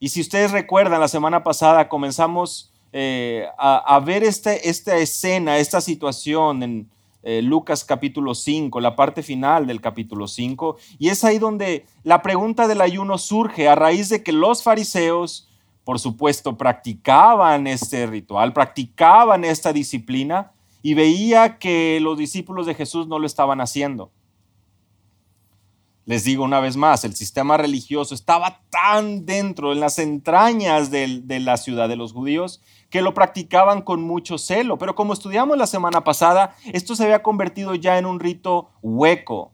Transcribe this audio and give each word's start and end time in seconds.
Y 0.00 0.10
si 0.10 0.20
ustedes 0.20 0.52
recuerdan, 0.52 1.00
la 1.00 1.08
semana 1.08 1.42
pasada 1.42 1.88
comenzamos 1.88 2.72
eh, 2.92 3.46
a, 3.58 4.00
ver 4.04 4.22
este, 4.22 4.68
esta 4.68 4.96
escena, 4.96 5.58
esta 5.58 5.80
situación 5.80 6.62
en 6.62 6.88
eh, 7.24 7.42
Lucas 7.42 7.84
capítulo 7.84 8.34
5, 8.34 8.80
la 8.80 8.94
parte 8.94 9.24
final 9.24 9.66
del 9.66 9.80
capítulo 9.80 10.28
5, 10.28 10.76
y 11.00 11.08
es 11.08 11.24
ahí 11.24 11.38
donde 11.38 11.84
la 12.04 12.22
pregunta 12.22 12.68
del 12.68 12.80
ayuno 12.80 13.18
surge 13.18 13.68
a 13.68 13.74
raíz 13.74 14.08
de 14.08 14.22
que 14.22 14.32
los 14.32 14.62
fariseos, 14.62 15.48
por 15.82 15.98
supuesto, 15.98 16.56
practicaban 16.56 17.66
este 17.66 18.06
ritual, 18.06 18.52
practicaban 18.52 19.44
esta 19.44 19.72
disciplina 19.72 20.52
y 20.80 20.94
veía 20.94 21.58
que 21.58 21.98
los 22.00 22.16
discípulos 22.16 22.66
de 22.66 22.74
Jesús 22.74 23.08
no 23.08 23.18
lo 23.18 23.26
estaban 23.26 23.60
haciendo. 23.60 24.12
Les 26.08 26.24
digo 26.24 26.42
una 26.42 26.60
vez 26.60 26.74
más, 26.78 27.04
el 27.04 27.14
sistema 27.14 27.58
religioso 27.58 28.14
estaba 28.14 28.62
tan 28.70 29.26
dentro, 29.26 29.74
en 29.74 29.80
las 29.80 29.98
entrañas 29.98 30.90
de, 30.90 31.22
la 31.38 31.58
ciudad 31.58 31.86
de 31.86 31.96
los 31.96 32.14
judíos, 32.14 32.62
que 32.88 33.02
lo 33.02 33.12
practicaban 33.12 33.82
con 33.82 34.00
mucho 34.00 34.38
celo. 34.38 34.78
Pero 34.78 34.94
como 34.94 35.12
estudiamos 35.12 35.58
la 35.58 35.66
semana 35.66 36.04
pasada, 36.04 36.56
esto 36.72 36.96
se 36.96 37.04
había 37.04 37.22
convertido 37.22 37.74
ya 37.74 37.98
en 37.98 38.06
un 38.06 38.20
rito 38.20 38.70
hueco. 38.80 39.52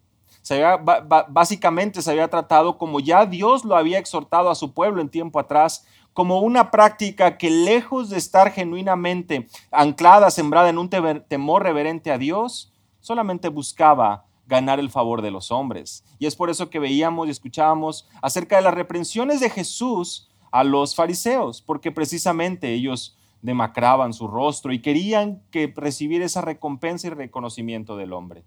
Básicamente 1.29 2.01
se 2.03 2.13
había 2.13 2.29
tratado 2.29 2.79
como 2.79 3.01
ya 3.01 3.27
Dios 3.27 3.65
lo 3.65 3.77
había 3.77 3.99
exhortado 3.99 4.49
a 4.49 4.55
su 4.55 4.75
pueblo 4.75 5.03
en 5.03 5.09
tiempo 5.09 5.41
atrás, 5.41 5.85
como 6.13 6.39
una 6.39 6.71
práctica 6.71 7.37
que 7.37 7.51
lejos 7.51 8.11
de 8.11 8.19
estar 8.19 8.53
genuinamente 8.53 9.49
anclada, 9.73 10.31
sembrada 10.31 10.69
en 10.69 10.79
un 10.79 10.89
temor 10.89 11.65
reverente 11.65 12.13
a 12.13 12.19
Dios, 12.19 12.73
solamente 13.01 13.49
buscaba 13.49 14.27
ganar 14.47 14.81
el 14.81 14.91
favor 14.91 15.23
de 15.23 15.31
los 15.31 15.51
hombres. 15.51 16.05
Y 16.19 16.27
es 16.27 16.37
por 16.37 16.51
eso 16.51 16.71
que 16.71 16.79
veíamos 16.79 17.27
y 17.27 17.31
escuchábamos 17.31 18.09
acerca 18.23 18.57
de 18.57 18.63
las 18.63 18.75
reprensiones 18.75 19.41
de 19.41 19.51
Jesús 19.51 20.31
a 20.51 20.65
los 20.65 20.95
fariseos, 20.95 21.63
porque 21.63 21.91
precisamente 21.91 22.73
ellos 22.73 23.17
demacraban 23.43 24.13
su 24.13 24.27
rostro 24.27 24.73
y 24.73 24.81
querían 24.81 25.43
que 25.51 25.73
recibir 25.77 26.23
esa 26.23 26.41
recompensa 26.41 27.09
y 27.09 27.11
reconocimiento 27.11 27.97
del 27.97 28.13
hombre. 28.13 28.45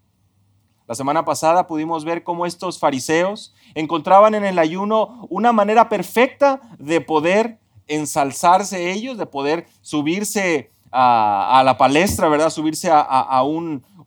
La 0.87 0.95
semana 0.95 1.25
pasada 1.25 1.67
pudimos 1.67 2.05
ver 2.05 2.23
cómo 2.23 2.45
estos 2.45 2.79
fariseos 2.79 3.53
encontraban 3.75 4.35
en 4.35 4.45
el 4.45 4.57
ayuno 4.57 5.27
una 5.29 5.51
manera 5.51 5.89
perfecta 5.89 6.61
de 6.79 7.01
poder 7.01 7.59
ensalzarse 7.87 8.91
ellos, 8.91 9.17
de 9.17 9.25
poder 9.25 9.67
subirse 9.81 10.71
a, 10.91 11.61
la 11.65 11.77
palestra, 11.77 12.29
¿verdad? 12.29 12.49
Subirse 12.49 12.89
a, 12.91 13.41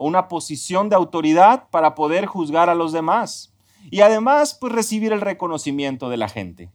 una 0.06 0.28
posición 0.28 0.88
de 0.88 0.96
autoridad 0.96 1.68
para 1.70 1.94
poder 1.94 2.26
juzgar 2.26 2.70
a 2.70 2.74
los 2.74 2.92
demás. 2.92 3.52
Y 3.90 4.00
además, 4.00 4.56
pues 4.58 4.72
recibir 4.72 5.12
el 5.12 5.20
reconocimiento 5.20 6.08
de 6.08 6.16
la 6.16 6.28
gente. 6.28 6.70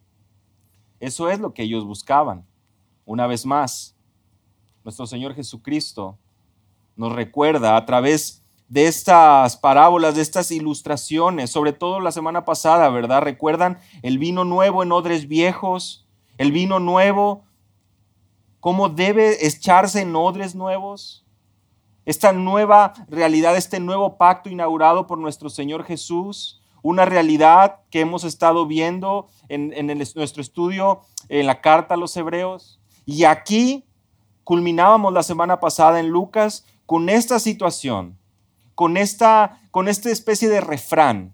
Eso 0.99 1.29
es 1.29 1.39
lo 1.39 1.53
que 1.53 1.63
ellos 1.63 1.85
buscaban. 1.85 2.45
Una 3.05 3.27
vez 3.27 3.45
más, 3.45 3.95
nuestro 4.83 5.07
Señor 5.07 5.33
Jesucristo 5.33 6.17
nos 6.95 7.11
recuerda 7.13 7.75
a 7.75 7.85
través 7.85 8.43
de 8.69 8.87
estas 8.87 9.57
parábolas, 9.57 10.15
de 10.15 10.21
estas 10.21 10.51
ilustraciones, 10.51 11.51
sobre 11.51 11.73
todo 11.73 11.99
la 11.99 12.11
semana 12.11 12.45
pasada, 12.45 12.89
¿verdad? 12.89 13.21
Recuerdan 13.21 13.79
el 14.01 14.17
vino 14.17 14.43
nuevo 14.45 14.81
en 14.83 14.91
odres 14.91 15.27
viejos, 15.27 16.07
el 16.37 16.51
vino 16.51 16.79
nuevo 16.79 17.43
cómo 18.59 18.89
debe 18.89 19.45
echarse 19.45 20.01
en 20.01 20.15
odres 20.15 20.55
nuevos. 20.55 21.24
Esta 22.05 22.31
nueva 22.33 22.93
realidad, 23.07 23.57
este 23.57 23.79
nuevo 23.79 24.17
pacto 24.17 24.49
inaugurado 24.49 25.07
por 25.07 25.17
nuestro 25.17 25.49
Señor 25.49 25.83
Jesús, 25.83 26.61
una 26.83 27.03
realidad 27.05 27.79
que 27.89 28.01
hemos 28.01 28.23
estado 28.23 28.67
viendo 28.67 29.27
en, 29.49 29.87
nuestro 30.15 30.41
estudio 30.41 31.01
en 31.29 31.47
la 31.47 31.61
carta 31.61 31.95
a 31.95 31.97
los 31.97 32.15
hebreos. 32.15 32.79
Y 33.07 33.23
aquí 33.23 33.85
culminábamos 34.43 35.11
la 35.11 35.23
semana 35.23 35.59
pasada 35.59 35.99
en 35.99 36.09
Lucas 36.09 36.63
con 36.85 37.09
esta 37.09 37.39
situación, 37.39 38.19
con 38.75 38.97
esta, 38.97 39.59
con 39.71 39.87
esta 39.87 40.11
especie 40.11 40.47
de 40.47 40.61
refrán. 40.61 41.33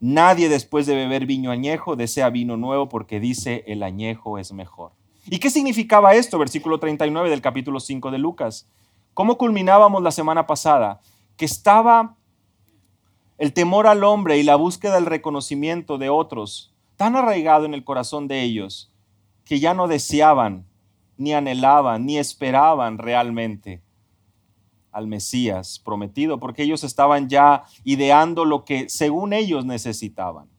Nadie 0.00 0.50
después 0.50 0.84
de 0.84 0.94
beber 0.94 1.24
viño 1.24 1.50
añejo 1.50 1.96
desea 1.96 2.28
vino 2.28 2.58
nuevo 2.58 2.90
porque 2.90 3.20
dice 3.20 3.64
el 3.66 3.82
añejo 3.82 4.36
es 4.36 4.52
mejor. 4.52 4.92
¿Y 5.30 5.38
qué 5.38 5.48
significaba 5.48 6.14
esto? 6.14 6.38
Versículo 6.38 6.78
39 6.78 7.30
del 7.30 7.40
capítulo 7.40 7.80
5 7.80 8.10
de 8.10 8.18
Lucas. 8.18 8.68
¿Cómo 9.16 9.38
culminábamos 9.38 10.02
la 10.02 10.10
semana 10.10 10.46
pasada? 10.46 11.00
Que 11.38 11.46
estaba 11.46 12.16
el 13.38 13.54
temor 13.54 13.86
al 13.86 14.04
hombre 14.04 14.36
y 14.36 14.42
la 14.42 14.56
búsqueda 14.56 14.96
del 14.96 15.06
reconocimiento 15.06 15.96
de 15.96 16.10
otros 16.10 16.74
tan 16.96 17.16
arraigado 17.16 17.64
en 17.64 17.72
el 17.72 17.82
corazón 17.82 18.28
de 18.28 18.42
ellos 18.42 18.92
que 19.46 19.58
ya 19.58 19.72
no 19.72 19.88
deseaban, 19.88 20.66
ni 21.16 21.32
anhelaban, 21.32 22.04
ni 22.04 22.18
esperaban 22.18 22.98
realmente 22.98 23.80
al 24.92 25.06
Mesías 25.06 25.80
prometido, 25.82 26.38
porque 26.38 26.64
ellos 26.64 26.84
estaban 26.84 27.30
ya 27.30 27.64
ideando 27.84 28.44
lo 28.44 28.66
que 28.66 28.90
según 28.90 29.32
ellos 29.32 29.64
necesitaban. 29.64 30.50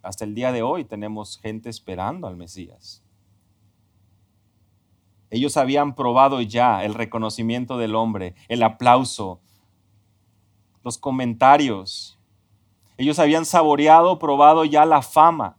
Hasta 0.00 0.24
el 0.24 0.34
día 0.34 0.52
de 0.52 0.62
hoy 0.62 0.86
tenemos 0.86 1.38
gente 1.38 1.68
esperando 1.68 2.28
al 2.28 2.38
Mesías. 2.38 3.02
Ellos 5.30 5.56
habían 5.56 5.94
probado 5.94 6.40
ya 6.40 6.84
el 6.84 6.94
reconocimiento 6.94 7.78
del 7.78 7.94
hombre, 7.94 8.34
el 8.48 8.64
aplauso, 8.64 9.40
los 10.82 10.98
comentarios. 10.98 12.18
Ellos 12.96 13.20
habían 13.20 13.44
saboreado, 13.44 14.18
probado 14.18 14.64
ya 14.64 14.84
la 14.84 15.02
fama 15.02 15.56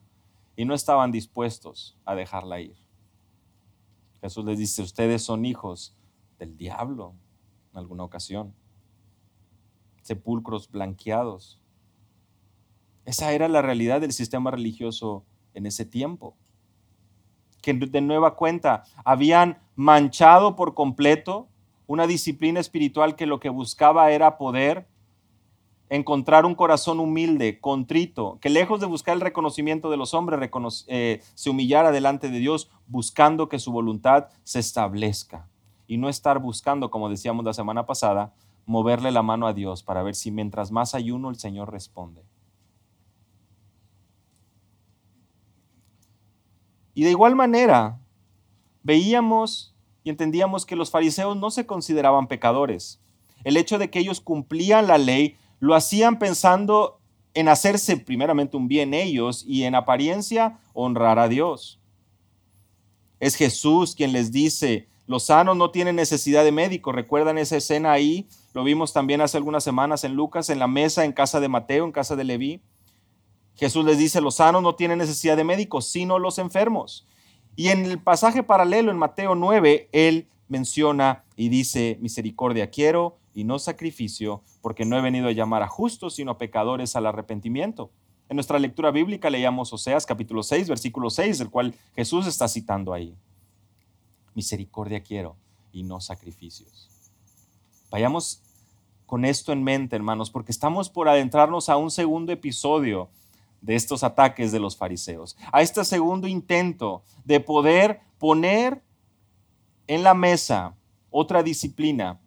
y 0.57 0.65
no 0.65 0.73
estaban 0.73 1.11
dispuestos 1.11 1.97
a 2.03 2.15
dejarla 2.15 2.59
ir. 2.59 2.75
Jesús 4.19 4.43
les 4.45 4.59
dice, 4.59 4.81
ustedes 4.81 5.23
son 5.23 5.45
hijos 5.45 5.95
del 6.38 6.57
diablo 6.57 7.15
en 7.71 7.79
alguna 7.79 8.03
ocasión, 8.03 8.53
sepulcros 10.01 10.69
blanqueados. 10.69 11.59
Esa 13.05 13.31
era 13.31 13.47
la 13.47 13.61
realidad 13.61 14.01
del 14.01 14.11
sistema 14.11 14.51
religioso 14.51 15.25
en 15.53 15.65
ese 15.65 15.85
tiempo 15.85 16.35
que 17.61 17.73
de 17.73 18.01
nueva 18.01 18.35
cuenta 18.35 18.83
habían 19.03 19.59
manchado 19.75 20.55
por 20.55 20.73
completo 20.73 21.47
una 21.88 22.07
disciplina 22.07 22.59
espiritual 22.59 23.16
que 23.16 23.25
lo 23.25 23.39
que 23.39 23.49
buscaba 23.49 24.11
era 24.11 24.38
poder 24.38 24.88
encontrar 25.89 26.45
un 26.45 26.55
corazón 26.55 27.01
humilde, 27.01 27.59
contrito, 27.59 28.38
que 28.39 28.50
lejos 28.50 28.79
de 28.79 28.85
buscar 28.85 29.13
el 29.13 29.19
reconocimiento 29.19 29.91
de 29.91 29.97
los 29.97 30.13
hombres, 30.13 30.39
eh, 30.88 31.21
se 31.35 31.50
humillara 31.50 31.91
delante 31.91 32.29
de 32.29 32.39
Dios 32.39 32.71
buscando 32.88 33.50
que 33.50 33.59
su 33.59 33.73
voluntad 33.73 34.27
se 34.44 34.59
establezca 34.59 35.50
y 35.88 35.97
no 35.97 36.07
estar 36.07 36.39
buscando, 36.39 36.89
como 36.89 37.09
decíamos 37.09 37.44
la 37.44 37.53
semana 37.53 37.85
pasada, 37.85 38.33
moverle 38.66 39.11
la 39.11 39.21
mano 39.21 39.47
a 39.47 39.53
Dios 39.53 39.83
para 39.83 40.01
ver 40.01 40.16
si 40.16 40.31
mientras 40.31 40.71
más 40.71 40.95
ayuno 40.95 41.29
el 41.29 41.35
Señor 41.35 41.73
responde. 41.73 42.23
Y 46.94 47.03
de 47.03 47.12
igual 47.12 47.35
manera, 47.35 48.00
veíamos 48.84 49.75
y 50.03 50.09
entendíamos 50.09 50.66
que 50.66 50.75
los 50.75 50.91
fariseos 50.91 51.38
no 51.38 51.52
se 51.52 51.66
consideraban 51.66 52.28
pecadores. 52.28 53.00
El 53.44 53.57
hecho 53.57 53.78
de 53.78 53.90
que 53.90 54.00
ellos 54.00 54.22
cumplían 54.22 54.88
la 54.88 54.97
ley 54.97 55.38
lo 55.59 55.75
hacían 55.75 56.19
pensando 56.19 57.00
en 57.34 57.47
hacerse 57.47 57.97
primeramente 57.97 58.57
un 58.57 58.68
bien 58.68 58.94
ellos 58.94 59.44
y 59.47 59.63
en 59.63 59.75
apariencia 59.75 60.59
honrar 60.74 61.19
a 61.19 61.28
Dios. 61.28 61.80
Es 63.19 63.35
Jesús 63.35 63.96
quien 63.96 64.12
les 64.12 64.31
dice, 64.31 64.90
los 65.06 65.25
sanos 65.25 65.56
no 65.56 65.72
tienen 65.72 65.96
necesidad 65.96 66.44
de 66.44 66.51
médico. 66.51 66.91
¿Recuerdan 66.91 67.38
esa 67.38 67.57
escena 67.57 67.91
ahí? 67.91 68.28
Lo 68.53 68.63
vimos 68.63 68.94
también 68.94 69.22
hace 69.22 69.38
algunas 69.38 69.63
semanas 69.63 70.03
en 70.03 70.16
Lucas, 70.16 70.50
en 70.50 70.59
la 70.59 70.68
mesa 70.68 71.06
en 71.06 71.12
casa 71.12 71.40
de 71.40 71.47
Mateo, 71.47 71.85
en 71.85 71.91
casa 71.91 72.16
de 72.16 72.24
Leví. 72.24 72.62
Jesús 73.61 73.85
les 73.85 73.99
dice, 73.99 74.22
los 74.22 74.38
sanos 74.38 74.63
no 74.63 74.73
tienen 74.73 74.97
necesidad 74.97 75.38
de 75.38 75.44
médicos, 75.44 75.85
sino 75.85 76.17
los 76.17 76.39
enfermos. 76.39 77.06
Y 77.56 77.68
en 77.68 77.86
el 77.86 78.00
pasaje 78.01 78.41
paralelo 78.41 78.89
en 78.89 78.97
Mateo 78.97 79.36
9, 79.36 79.88
él 79.91 80.27
menciona 80.47 81.25
y 81.36 81.50
dice, 81.50 82.00
misericordia 82.01 82.71
quiero 82.71 83.19
y 83.36 83.44
no 83.44 83.59
sacrificio, 83.59 84.41
porque 84.63 84.83
no 84.83 84.97
he 84.97 85.01
venido 85.01 85.27
a 85.27 85.31
llamar 85.31 85.62
a 85.62 85.68
justos, 85.68 86.15
sino 86.15 86.31
a 86.31 86.38
pecadores 86.39 86.95
al 86.95 87.06
arrepentimiento. 87.06 87.91
En 88.30 88.38
nuestra 88.38 88.57
lectura 88.57 88.89
bíblica 88.89 89.30
leíamos 89.30 89.71
Oseas 89.71 90.07
capítulo 90.07 90.41
6, 90.41 90.68
versículo 90.68 91.12
6, 91.12 91.39
el 91.41 91.51
cual 91.51 91.75
Jesús 91.95 92.25
está 92.25 92.47
citando 92.47 92.94
ahí. 92.94 93.15
Misericordia 94.33 95.03
quiero 95.03 95.36
y 95.71 95.83
no 95.83 96.01
sacrificios. 96.01 96.89
Vayamos 97.91 98.41
con 99.06 99.24
esto 99.24 99.51
en 99.51 99.62
mente, 99.62 99.95
hermanos, 99.95 100.31
porque 100.31 100.51
estamos 100.51 100.89
por 100.89 101.07
adentrarnos 101.07 101.69
a 101.69 101.77
un 101.77 101.91
segundo 101.91 102.31
episodio 102.31 103.12
de 103.62 103.75
estos 103.75 104.04
ataques 104.04 104.52
de 104.52 104.60
los 104.60 104.75
fariseos, 104.75 105.38
a 105.52 105.62
este 105.62 105.84
segundo 105.86 106.28
intento 106.28 107.04
de 107.24 107.40
poder 107.40 108.02
poner 108.18 108.81
en 109.88 110.04
la 110.04 110.13
mesa 110.13 110.75
otra 111.10 111.44
disciplina 111.44 112.19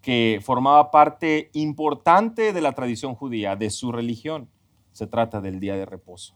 que 0.00 0.40
formaba 0.42 0.90
parte 0.90 1.50
importante 1.52 2.52
de 2.52 2.60
la 2.60 2.72
tradición 2.72 3.14
judía, 3.14 3.54
de 3.54 3.70
su 3.70 3.92
religión. 3.92 4.50
Se 4.92 5.06
trata 5.06 5.40
del 5.40 5.60
día 5.60 5.76
de 5.76 5.86
reposo. 5.86 6.34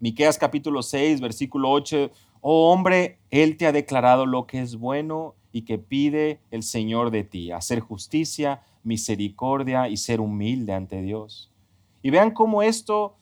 Miqueas 0.00 0.38
capítulo 0.38 0.82
6, 0.82 1.20
versículo 1.20 1.70
8, 1.70 2.10
oh 2.40 2.72
hombre, 2.72 3.18
él 3.30 3.56
te 3.56 3.66
ha 3.66 3.72
declarado 3.72 4.26
lo 4.26 4.46
que 4.46 4.60
es 4.60 4.76
bueno 4.76 5.34
y 5.52 5.62
que 5.62 5.78
pide 5.78 6.40
el 6.50 6.62
Señor 6.62 7.10
de 7.10 7.24
ti, 7.24 7.50
hacer 7.50 7.80
justicia, 7.80 8.62
misericordia 8.82 9.88
y 9.88 9.96
ser 9.96 10.20
humilde 10.20 10.72
ante 10.72 11.00
Dios. 11.02 11.52
Y 12.02 12.10
vean 12.10 12.30
cómo 12.30 12.62
esto 12.62 13.16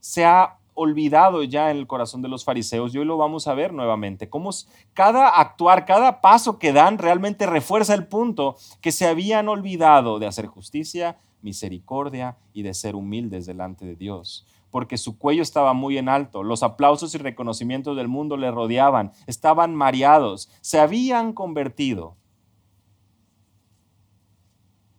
se 0.00 0.24
ha 0.24 0.58
olvidado 0.76 1.42
ya 1.42 1.70
en 1.70 1.78
el 1.78 1.86
corazón 1.86 2.22
de 2.22 2.28
los 2.28 2.44
fariseos 2.44 2.94
y 2.94 2.98
hoy 2.98 3.06
lo 3.06 3.16
vamos 3.16 3.48
a 3.48 3.54
ver 3.54 3.72
nuevamente. 3.72 4.28
Cómo 4.28 4.50
cada 4.92 5.28
actuar, 5.28 5.86
cada 5.86 6.20
paso 6.20 6.58
que 6.58 6.72
dan 6.72 6.98
realmente 6.98 7.46
refuerza 7.46 7.94
el 7.94 8.06
punto 8.06 8.56
que 8.82 8.92
se 8.92 9.06
habían 9.06 9.48
olvidado 9.48 10.18
de 10.18 10.26
hacer 10.26 10.46
justicia, 10.46 11.18
misericordia 11.40 12.36
y 12.52 12.62
de 12.62 12.74
ser 12.74 12.94
humildes 12.94 13.46
delante 13.46 13.86
de 13.86 13.96
Dios. 13.96 14.46
Porque 14.70 14.98
su 14.98 15.16
cuello 15.16 15.42
estaba 15.42 15.72
muy 15.72 15.96
en 15.96 16.10
alto, 16.10 16.42
los 16.42 16.62
aplausos 16.62 17.14
y 17.14 17.18
reconocimientos 17.18 17.96
del 17.96 18.08
mundo 18.08 18.36
le 18.36 18.50
rodeaban, 18.50 19.12
estaban 19.26 19.74
mareados, 19.74 20.50
se 20.60 20.78
habían 20.78 21.32
convertido 21.32 22.16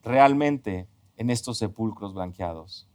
realmente 0.04 0.88
en 1.18 1.30
estos 1.30 1.58
sepulcros 1.58 2.14
blanqueados 2.14 2.88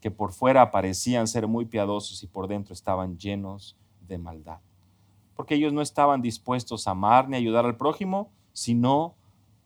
que 0.00 0.10
por 0.10 0.32
fuera 0.32 0.70
parecían 0.70 1.26
ser 1.28 1.46
muy 1.46 1.66
piadosos 1.66 2.22
y 2.22 2.26
por 2.26 2.48
dentro 2.48 2.72
estaban 2.72 3.18
llenos 3.18 3.76
de 4.08 4.18
maldad. 4.18 4.60
Porque 5.36 5.54
ellos 5.54 5.72
no 5.72 5.82
estaban 5.82 6.22
dispuestos 6.22 6.88
a 6.88 6.92
amar 6.92 7.28
ni 7.28 7.36
ayudar 7.36 7.66
al 7.66 7.76
prójimo, 7.76 8.30
sino 8.52 9.14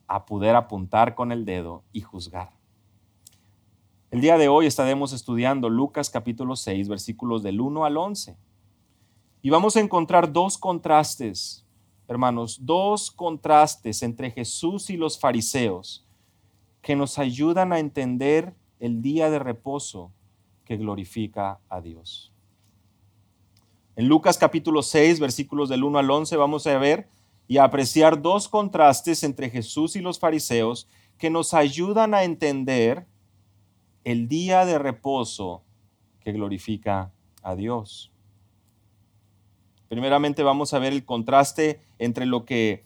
a 0.07 0.27
poder 0.27 0.57
apuntar 0.57 1.15
con 1.15 1.33
el 1.33 1.45
dedo 1.45 1.83
y 1.93 2.01
juzgar. 2.01 2.51
El 4.11 4.21
día 4.21 4.37
de 4.37 4.49
hoy 4.49 4.67
estaremos 4.67 5.13
estudiando 5.13 5.69
Lucas 5.69 6.11
capítulo 6.11 6.57
6, 6.57 6.89
versículos 6.89 7.43
del 7.43 7.61
1 7.61 7.85
al 7.85 7.97
11. 7.97 8.37
Y 9.43 9.51
vamos 9.51 9.77
a 9.77 9.81
encontrar 9.81 10.33
dos 10.33 10.57
contrastes, 10.59 11.65
hermanos, 12.07 12.59
dos 12.63 13.11
contrastes 13.11 14.03
entre 14.03 14.31
Jesús 14.31 14.91
y 14.91 14.97
los 14.97 15.19
fariseos 15.19 16.07
que 16.85 16.97
nos 16.97 17.19
ayudan 17.19 17.73
a 17.73 17.79
entender 17.79 18.55
el 18.79 19.01
día 19.01 19.31
de 19.31 19.39
reposo 19.39 20.13
que 20.67 20.77
glorifica 20.77 21.59
a 21.71 21.81
Dios. 21.81 22.31
En 23.97 24.07
Lucas 24.07 24.37
capítulo 24.37 24.83
6, 24.83 25.19
versículos 25.19 25.71
del 25.71 25.83
1 25.83 25.99
al 25.99 26.11
11, 26.11 26.37
vamos 26.37 26.67
a 26.67 26.77
ver 26.79 27.09
y 27.49 27.57
a 27.57 27.65
apreciar 27.65 28.21
dos 28.21 28.51
contrastes 28.51 29.25
entre 29.25 29.49
Jesús 29.49 29.97
y 29.97 30.01
los 30.01 30.19
fariseos 30.19 30.87
que 31.17 31.31
nos 31.31 31.55
ayudan 31.55 32.13
a 32.13 32.23
entender 32.23 33.07
el 34.05 34.29
día 34.29 34.67
de 34.67 34.79
reposo 34.79 35.63
que 36.21 36.33
glorifica 36.33 37.13
a 37.43 37.55
Dios. 37.55 38.13
Primeramente 39.89 40.43
vamos 40.43 40.75
a 40.75 40.79
ver 40.79 40.93
el 40.93 41.07
contraste 41.07 41.81
entre 41.99 42.27
lo 42.27 42.45
que 42.45 42.85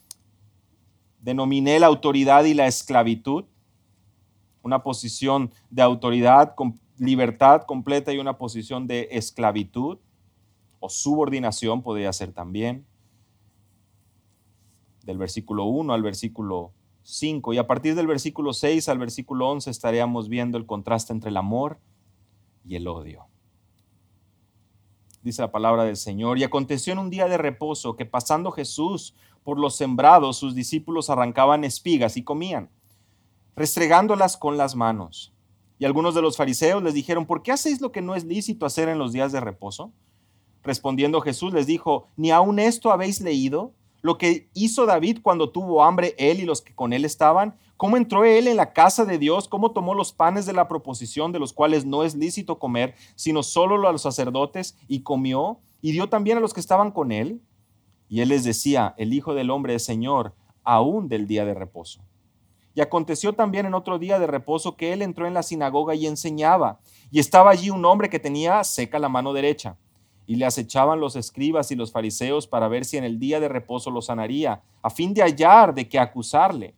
denominé 1.21 1.81
la 1.81 1.89
autoridad 1.89 2.45
y 2.45 2.55
la 2.55 2.69
esclavitud, 2.69 3.45
una 4.63 4.83
posición 4.83 5.51
de 5.71 5.83
autoridad 5.83 6.55
libertad 6.99 7.63
completa 7.63 8.13
y 8.13 8.19
una 8.19 8.39
posición 8.39 8.87
de 8.87 9.09
esclavitud 9.13 9.99
o 10.81 10.89
subordinación 10.89 11.83
podría 11.83 12.13
ser 12.13 12.33
también. 12.33 12.87
Del 15.05 15.19
versículo 15.19 15.65
1 15.65 15.93
al 15.93 16.03
versículo 16.03 16.73
5. 17.03 17.55
Y 17.55 17.59
a 17.59 17.67
partir 17.67 17.95
del 17.95 18.07
versículo 18.07 18.53
6 18.53 18.89
al 18.89 18.99
versículo 18.99 19.49
11 19.49 19.71
estaríamos 19.71 20.29
viendo 20.29 20.59
el 20.59 20.67
contraste 20.67 21.13
entre 21.13 21.31
el 21.31 21.37
amor 21.37 21.79
y 22.65 22.77
el 22.77 22.87
odio. 22.87 23.27
Dice 25.23 25.43
la 25.43 25.51
palabra 25.51 25.85
del 25.85 25.97
Señor. 25.97 26.39
Y 26.39 26.45
aconteció 26.45 26.93
en 26.93 26.99
un 26.99 27.11
día 27.11 27.27
de 27.29 27.39
reposo 27.39 27.97
que 27.97 28.07
pasando 28.07 28.51
Jesús 28.51 29.15
por 29.43 29.59
los 29.59 29.77
sembrados, 29.77 30.37
sus 30.37 30.55
discípulos 30.55 31.11
arrancaban 31.11 31.65
espigas 31.65 32.17
y 32.17 32.23
comían, 32.23 32.71
restregándolas 33.59 34.37
con 34.37 34.57
las 34.57 34.77
manos. 34.77 35.35
Y 35.81 35.85
algunos 35.85 36.15
de 36.15 36.23
los 36.23 36.37
fariseos 36.37 36.81
les 36.81 36.95
dijeron, 36.95 37.27
¿por 37.27 37.43
qué 37.43 37.51
hacéis 37.51 37.81
lo 37.81 37.91
que 37.91 38.01
no 38.01 38.15
es 38.15 38.25
lícito 38.25 38.65
hacer 38.65 38.89
en 38.89 38.99
los 38.99 39.13
días 39.13 39.33
de 39.33 39.41
reposo? 39.41 39.93
Respondiendo 40.63 41.21
Jesús 41.21 41.53
les 41.53 41.67
dijo, 41.67 42.07
¿ni 42.17 42.31
aun 42.31 42.61
esto 42.61 42.93
habéis 42.93 43.21
leído? 43.21 43.73
Lo 44.01 44.17
que 44.17 44.49
hizo 44.55 44.87
David 44.87 45.19
cuando 45.23 45.51
tuvo 45.51 45.83
hambre 45.83 46.15
él 46.19 46.39
y 46.39 46.45
los 46.45 46.63
que 46.63 46.73
con 46.73 46.93
él 46.93 47.05
estaban, 47.05 47.57
cómo 47.77 47.97
entró 47.97 48.25
él 48.25 48.47
en 48.47 48.57
la 48.57 48.73
casa 48.73 49.05
de 49.05 49.19
Dios, 49.19 49.49
cómo 49.49 49.73
tomó 49.73 49.93
los 49.93 50.13
panes 50.13 50.47
de 50.47 50.53
la 50.53 50.69
proposición 50.69 51.33
de 51.33 51.41
los 51.41 51.53
cuales 51.53 51.85
no 51.85 52.05
es 52.05 52.15
lícito 52.15 52.61
comer, 52.61 52.95
sino 53.17 53.43
solo 53.43 53.89
a 53.89 53.93
los 53.93 54.03
sacerdotes, 54.03 54.77
y 54.87 55.01
comió, 55.01 55.59
y 55.83 55.91
dio 55.91 56.09
también 56.09 56.39
a 56.39 56.41
los 56.41 56.55
que 56.55 56.61
estaban 56.61 56.93
con 56.93 57.11
él. 57.11 57.41
Y 58.09 58.21
él 58.21 58.29
les 58.29 58.45
decía, 58.45 58.95
el 58.99 59.13
Hijo 59.13 59.35
del 59.35 59.51
Hombre 59.51 59.75
es 59.75 59.85
Señor, 59.85 60.35
aún 60.63 61.09
del 61.09 61.27
día 61.27 61.45
de 61.45 61.55
reposo. 61.55 62.08
Y 62.79 62.81
aconteció 62.81 63.33
también 63.33 63.67
en 63.67 63.75
otro 63.75 63.99
día 63.99 64.21
de 64.21 64.29
reposo 64.29 64.77
que 64.77 64.93
él 64.93 65.03
entró 65.03 65.27
en 65.27 65.35
la 65.35 65.43
sinagoga 65.43 65.97
y 65.97 66.07
enseñaba. 66.07 66.79
Y 67.11 67.19
estaba 67.19 67.51
allí 67.51 67.71
un 67.71 67.85
hombre 67.85 68.09
que 68.09 68.21
tenía 68.21 68.63
seca 68.63 69.01
la 69.01 69.09
mano 69.09 69.33
derecha. 69.33 69.77
Y 70.29 70.37
le 70.37 70.47
acechaban 70.47 71.01
los 71.01 71.17
escribas 71.17 71.73
y 71.73 71.75
los 71.75 71.91
fariseos 71.91 72.47
para 72.47 72.69
ver 72.69 72.85
si 72.85 72.97
en 72.97 73.03
el 73.03 73.19
día 73.19 73.41
de 73.41 73.49
reposo 73.49 73.91
lo 73.91 74.01
sanaría, 74.01 74.63
a 74.81 74.91
fin 74.91 75.13
de 75.13 75.23
hallar 75.23 75.75
de 75.75 75.89
qué 75.89 75.99
acusarle. 75.99 76.77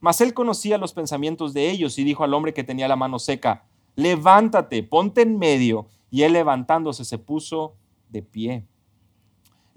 Mas 0.00 0.20
él 0.20 0.34
conocía 0.34 0.78
los 0.78 0.92
pensamientos 0.92 1.54
de 1.54 1.70
ellos 1.70 1.96
y 1.96 2.02
dijo 2.02 2.24
al 2.24 2.34
hombre 2.34 2.52
que 2.52 2.64
tenía 2.64 2.88
la 2.88 2.96
mano 2.96 3.20
seca, 3.20 3.62
levántate, 3.94 4.82
ponte 4.82 5.22
en 5.22 5.38
medio. 5.38 5.86
Y 6.10 6.22
él 6.22 6.32
levantándose 6.32 7.04
se 7.04 7.18
puso 7.18 7.76
de 8.08 8.20
pie. 8.20 8.64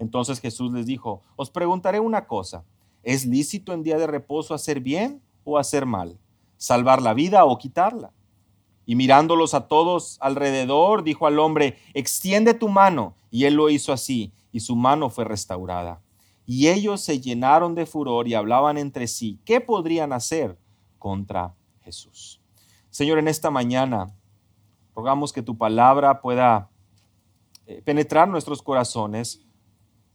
Entonces 0.00 0.40
Jesús 0.40 0.72
les 0.72 0.86
dijo, 0.86 1.22
os 1.36 1.48
preguntaré 1.48 2.00
una 2.00 2.26
cosa, 2.26 2.64
¿es 3.04 3.24
lícito 3.24 3.72
en 3.72 3.84
día 3.84 3.98
de 3.98 4.08
reposo 4.08 4.52
hacer 4.52 4.80
bien 4.80 5.22
o 5.44 5.58
hacer 5.58 5.86
mal, 5.86 6.18
salvar 6.56 7.02
la 7.02 7.14
vida 7.14 7.44
o 7.44 7.58
quitarla. 7.58 8.12
Y 8.86 8.96
mirándolos 8.96 9.54
a 9.54 9.68
todos 9.68 10.18
alrededor, 10.20 11.04
dijo 11.04 11.26
al 11.26 11.38
hombre, 11.38 11.78
extiende 11.94 12.54
tu 12.54 12.68
mano. 12.68 13.14
Y 13.30 13.44
él 13.44 13.54
lo 13.54 13.70
hizo 13.70 13.92
así, 13.92 14.32
y 14.52 14.60
su 14.60 14.74
mano 14.74 15.10
fue 15.10 15.24
restaurada. 15.24 16.00
Y 16.46 16.68
ellos 16.68 17.00
se 17.00 17.20
llenaron 17.20 17.74
de 17.76 17.86
furor 17.86 18.26
y 18.26 18.34
hablaban 18.34 18.76
entre 18.78 19.06
sí, 19.06 19.38
¿qué 19.44 19.60
podrían 19.60 20.12
hacer 20.12 20.58
contra 20.98 21.54
Jesús? 21.82 22.40
Señor, 22.90 23.18
en 23.18 23.28
esta 23.28 23.50
mañana 23.50 24.12
rogamos 24.94 25.32
que 25.32 25.42
tu 25.42 25.56
palabra 25.56 26.20
pueda 26.20 26.68
eh, 27.66 27.82
penetrar 27.82 28.26
nuestros 28.28 28.62
corazones, 28.62 29.46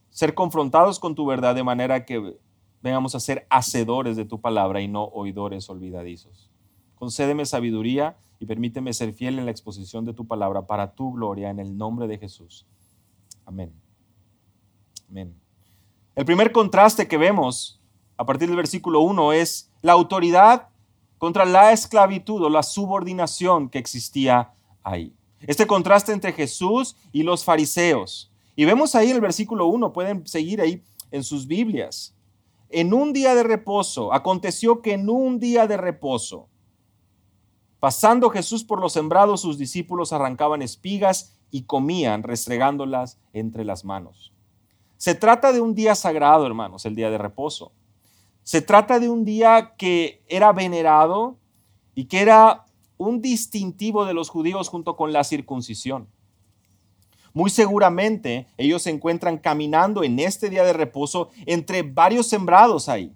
ser 0.10 0.34
confrontados 0.34 1.00
con 1.00 1.16
tu 1.16 1.26
verdad 1.26 1.56
de 1.56 1.64
manera 1.64 2.06
que 2.06 2.38
vengamos 2.86 3.16
a 3.16 3.20
ser 3.20 3.48
hacedores 3.50 4.16
de 4.16 4.26
tu 4.26 4.40
palabra 4.40 4.80
y 4.80 4.88
no 4.88 5.06
oidores 5.06 5.68
olvidadizos. 5.72 6.52
Concédeme 6.94 7.44
sabiduría 7.48 8.16
y 8.40 8.46
permíteme 8.46 8.94
ser 8.94 9.12
fiel 9.12 9.40
en 9.40 9.46
la 9.46 9.52
exposición 9.52 10.06
de 10.06 10.14
tu 10.14 10.28
palabra 10.28 10.68
para 10.68 10.94
tu 10.94 11.14
gloria 11.14 11.50
en 11.50 11.58
el 11.58 11.76
nombre 11.76 12.08
de 12.08 12.20
Jesús. 12.20 12.68
Amén. 13.44 13.74
Amén. 15.10 15.34
El 16.14 16.26
primer 16.26 16.52
contraste 16.52 17.08
que 17.08 17.18
vemos 17.18 17.82
a 18.18 18.26
partir 18.26 18.50
del 18.50 18.58
versículo 18.58 19.00
1 19.00 19.34
es 19.34 19.72
la 19.82 19.94
autoridad 19.94 20.70
contra 21.18 21.44
la 21.44 21.72
esclavitud 21.72 22.44
o 22.44 22.50
la 22.50 22.62
subordinación 22.62 23.68
que 23.68 23.80
existía 23.80 24.54
ahí. 24.84 25.12
Este 25.42 25.66
contraste 25.66 26.14
entre 26.14 26.34
Jesús 26.34 26.96
y 27.12 27.24
los 27.24 27.44
fariseos. 27.44 28.32
Y 28.56 28.66
vemos 28.66 28.94
ahí 28.94 29.10
en 29.10 29.16
el 29.16 29.22
versículo 29.22 29.66
1, 29.66 29.92
pueden 29.92 30.28
seguir 30.28 30.62
ahí 30.62 30.84
en 31.10 31.24
sus 31.24 31.48
Biblias 31.48 32.15
en 32.76 32.94
un 32.94 33.14
día 33.14 33.34
de 33.36 33.44
reposo, 33.44 34.14
aconteció 34.14 34.82
que 34.82 34.92
en 34.92 35.10
un 35.10 35.40
día 35.40 35.66
de 35.66 35.78
reposo, 35.78 36.50
pasando 37.80 38.30
Jesús 38.30 38.66
por 38.66 38.82
los 38.82 38.92
sembrados, 38.92 39.40
sus 39.40 39.58
discípulos 39.58 40.12
arrancaban 40.12 40.62
espigas 40.62 41.38
y 41.52 41.64
comían, 41.64 42.24
restregándolas 42.24 43.18
entre 43.32 43.64
las 43.64 43.86
manos. 43.86 44.34
Se 44.98 45.16
trata 45.16 45.54
de 45.54 45.62
un 45.62 45.74
día 45.74 45.96
sagrado, 45.96 46.46
hermanos, 46.46 46.86
el 46.86 46.96
día 46.96 47.10
de 47.10 47.18
reposo. 47.18 47.72
Se 48.44 48.62
trata 48.62 49.00
de 49.00 49.08
un 49.08 49.24
día 49.24 49.76
que 49.78 50.22
era 50.28 50.52
venerado 50.52 51.38
y 51.94 52.06
que 52.06 52.20
era 52.20 52.66
un 52.98 53.22
distintivo 53.22 54.04
de 54.04 54.14
los 54.14 54.30
judíos 54.30 54.68
junto 54.68 54.98
con 54.98 55.14
la 55.14 55.24
circuncisión. 55.24 56.10
Muy 57.36 57.50
seguramente 57.50 58.48
ellos 58.56 58.84
se 58.84 58.92
encuentran 58.92 59.38
caminando 59.38 60.06
en 60.06 60.20
este 60.20 60.50
día 60.50 60.64
de 60.64 60.72
reposo 60.72 61.32
entre 61.46 61.84
varios 61.84 62.28
sembrados 62.28 62.88
ahí. 62.88 63.14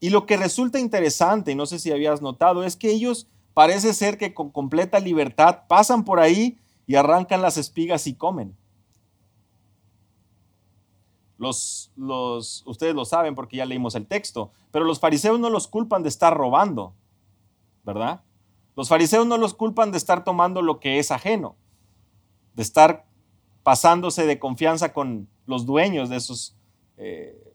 Y 0.00 0.10
lo 0.10 0.26
que 0.26 0.36
resulta 0.36 0.80
interesante, 0.80 1.52
y 1.52 1.54
no 1.54 1.66
sé 1.66 1.78
si 1.78 1.92
habías 1.92 2.22
notado, 2.22 2.64
es 2.64 2.74
que 2.74 2.90
ellos 2.90 3.28
parece 3.54 3.94
ser 3.94 4.18
que 4.18 4.34
con 4.34 4.50
completa 4.50 4.98
libertad 4.98 5.60
pasan 5.68 6.04
por 6.04 6.18
ahí 6.18 6.58
y 6.88 6.96
arrancan 6.96 7.40
las 7.40 7.56
espigas 7.56 8.08
y 8.08 8.14
comen. 8.14 8.56
Los, 11.38 11.92
los, 11.94 12.64
ustedes 12.66 12.96
lo 12.96 13.04
saben 13.04 13.36
porque 13.36 13.58
ya 13.58 13.64
leímos 13.64 13.94
el 13.94 14.08
texto, 14.08 14.50
pero 14.72 14.84
los 14.84 14.98
fariseos 14.98 15.38
no 15.38 15.50
los 15.50 15.68
culpan 15.68 16.02
de 16.02 16.08
estar 16.08 16.36
robando, 16.36 16.94
¿verdad? 17.84 18.22
Los 18.74 18.88
fariseos 18.88 19.24
no 19.24 19.38
los 19.38 19.54
culpan 19.54 19.92
de 19.92 19.98
estar 19.98 20.24
tomando 20.24 20.62
lo 20.62 20.80
que 20.80 20.98
es 20.98 21.12
ajeno. 21.12 21.54
De 22.56 22.62
estar 22.62 23.04
pasándose 23.62 24.26
de 24.26 24.38
confianza 24.38 24.92
con 24.92 25.28
los 25.46 25.66
dueños 25.66 26.08
de 26.08 26.16
esos 26.16 26.56
eh, 26.96 27.54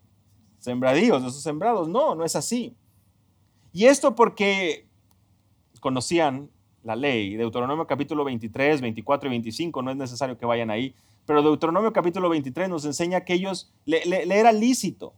sembradíos, 0.60 1.22
de 1.24 1.30
esos 1.30 1.42
sembrados. 1.42 1.90
No, 1.90 2.16
no 2.16 2.24
es 2.24 2.36
así. 2.36 2.76
Y 3.74 3.86
esto 3.86 4.16
porque 4.16 4.88
conocían 5.80 6.50
la 6.84 6.96
ley. 6.96 7.36
Deuteronomio 7.36 7.88
capítulo 7.88 8.24
23, 8.24 8.82
24 8.82 9.28
y 9.28 9.32
25, 9.32 9.82
no 9.82 9.92
es 9.92 9.98
necesario 9.98 10.38
que 10.38 10.46
vayan 10.46 10.70
ahí, 10.70 10.96
pero 11.26 11.42
Deuteronomio 11.42 11.94
capítulo 11.94 12.30
23 12.30 12.70
nos 12.70 12.86
enseña 12.86 13.22
que 13.22 13.34
ellos 13.34 13.74
le, 13.86 14.02
era 14.38 14.52
lícito 14.52 15.14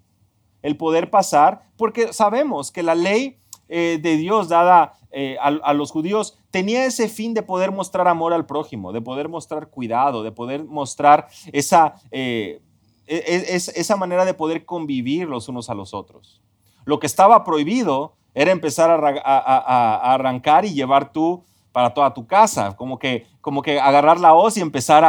el 0.61 0.77
poder 0.77 1.09
pasar, 1.09 1.69
porque 1.75 2.13
sabemos 2.13 2.71
que 2.71 2.83
la 2.83 2.95
ley 2.95 3.37
eh, 3.75 3.97
de 3.99 4.17
Dios 4.17 4.49
dada 4.49 4.93
eh, 5.09 5.35
a, 5.41 5.73
los 5.73 5.89
judíos 5.89 6.37
tenía 6.51 6.85
ese 6.85 7.09
fin 7.09 7.33
de 7.33 7.41
poder 7.41 7.71
mostrar 7.71 8.07
amor 8.07 8.31
al 8.31 8.45
prójimo, 8.45 8.93
de 8.93 9.01
poder 9.01 9.29
mostrar 9.29 9.69
cuidado, 9.69 10.21
de 10.21 10.31
poder 10.31 10.63
mostrar 10.63 11.27
esa, 11.51 11.95
eh, 12.11 12.61
e, 13.07 13.15
e, 13.17 13.55
esa 13.55 13.95
manera 13.95 14.25
de 14.25 14.35
poder 14.35 14.63
convivir 14.63 15.27
los 15.27 15.49
unos 15.49 15.71
a 15.71 15.73
los 15.73 15.95
otros. 15.95 16.39
Lo 16.85 16.99
que 16.99 17.07
estaba 17.07 17.43
prohibido 17.43 18.13
era 18.35 18.51
empezar 18.51 18.91
a, 18.91 20.13
arrancar 20.13 20.65
y 20.65 20.75
llevar 20.75 21.11
tú 21.11 21.43
para 21.71 21.95
toda 21.95 22.13
tu 22.13 22.27
casa, 22.27 22.75
como 22.75 22.99
que, 22.99 23.25
como 23.41 23.63
que 23.63 23.79
agarrar 23.79 24.19
la 24.19 24.35
hoz 24.35 24.57
y 24.57 24.61
empezar 24.61 25.03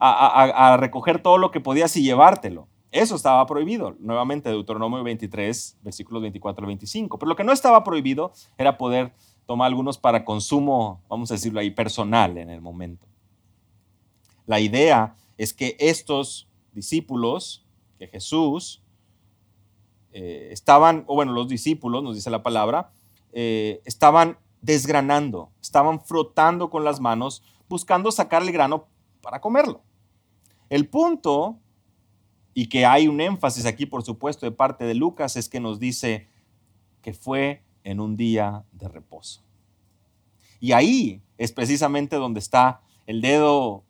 a, 0.00 0.76
recoger 0.76 1.22
todo 1.22 1.38
lo 1.38 1.52
que 1.52 1.60
podías 1.60 1.96
y 1.96 2.02
llevártelo. 2.02 2.66
Eso 2.90 3.16
estaba 3.16 3.44
prohibido, 3.46 3.96
nuevamente 3.98 4.48
Deuteronomio 4.48 5.02
23, 5.02 5.78
versículos 5.82 6.22
24 6.22 6.62
al 6.62 6.66
25. 6.68 7.18
Pero 7.18 7.28
lo 7.28 7.36
que 7.36 7.44
no 7.44 7.52
estaba 7.52 7.84
prohibido 7.84 8.32
era 8.56 8.78
poder 8.78 9.12
tomar 9.46 9.66
algunos 9.66 9.98
para 9.98 10.24
consumo, 10.24 11.02
vamos 11.08 11.30
a 11.30 11.34
decirlo 11.34 11.60
ahí, 11.60 11.70
personal 11.70 12.38
en 12.38 12.50
el 12.50 12.60
momento. 12.60 13.06
La 14.46 14.60
idea 14.60 15.16
es 15.36 15.52
que 15.52 15.76
estos 15.78 16.48
discípulos, 16.72 17.66
que 17.98 18.08
Jesús, 18.08 18.82
eh, 20.12 20.48
estaban, 20.50 21.04
o 21.06 21.14
bueno, 21.14 21.32
los 21.32 21.48
discípulos, 21.48 22.02
nos 22.02 22.14
dice 22.14 22.30
la 22.30 22.42
palabra, 22.42 22.90
eh, 23.32 23.82
estaban 23.84 24.38
desgranando, 24.62 25.50
estaban 25.60 26.00
frotando 26.00 26.70
con 26.70 26.84
las 26.84 27.00
manos, 27.00 27.42
buscando 27.68 28.10
sacar 28.10 28.42
el 28.42 28.52
grano 28.52 28.86
para 29.20 29.40
comerlo. 29.40 29.82
El 30.70 30.88
punto, 30.88 31.58
y 32.58 32.66
que 32.66 32.84
hay 32.84 33.06
un 33.06 33.20
énfasis 33.20 33.66
aquí, 33.66 33.86
por 33.86 34.02
supuesto, 34.02 34.44
de 34.44 34.50
parte 34.50 34.84
de 34.84 34.94
Lucas, 34.94 35.36
es 35.36 35.48
que 35.48 35.60
nos 35.60 35.78
dice 35.78 36.26
que 37.02 37.12
fue 37.12 37.62
en 37.84 38.00
un 38.00 38.16
día 38.16 38.64
de 38.72 38.88
reposo. 38.88 39.44
Y 40.58 40.72
ahí 40.72 41.22
es 41.36 41.52
precisamente 41.52 42.16
donde 42.16 42.40
está 42.40 42.80
el 43.06 43.20
dedo 43.20 43.84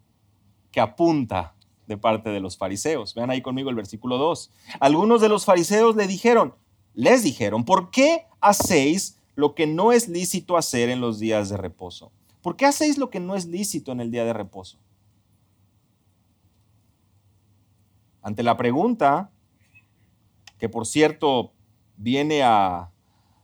que 0.70 0.80
apunta 0.80 1.54
de 1.86 1.96
parte 1.96 2.28
de 2.28 2.40
los 2.40 2.58
fariseos. 2.58 3.14
Vean 3.14 3.30
ahí 3.30 3.40
conmigo 3.40 3.70
el 3.70 3.74
versículo 3.74 4.18
2. 4.18 4.50
Algunos 4.80 5.22
de 5.22 5.30
los 5.30 5.46
fariseos 5.46 5.96
le 5.96 6.06
dijeron, 6.06 6.54
les 6.92 7.22
dijeron, 7.22 7.64
¿por 7.64 7.90
qué 7.90 8.26
hacéis 8.42 9.16
lo 9.34 9.54
que 9.54 9.66
no 9.66 9.92
es 9.92 10.08
lícito 10.08 10.58
hacer 10.58 10.90
en 10.90 11.00
los 11.00 11.18
días 11.18 11.48
de 11.48 11.56
reposo? 11.56 12.12
¿Por 12.42 12.56
qué 12.56 12.66
hacéis 12.66 12.98
lo 12.98 13.08
que 13.08 13.18
no 13.18 13.34
es 13.34 13.46
lícito 13.46 13.92
en 13.92 14.00
el 14.00 14.10
día 14.10 14.26
de 14.26 14.34
reposo? 14.34 14.76
Ante 18.28 18.42
la 18.42 18.58
pregunta, 18.58 19.30
que 20.58 20.68
por 20.68 20.84
cierto 20.84 21.54
viene 21.96 22.42
a, 22.42 22.90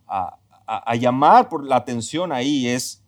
a, 0.07 0.95
llamar 0.97 1.49
por 1.49 1.64
la 1.64 1.76
atención 1.76 2.33
ahí, 2.33 2.69
es, 2.69 3.03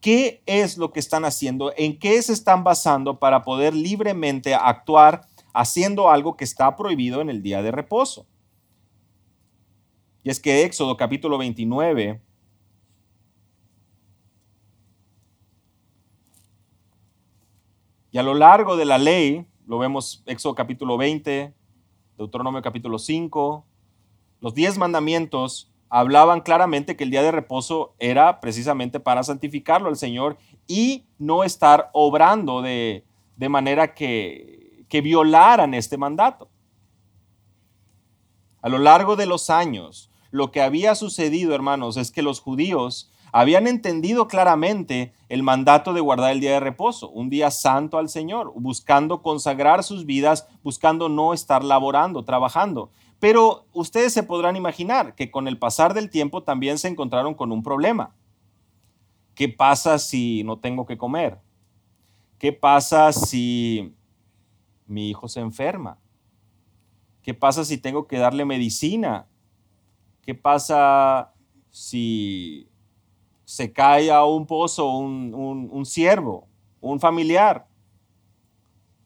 qué 0.00 0.42
es 0.46 0.76
lo 0.76 0.92
que 0.92 0.98
están 0.98 1.24
haciendo, 1.24 1.72
en 1.76 1.96
qué 1.96 2.20
se 2.22 2.32
están 2.32 2.64
basando 2.64 3.20
para 3.20 3.44
poder 3.44 3.72
libremente 3.72 4.52
actuar 4.52 5.28
haciendo 5.54 6.10
algo 6.10 6.36
que 6.36 6.42
está 6.42 6.74
prohibido 6.74 7.20
en 7.20 7.30
el 7.30 7.40
día 7.40 7.62
de 7.62 7.70
reposo. 7.70 8.26
Y 10.24 10.30
es 10.30 10.40
que 10.40 10.64
Éxodo 10.64 10.96
capítulo 10.96 11.38
29 11.38 12.20
y 18.10 18.18
a 18.18 18.24
lo 18.24 18.34
largo 18.34 18.76
de 18.76 18.86
la 18.86 18.98
ley, 18.98 19.46
lo 19.66 19.78
vemos 19.78 20.22
Éxodo 20.26 20.54
capítulo 20.54 20.96
20, 20.96 21.54
Deuteronomio 22.18 22.62
capítulo 22.62 22.98
5, 22.98 23.64
los 24.40 24.54
diez 24.54 24.76
mandamientos 24.78 25.70
hablaban 25.88 26.40
claramente 26.40 26.96
que 26.96 27.04
el 27.04 27.10
día 27.10 27.22
de 27.22 27.30
reposo 27.30 27.94
era 27.98 28.40
precisamente 28.40 28.98
para 28.98 29.22
santificarlo 29.22 29.88
al 29.88 29.96
Señor 29.96 30.38
y 30.66 31.04
no 31.18 31.44
estar 31.44 31.90
obrando 31.92 32.62
de, 32.62 33.04
manera 33.36 33.94
que, 33.94 34.84
que 34.88 35.00
violaran 35.00 35.74
este 35.74 35.98
mandato. 35.98 36.48
A 38.62 38.68
lo 38.68 38.78
largo 38.78 39.16
de 39.16 39.26
los 39.26 39.50
años, 39.50 40.10
lo 40.30 40.50
que 40.50 40.62
había 40.62 40.94
sucedido, 40.94 41.54
hermanos, 41.54 41.96
es 41.96 42.10
que 42.10 42.22
los 42.22 42.40
judíos 42.40 43.11
habían 43.32 43.66
entendido 43.66 44.28
claramente 44.28 45.14
el 45.30 45.42
mandato 45.42 45.94
de 45.94 46.02
guardar 46.02 46.32
el 46.32 46.40
día 46.40 46.52
de 46.52 46.60
reposo, 46.60 47.08
un 47.08 47.30
día 47.30 47.50
santo 47.50 47.96
al 47.96 48.10
Señor, 48.10 48.52
buscando 48.54 49.22
consagrar 49.22 49.82
sus 49.82 50.04
vidas, 50.04 50.46
buscando 50.62 51.08
no 51.08 51.32
estar 51.32 51.64
laborando, 51.64 52.24
trabajando. 52.24 52.90
Pero 53.18 53.66
ustedes 53.72 54.12
se 54.12 54.22
podrán 54.22 54.56
imaginar 54.56 55.14
que 55.14 55.30
con 55.30 55.48
el 55.48 55.58
pasar 55.58 55.94
del 55.94 56.10
tiempo 56.10 56.42
también 56.42 56.76
se 56.76 56.88
encontraron 56.88 57.34
con 57.34 57.52
un 57.52 57.62
problema. 57.62 58.14
¿Qué 59.34 59.48
pasa 59.48 59.98
si 59.98 60.44
no 60.44 60.58
tengo 60.58 60.84
que 60.84 60.98
comer? 60.98 61.40
¿Qué 62.38 62.52
pasa 62.52 63.12
si 63.12 63.94
mi 64.86 65.08
hijo 65.08 65.28
se 65.28 65.40
enferma? 65.40 65.98
¿Qué 67.22 67.32
pasa 67.32 67.64
si 67.64 67.78
tengo 67.78 68.06
que 68.06 68.18
darle 68.18 68.44
medicina? 68.44 69.26
¿Qué 70.20 70.34
pasa 70.34 71.32
si 71.70 72.68
se 73.52 73.70
cae 73.70 74.10
a 74.10 74.24
un 74.24 74.46
pozo 74.46 74.88
un, 74.96 75.34
un, 75.34 75.68
un 75.70 75.84
siervo, 75.84 76.48
un 76.80 77.00
familiar? 77.00 77.66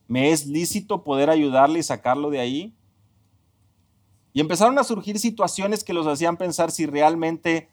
¿Me 0.06 0.30
es 0.30 0.46
lícito 0.46 1.02
poder 1.02 1.30
ayudarle 1.30 1.80
y 1.80 1.82
sacarlo 1.82 2.30
de 2.30 2.38
ahí? 2.38 2.72
Y 4.32 4.38
empezaron 4.38 4.78
a 4.78 4.84
surgir 4.84 5.18
situaciones 5.18 5.82
que 5.82 5.92
los 5.92 6.06
hacían 6.06 6.36
pensar 6.36 6.70
si 6.70 6.86
realmente 6.86 7.68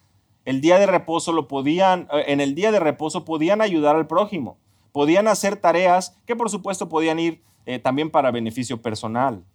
el 0.45 0.61
día 0.61 0.79
de 0.79 0.87
reposo 0.87 1.31
lo 1.31 1.47
podían, 1.47 2.07
eh, 2.11 2.23
en 2.29 2.41
el 2.41 2.55
día 2.55 2.71
de 2.71 2.79
reposo 2.79 3.23
podían 3.23 3.61
ayudar 3.61 3.95
al 3.95 4.07
prójimo, 4.07 4.57
podían 4.91 5.27
hacer 5.27 5.57
tareas 5.57 6.17
que 6.25 6.35
por 6.35 6.49
supuesto 6.49 6.89
podían 6.89 7.19
ir 7.19 7.43
eh, 7.67 7.77
también 7.77 8.09
para 8.09 8.31
beneficio 8.31 8.81
personal. 8.81 9.45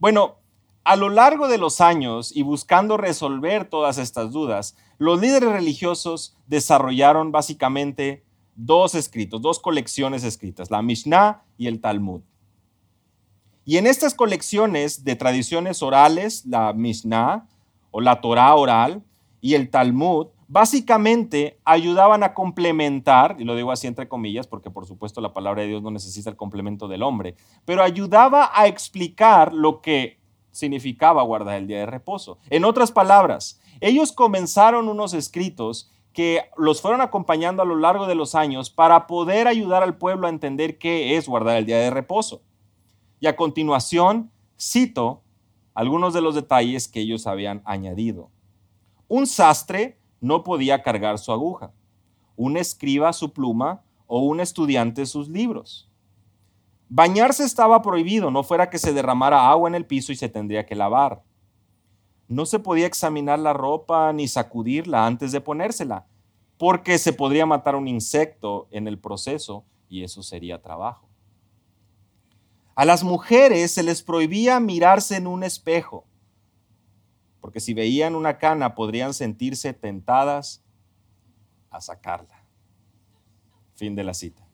Bueno, 0.00 0.38
a 0.86 0.94
lo 0.94 1.08
largo 1.08 1.48
de 1.48 1.58
los 1.58 1.80
años 1.80 2.30
y 2.34 2.42
buscando 2.42 2.96
resolver 2.96 3.68
todas 3.68 3.98
estas 3.98 4.30
dudas, 4.30 4.76
los 4.98 5.20
líderes 5.20 5.50
religiosos 5.50 6.36
desarrollaron 6.46 7.32
básicamente 7.32 8.24
dos 8.54 8.94
escritos, 8.94 9.42
dos 9.42 9.58
colecciones 9.58 10.22
escritas, 10.22 10.70
la 10.70 10.82
Mishnah 10.82 11.42
y 11.58 11.66
el 11.66 11.80
Talmud. 11.80 12.20
Y 13.64 13.78
en 13.78 13.88
estas 13.88 14.14
colecciones 14.14 15.02
de 15.02 15.16
tradiciones 15.16 15.82
orales, 15.82 16.46
la 16.46 16.72
Mishnah 16.72 17.48
o 17.90 18.00
la 18.00 18.20
Torah 18.20 18.54
oral 18.54 19.02
y 19.40 19.54
el 19.54 19.70
Talmud, 19.70 20.28
básicamente 20.46 21.58
ayudaban 21.64 22.22
a 22.22 22.32
complementar, 22.32 23.34
y 23.40 23.44
lo 23.44 23.56
digo 23.56 23.72
así 23.72 23.88
entre 23.88 24.06
comillas, 24.06 24.46
porque 24.46 24.70
por 24.70 24.86
supuesto 24.86 25.20
la 25.20 25.32
palabra 25.32 25.62
de 25.62 25.68
Dios 25.68 25.82
no 25.82 25.90
necesita 25.90 26.30
el 26.30 26.36
complemento 26.36 26.86
del 26.86 27.02
hombre, 27.02 27.34
pero 27.64 27.82
ayudaba 27.82 28.52
a 28.54 28.68
explicar 28.68 29.52
lo 29.52 29.80
que 29.80 30.24
significaba 30.56 31.22
guardar 31.22 31.56
el 31.56 31.66
día 31.66 31.78
de 31.80 31.86
reposo. 31.86 32.38
En 32.50 32.64
otras 32.64 32.90
palabras, 32.90 33.60
ellos 33.80 34.12
comenzaron 34.12 34.88
unos 34.88 35.12
escritos 35.14 35.92
que 36.12 36.44
los 36.56 36.80
fueron 36.80 37.02
acompañando 37.02 37.62
a 37.62 37.66
lo 37.66 37.76
largo 37.76 38.06
de 38.06 38.14
los 38.14 38.34
años 38.34 38.70
para 38.70 39.06
poder 39.06 39.46
ayudar 39.46 39.82
al 39.82 39.98
pueblo 39.98 40.26
a 40.26 40.30
entender 40.30 40.78
qué 40.78 41.16
es 41.16 41.28
guardar 41.28 41.58
el 41.58 41.66
día 41.66 41.78
de 41.78 41.90
reposo. 41.90 42.40
Y 43.20 43.26
a 43.26 43.36
continuación 43.36 44.30
cito 44.58 45.22
algunos 45.74 46.14
de 46.14 46.22
los 46.22 46.34
detalles 46.34 46.88
que 46.88 47.00
ellos 47.00 47.26
habían 47.26 47.60
añadido. 47.66 48.30
Un 49.08 49.26
sastre 49.26 49.98
no 50.22 50.42
podía 50.42 50.82
cargar 50.82 51.18
su 51.18 51.32
aguja, 51.32 51.72
un 52.34 52.56
escriba 52.56 53.12
su 53.12 53.32
pluma 53.32 53.82
o 54.06 54.20
un 54.20 54.40
estudiante 54.40 55.04
sus 55.04 55.28
libros. 55.28 55.85
Bañarse 56.88 57.44
estaba 57.44 57.82
prohibido, 57.82 58.30
no 58.30 58.44
fuera 58.44 58.70
que 58.70 58.78
se 58.78 58.92
derramara 58.92 59.50
agua 59.50 59.68
en 59.68 59.74
el 59.74 59.86
piso 59.86 60.12
y 60.12 60.16
se 60.16 60.28
tendría 60.28 60.66
que 60.66 60.76
lavar. 60.76 61.22
No 62.28 62.46
se 62.46 62.58
podía 62.58 62.86
examinar 62.86 63.38
la 63.38 63.52
ropa 63.52 64.12
ni 64.12 64.28
sacudirla 64.28 65.06
antes 65.06 65.32
de 65.32 65.40
ponérsela, 65.40 66.06
porque 66.58 66.98
se 66.98 67.12
podría 67.12 67.44
matar 67.46 67.74
un 67.74 67.88
insecto 67.88 68.68
en 68.70 68.86
el 68.88 68.98
proceso 68.98 69.64
y 69.88 70.04
eso 70.04 70.22
sería 70.22 70.62
trabajo. 70.62 71.08
A 72.74 72.84
las 72.84 73.02
mujeres 73.02 73.72
se 73.72 73.82
les 73.82 74.02
prohibía 74.02 74.60
mirarse 74.60 75.16
en 75.16 75.26
un 75.26 75.42
espejo, 75.42 76.04
porque 77.40 77.60
si 77.60 77.74
veían 77.74 78.14
una 78.14 78.38
cana 78.38 78.74
podrían 78.74 79.14
sentirse 79.14 79.72
tentadas 79.72 80.62
a 81.70 81.80
sacarla. 81.80 82.44
Fin 83.74 83.94
de 83.94 84.04
la 84.04 84.14
cita. 84.14 84.45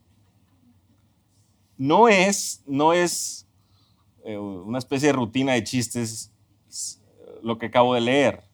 No 1.76 2.08
es, 2.08 2.62
no 2.66 2.92
es 2.92 3.46
eh, 4.24 4.36
una 4.38 4.78
especie 4.78 5.08
de 5.08 5.12
rutina 5.12 5.52
de 5.52 5.64
chistes 5.64 6.32
lo 7.42 7.58
que 7.58 7.66
acabo 7.66 7.94
de 7.94 8.00
leer. 8.00 8.44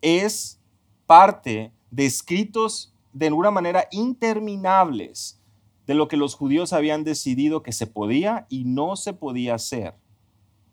Es 0.00 0.60
parte 1.06 1.72
de 1.90 2.06
escritos 2.06 2.94
de 3.12 3.32
una 3.32 3.50
manera 3.50 3.88
interminables 3.90 5.40
de 5.86 5.94
lo 5.94 6.06
que 6.06 6.16
los 6.16 6.34
judíos 6.34 6.72
habían 6.72 7.02
decidido 7.02 7.62
que 7.62 7.72
se 7.72 7.86
podía 7.86 8.46
y 8.48 8.64
no 8.64 8.94
se 8.94 9.14
podía 9.14 9.54
hacer 9.54 9.94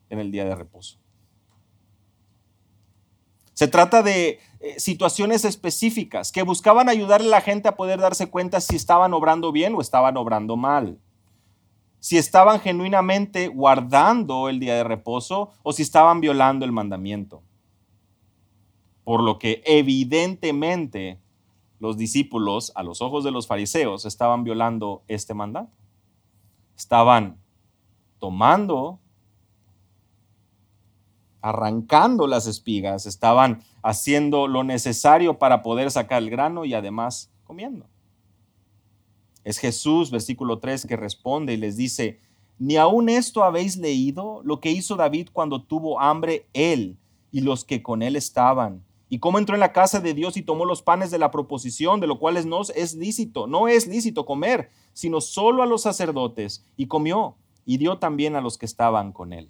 en 0.09 0.19
el 0.19 0.31
día 0.31 0.45
de 0.45 0.55
reposo. 0.55 0.99
Se 3.53 3.69
trata 3.69 4.03
de 4.03 4.39
eh, 4.59 4.79
situaciones 4.79 5.45
específicas 5.45 6.33
que 6.33 6.43
buscaban 6.43 6.89
ayudarle 6.89 7.27
a 7.27 7.31
la 7.31 7.41
gente 7.41 7.69
a 7.69 7.77
poder 7.77 8.01
darse 8.01 8.29
cuenta 8.29 8.59
si 8.59 8.75
estaban 8.75 9.13
obrando 9.13 9.53
bien 9.53 9.73
o 9.75 9.81
estaban 9.81 10.17
obrando 10.17 10.57
mal. 10.57 10.99
Si 12.05 12.19
estaban 12.19 12.59
genuinamente 12.59 13.47
guardando 13.47 14.47
el 14.47 14.59
día 14.59 14.75
de 14.75 14.83
reposo 14.83 15.49
o 15.63 15.73
si 15.73 15.81
estaban 15.81 16.21
violando 16.21 16.63
el 16.63 16.71
mandamiento. 16.71 17.41
Por 19.03 19.23
lo 19.23 19.39
que 19.39 19.63
evidentemente 19.65 21.19
los 21.79 21.97
discípulos, 21.97 22.71
a 22.75 22.83
los 22.83 23.01
ojos 23.01 23.23
de 23.23 23.31
los 23.31 23.47
fariseos, 23.47 24.05
estaban 24.05 24.43
violando 24.43 25.01
este 25.07 25.33
mandato. 25.33 25.71
Estaban 26.77 27.39
tomando 28.19 28.99
arrancando 31.41 32.27
las 32.27 32.45
espigas, 32.45 33.07
estaban 33.07 33.63
haciendo 33.81 34.47
lo 34.47 34.63
necesario 34.63 35.39
para 35.39 35.63
poder 35.63 35.89
sacar 35.89 36.21
el 36.21 36.29
grano 36.29 36.65
y 36.65 36.75
además 36.75 37.31
comiendo. 37.45 37.87
Es 39.45 39.59
Jesús, 39.59 40.09
versículo 40.09 40.59
3, 40.59 40.87
que 40.87 40.97
responde 40.97 41.53
y 41.53 41.57
les 41.57 41.77
dice, 41.77 42.19
¿ni 42.57 42.75
aún 42.77 43.07
esto 43.07 43.43
habéis 43.43 43.77
leído 43.77 44.41
lo 44.43 44.59
que 44.59 44.71
hizo 44.71 44.95
David 44.95 45.29
cuando 45.31 45.63
tuvo 45.63 46.01
hambre 46.01 46.47
él 46.53 46.97
y 47.31 47.41
los 47.41 47.63
que 47.63 47.83
con 47.83 48.01
él 48.01 48.15
estaban? 48.15 48.83
Y 49.07 49.19
cómo 49.19 49.37
entró 49.37 49.55
en 49.55 49.59
la 49.59 49.71
casa 49.71 49.99
de 49.99 50.15
Dios 50.15 50.35
y 50.35 50.41
tomó 50.41 50.65
los 50.65 50.81
panes 50.81 51.11
de 51.11 51.19
la 51.19 51.29
proposición, 51.29 51.99
de 51.99 52.07
lo 52.07 52.17
cual 52.17 52.49
no 52.49 52.61
es 52.75 52.95
lícito, 52.95 53.45
no 53.45 53.67
es 53.67 53.85
lícito 53.85 54.25
comer, 54.25 54.71
sino 54.93 55.21
solo 55.21 55.61
a 55.61 55.67
los 55.67 55.83
sacerdotes, 55.83 56.65
y 56.75 56.87
comió, 56.87 57.35
y 57.65 57.77
dio 57.77 57.99
también 57.99 58.35
a 58.35 58.41
los 58.41 58.57
que 58.57 58.65
estaban 58.65 59.11
con 59.11 59.31
él. 59.31 59.47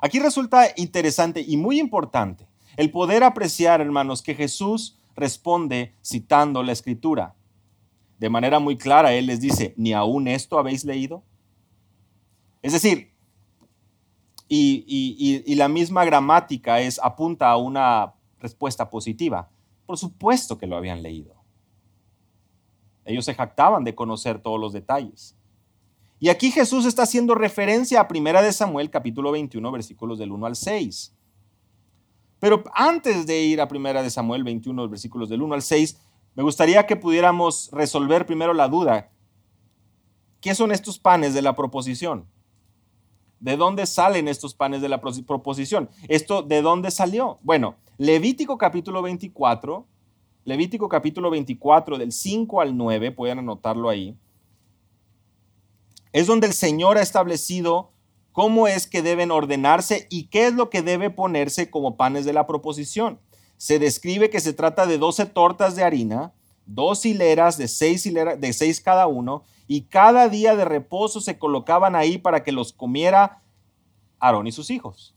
Aquí 0.00 0.18
resulta 0.18 0.68
interesante 0.76 1.44
y 1.46 1.58
muy 1.58 1.78
importante 1.78 2.48
el 2.78 2.90
poder 2.90 3.22
apreciar, 3.22 3.82
hermanos, 3.82 4.22
que 4.22 4.34
Jesús 4.34 4.96
responde 5.14 5.94
citando 6.02 6.62
la 6.62 6.72
escritura. 6.72 7.34
De 8.22 8.30
manera 8.30 8.60
muy 8.60 8.76
clara, 8.76 9.12
Él 9.14 9.26
les 9.26 9.40
dice, 9.40 9.74
¿ni 9.76 9.92
aún 9.92 10.28
esto 10.28 10.56
habéis 10.56 10.84
leído? 10.84 11.24
Es 12.62 12.72
decir, 12.72 13.10
y, 14.48 15.52
la 15.56 15.66
misma 15.66 16.04
gramática 16.04 16.78
es, 16.78 17.00
apunta 17.02 17.50
a 17.50 17.56
una 17.56 18.14
respuesta 18.38 18.88
positiva. 18.88 19.50
Por 19.86 19.98
supuesto 19.98 20.56
que 20.56 20.68
lo 20.68 20.76
habían 20.76 21.02
leído. 21.02 21.34
Ellos 23.04 23.24
se 23.24 23.34
jactaban 23.34 23.82
de 23.82 23.96
conocer 23.96 24.38
todos 24.38 24.60
los 24.60 24.72
detalles. 24.72 25.34
Y 26.20 26.28
aquí 26.28 26.52
Jesús 26.52 26.86
está 26.86 27.02
haciendo 27.02 27.34
referencia 27.34 27.98
a 27.98 28.06
Primera 28.06 28.40
de 28.40 28.52
Samuel 28.52 28.88
capítulo 28.88 29.32
21 29.32 29.72
versículos 29.72 30.20
del 30.20 30.30
1 30.30 30.46
al 30.46 30.54
6. 30.54 31.12
Pero 32.38 32.62
antes 32.72 33.26
de 33.26 33.42
ir 33.42 33.60
a 33.60 33.66
Primera 33.66 34.00
de 34.00 34.10
Samuel 34.10 34.44
21 34.44 34.88
versículos 34.88 35.28
del 35.28 35.42
1 35.42 35.54
al 35.54 35.62
6, 35.62 35.98
me 36.34 36.42
gustaría 36.42 36.86
que 36.86 36.96
pudiéramos 36.96 37.70
resolver 37.72 38.26
primero 38.26 38.54
la 38.54 38.68
duda. 38.68 39.10
¿Qué 40.40 40.54
son 40.54 40.72
estos 40.72 40.98
panes 40.98 41.34
de 41.34 41.42
la 41.42 41.54
proposición? 41.54 42.26
¿De 43.40 43.56
dónde 43.56 43.86
salen 43.86 44.28
estos 44.28 44.54
panes 44.54 44.82
de 44.82 44.88
la 44.88 45.00
proposición? 45.00 45.90
¿Esto 46.08 46.42
de 46.42 46.62
dónde 46.62 46.90
salió? 46.90 47.38
Bueno, 47.42 47.76
Levítico 47.98 48.58
capítulo 48.58 49.02
24, 49.02 49.86
Levítico 50.44 50.88
capítulo 50.88 51.30
24 51.30 51.98
del 51.98 52.12
5 52.12 52.60
al 52.60 52.76
9, 52.76 53.12
pueden 53.12 53.40
anotarlo 53.40 53.88
ahí 53.88 54.16
es 56.12 56.26
donde 56.26 56.46
el 56.46 56.52
Señor 56.52 56.98
ha 56.98 57.02
establecido 57.02 57.92
cómo 58.32 58.68
es 58.68 58.86
que 58.86 59.02
deben 59.02 59.30
ordenarse 59.30 60.06
y 60.10 60.28
qué 60.28 60.46
es 60.46 60.54
lo 60.54 60.70
que 60.70 60.82
debe 60.82 61.10
ponerse 61.10 61.70
como 61.70 61.96
panes 61.96 62.24
de 62.24 62.32
la 62.32 62.46
proposición. 62.46 63.18
Se 63.62 63.78
describe 63.78 64.28
que 64.28 64.40
se 64.40 64.52
trata 64.52 64.86
de 64.86 64.98
12 64.98 65.24
tortas 65.26 65.76
de 65.76 65.84
harina, 65.84 66.32
dos 66.66 67.06
hileras 67.06 67.56
de 67.58 67.68
seis, 67.68 68.02
de 68.02 68.52
seis 68.52 68.80
cada 68.80 69.06
uno, 69.06 69.44
y 69.68 69.82
cada 69.82 70.28
día 70.28 70.56
de 70.56 70.64
reposo 70.64 71.20
se 71.20 71.38
colocaban 71.38 71.94
ahí 71.94 72.18
para 72.18 72.42
que 72.42 72.50
los 72.50 72.72
comiera 72.72 73.40
Aarón 74.18 74.48
y 74.48 74.50
sus 74.50 74.68
hijos. 74.68 75.14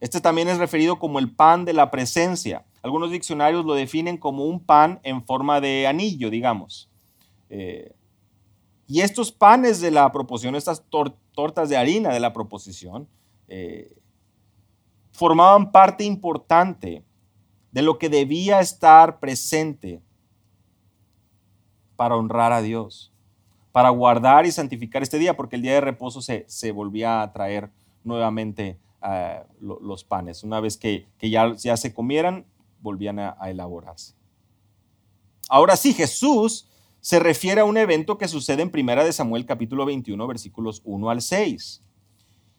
Este 0.00 0.20
también 0.20 0.48
es 0.48 0.58
referido 0.58 0.98
como 0.98 1.20
el 1.20 1.30
pan 1.30 1.64
de 1.64 1.74
la 1.74 1.92
presencia. 1.92 2.66
Algunos 2.82 3.12
diccionarios 3.12 3.64
lo 3.64 3.74
definen 3.74 4.16
como 4.16 4.44
un 4.44 4.58
pan 4.58 4.98
en 5.04 5.24
forma 5.24 5.60
de 5.60 5.86
anillo, 5.86 6.28
digamos. 6.28 6.90
Eh, 7.50 7.94
y 8.88 9.02
estos 9.02 9.30
panes 9.30 9.80
de 9.80 9.92
la 9.92 10.10
proposición, 10.10 10.56
estas 10.56 10.82
tortas 10.90 11.68
de 11.68 11.76
harina 11.76 12.12
de 12.12 12.18
la 12.18 12.32
proposición, 12.32 13.06
eh, 13.46 13.97
formaban 15.18 15.72
parte 15.72 16.04
importante 16.04 17.04
de 17.72 17.82
lo 17.82 17.98
que 17.98 18.08
debía 18.08 18.60
estar 18.60 19.18
presente 19.18 20.00
para 21.96 22.14
honrar 22.14 22.52
a 22.52 22.62
Dios, 22.62 23.12
para 23.72 23.88
guardar 23.90 24.46
y 24.46 24.52
santificar 24.52 25.02
este 25.02 25.18
día, 25.18 25.36
porque 25.36 25.56
el 25.56 25.62
día 25.62 25.74
de 25.74 25.80
reposo 25.80 26.22
se, 26.22 26.70
volvía 26.70 27.20
a 27.20 27.32
traer 27.32 27.68
nuevamente 28.04 28.78
eh, 29.02 29.42
los 29.60 30.04
panes. 30.04 30.44
Una 30.44 30.60
vez 30.60 30.76
que, 30.76 31.08
ya, 31.20 31.52
ya, 31.56 31.76
se 31.76 31.92
comieran, 31.92 32.46
volvían 32.80 33.18
a, 33.18 33.36
a 33.40 33.50
elaborarse. 33.50 34.14
Ahora 35.48 35.76
sí, 35.76 35.94
Jesús 35.94 36.70
se 37.00 37.18
refiere 37.18 37.62
a 37.62 37.64
un 37.64 37.76
evento 37.76 38.18
que 38.18 38.28
sucede 38.28 38.62
en 38.62 38.70
Primera 38.70 39.02
de 39.02 39.12
Samuel 39.12 39.46
capítulo 39.46 39.84
21 39.84 40.24
versículos 40.28 40.80
1 40.84 41.10
al 41.10 41.22
6. 41.22 41.82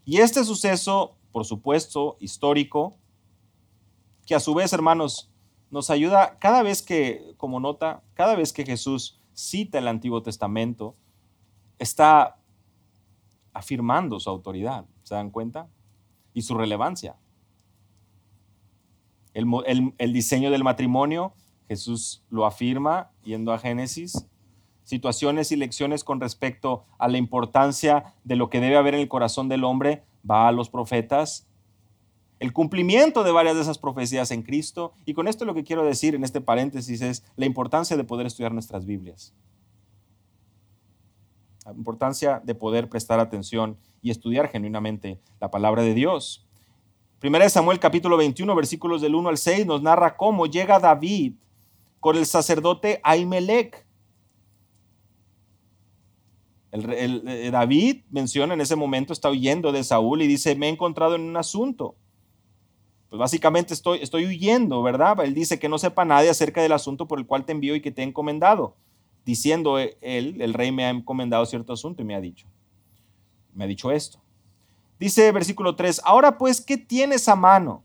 Y 0.04 0.18
este 0.18 0.44
suceso, 0.44 1.16
por 1.32 1.46
supuesto, 1.46 2.18
histórico, 2.20 2.98
que 4.26 4.36
a 4.36 4.40
su 4.40 4.54
vez, 4.54 4.74
hermanos, 4.74 5.32
nos 5.72 5.90
ayuda 5.90 6.38
cada 6.40 6.64
vez 6.64 6.82
que, 6.82 7.34
como 7.38 7.60
nota, 7.60 8.04
cada 8.14 8.36
vez 8.36 8.54
que 8.54 8.66
Jesús 8.66 9.22
cita 9.34 9.78
el 9.78 9.88
Antiguo 9.88 10.22
Testamento, 10.22 10.96
está 11.78 12.40
afirmando 13.54 14.20
su 14.20 14.30
autoridad, 14.30 14.86
¿se 15.04 15.16
dan 15.16 15.30
cuenta? 15.30 15.70
Y 16.34 16.42
su 16.42 16.56
relevancia. 16.56 17.16
El, 19.34 19.94
el 19.98 20.14
diseño 20.14 20.52
del 20.52 20.64
matrimonio, 20.64 21.34
Jesús 21.68 22.24
lo 22.30 22.46
afirma 22.46 23.12
yendo 23.24 23.54
a 23.54 23.60
Génesis 23.60 24.28
situaciones 24.90 25.52
y 25.52 25.56
lecciones 25.56 26.04
con 26.04 26.20
respecto 26.20 26.84
a 26.98 27.08
la 27.08 27.20
importancia 27.20 28.16
de 28.24 28.36
lo 28.36 28.50
que 28.50 28.60
debe 28.60 28.76
haber 28.76 28.96
en 28.96 29.02
el 29.02 29.08
corazón 29.08 29.48
del 29.48 29.64
hombre, 29.64 30.04
va 30.30 30.48
a 30.48 30.52
los 30.52 30.70
profetas. 30.70 31.48
El 32.40 32.54
cumplimiento 32.54 33.24
de 33.24 33.32
varias 33.32 33.56
de 33.56 33.62
esas 33.62 33.78
profecías 33.78 34.32
en 34.32 34.44
Cristo. 34.44 34.94
Y 35.06 35.14
con 35.14 35.28
esto 35.28 35.46
lo 35.46 35.54
que 35.54 35.64
quiero 35.64 35.84
decir 35.84 36.16
en 36.16 36.24
este 36.24 36.42
paréntesis 36.42 37.02
es 37.02 37.24
la 37.36 37.46
importancia 37.46 37.98
de 37.98 38.04
poder 38.04 38.26
estudiar 38.26 38.54
nuestras 38.54 38.86
Biblias. 38.86 39.34
La 41.66 41.74
importancia 41.74 42.42
de 42.44 42.56
poder 42.56 42.90
prestar 42.90 43.20
atención 43.20 43.78
y 44.02 44.12
estudiar 44.12 44.48
genuinamente 44.48 45.20
la 45.40 45.52
palabra 45.52 45.84
de 45.84 45.94
Dios. 45.94 46.48
Primera 47.20 47.44
de 47.44 47.50
Samuel 47.50 47.80
capítulo 47.80 48.16
21 48.16 48.56
versículos 48.56 49.02
del 49.02 49.14
1 49.14 49.30
al 49.30 49.38
6 49.38 49.66
nos 49.66 49.82
narra 49.82 50.16
cómo 50.16 50.46
llega 50.46 50.80
David 50.80 51.34
con 52.00 52.16
el 52.16 52.26
sacerdote 52.26 53.02
Ahimelech 53.04 53.86
eh, 56.72 57.50
David 57.52 58.04
menciona 58.12 58.54
en 58.54 58.62
ese 58.62 58.76
momento, 58.76 59.14
está 59.14 59.30
huyendo 59.30 59.72
de 59.72 59.84
Saúl 59.84 60.22
y 60.22 60.28
dice, 60.28 60.56
me 60.56 60.68
he 60.68 60.70
encontrado 60.70 61.16
en 61.16 61.22
un 61.22 61.38
asunto. 61.38 61.96
Pues 63.10 63.20
básicamente 63.20 63.74
estoy, 63.74 64.00
estoy 64.02 64.26
huyendo, 64.26 64.84
¿verdad? 64.84 65.20
Él 65.24 65.34
dice 65.34 65.58
que 65.58 65.68
no 65.68 65.80
sepa 65.80 66.06
nadie 66.06 66.30
acerca 66.30 66.62
del 66.62 66.74
asunto 66.74 67.08
por 67.08 67.18
el 67.18 67.26
cual 67.26 67.44
te 67.44 67.52
envío 67.52 67.76
y 67.76 67.82
que 67.82 67.92
te 67.92 68.04
he 68.04 68.06
encomendado. 68.06 68.76
Diciendo 69.26 69.80
él, 69.80 69.96
el 70.02 70.54
rey 70.54 70.72
me 70.72 70.86
ha 70.86 70.90
encomendado 70.90 71.46
cierto 71.46 71.74
asunto 71.74 72.02
y 72.02 72.06
me 72.06 72.16
ha 72.16 72.22
dicho, 72.22 72.48
me 73.54 73.64
ha 73.64 73.68
dicho 73.68 73.92
esto. 73.92 74.20
Dice 75.00 75.32
versículo 75.32 75.76
3, 75.76 76.02
ahora 76.04 76.38
pues, 76.38 76.62
¿qué 76.62 76.78
tienes 76.78 77.28
a 77.28 77.36
mano? 77.36 77.84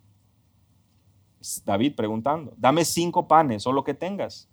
David 1.64 1.94
preguntando, 1.94 2.54
dame 2.56 2.84
cinco 2.84 3.28
panes 3.28 3.66
o 3.66 3.72
lo 3.72 3.84
que 3.84 3.94
tengas. 3.94 4.48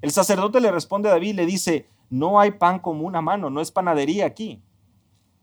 El 0.00 0.10
sacerdote 0.10 0.60
le 0.60 0.70
responde 0.70 1.08
a 1.08 1.12
David, 1.12 1.34
le 1.34 1.46
dice, 1.46 1.86
no 2.10 2.40
hay 2.40 2.52
pan 2.52 2.78
común 2.78 3.16
a 3.16 3.20
mano, 3.20 3.50
no 3.50 3.60
es 3.60 3.70
panadería 3.70 4.26
aquí. 4.26 4.62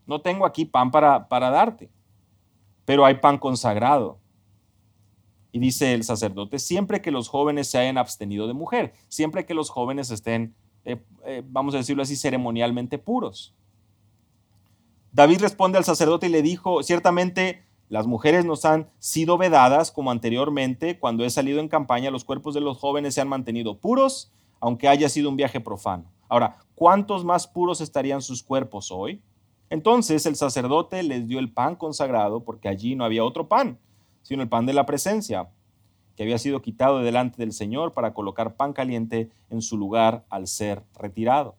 No 0.05 0.21
tengo 0.21 0.45
aquí 0.45 0.65
pan 0.65 0.91
para, 0.91 1.27
para 1.27 1.49
darte, 1.49 1.89
pero 2.85 3.05
hay 3.05 3.15
pan 3.15 3.37
consagrado. 3.37 4.19
Y 5.51 5.59
dice 5.59 5.93
el 5.93 6.03
sacerdote, 6.03 6.59
siempre 6.59 7.01
que 7.01 7.11
los 7.11 7.27
jóvenes 7.27 7.69
se 7.69 7.77
hayan 7.77 7.97
abstenido 7.97 8.47
de 8.47 8.53
mujer, 8.53 8.93
siempre 9.09 9.45
que 9.45 9.53
los 9.53 9.69
jóvenes 9.69 10.09
estén 10.11 10.55
eh, 10.83 10.97
eh, 11.25 11.43
vamos 11.45 11.75
a 11.75 11.77
decirlo 11.77 12.03
así, 12.03 12.15
ceremonialmente 12.15 12.97
puros. 12.97 13.53
David 15.11 15.41
responde 15.41 15.77
al 15.77 15.83
sacerdote 15.83 16.27
y 16.27 16.29
le 16.29 16.41
dijo, 16.41 16.83
ciertamente 16.83 17.63
las 17.89 18.07
mujeres 18.07 18.45
nos 18.45 18.63
han 18.63 18.89
sido 18.99 19.37
vedadas 19.37 19.91
como 19.91 20.11
anteriormente, 20.11 20.97
cuando 20.97 21.25
he 21.25 21.29
salido 21.29 21.59
en 21.59 21.67
campaña, 21.67 22.09
los 22.09 22.23
cuerpos 22.23 22.53
de 22.53 22.61
los 22.61 22.77
jóvenes 22.77 23.13
se 23.13 23.21
han 23.21 23.27
mantenido 23.27 23.77
puros, 23.77 24.31
aunque 24.61 24.87
haya 24.87 25.09
sido 25.09 25.29
un 25.29 25.35
viaje 25.35 25.59
profano. 25.59 26.05
Ahora, 26.31 26.55
¿cuántos 26.75 27.25
más 27.25 27.45
puros 27.45 27.81
estarían 27.81 28.21
sus 28.21 28.41
cuerpos 28.41 28.89
hoy? 28.89 29.21
Entonces 29.69 30.25
el 30.25 30.37
sacerdote 30.37 31.03
les 31.03 31.27
dio 31.27 31.39
el 31.39 31.51
pan 31.51 31.75
consagrado, 31.75 32.45
porque 32.45 32.69
allí 32.69 32.95
no 32.95 33.03
había 33.03 33.25
otro 33.25 33.49
pan, 33.49 33.77
sino 34.21 34.41
el 34.41 34.47
pan 34.47 34.65
de 34.65 34.71
la 34.71 34.85
presencia, 34.85 35.49
que 36.15 36.23
había 36.23 36.37
sido 36.37 36.61
quitado 36.61 36.99
de 36.99 37.03
delante 37.03 37.35
del 37.35 37.51
Señor 37.51 37.91
para 37.91 38.13
colocar 38.13 38.55
pan 38.55 38.71
caliente 38.71 39.29
en 39.49 39.61
su 39.61 39.77
lugar 39.77 40.23
al 40.29 40.47
ser 40.47 40.85
retirado. 40.97 41.57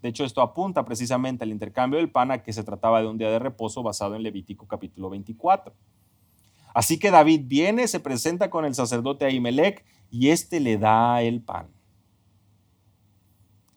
De 0.00 0.08
hecho, 0.08 0.24
esto 0.24 0.40
apunta 0.40 0.86
precisamente 0.86 1.44
al 1.44 1.50
intercambio 1.50 1.98
del 1.98 2.10
pan 2.10 2.30
a 2.30 2.42
que 2.42 2.54
se 2.54 2.64
trataba 2.64 3.02
de 3.02 3.08
un 3.08 3.18
día 3.18 3.28
de 3.30 3.38
reposo 3.38 3.82
basado 3.82 4.14
en 4.14 4.22
Levítico 4.22 4.66
capítulo 4.66 5.10
24. 5.10 5.74
Así 6.72 6.98
que 6.98 7.10
David 7.10 7.42
viene, 7.44 7.88
se 7.88 8.00
presenta 8.00 8.48
con 8.48 8.64
el 8.64 8.74
sacerdote 8.74 9.26
Ahimelech 9.26 9.84
y 10.10 10.30
éste 10.30 10.60
le 10.60 10.78
da 10.78 11.20
el 11.20 11.42
pan. 11.42 11.68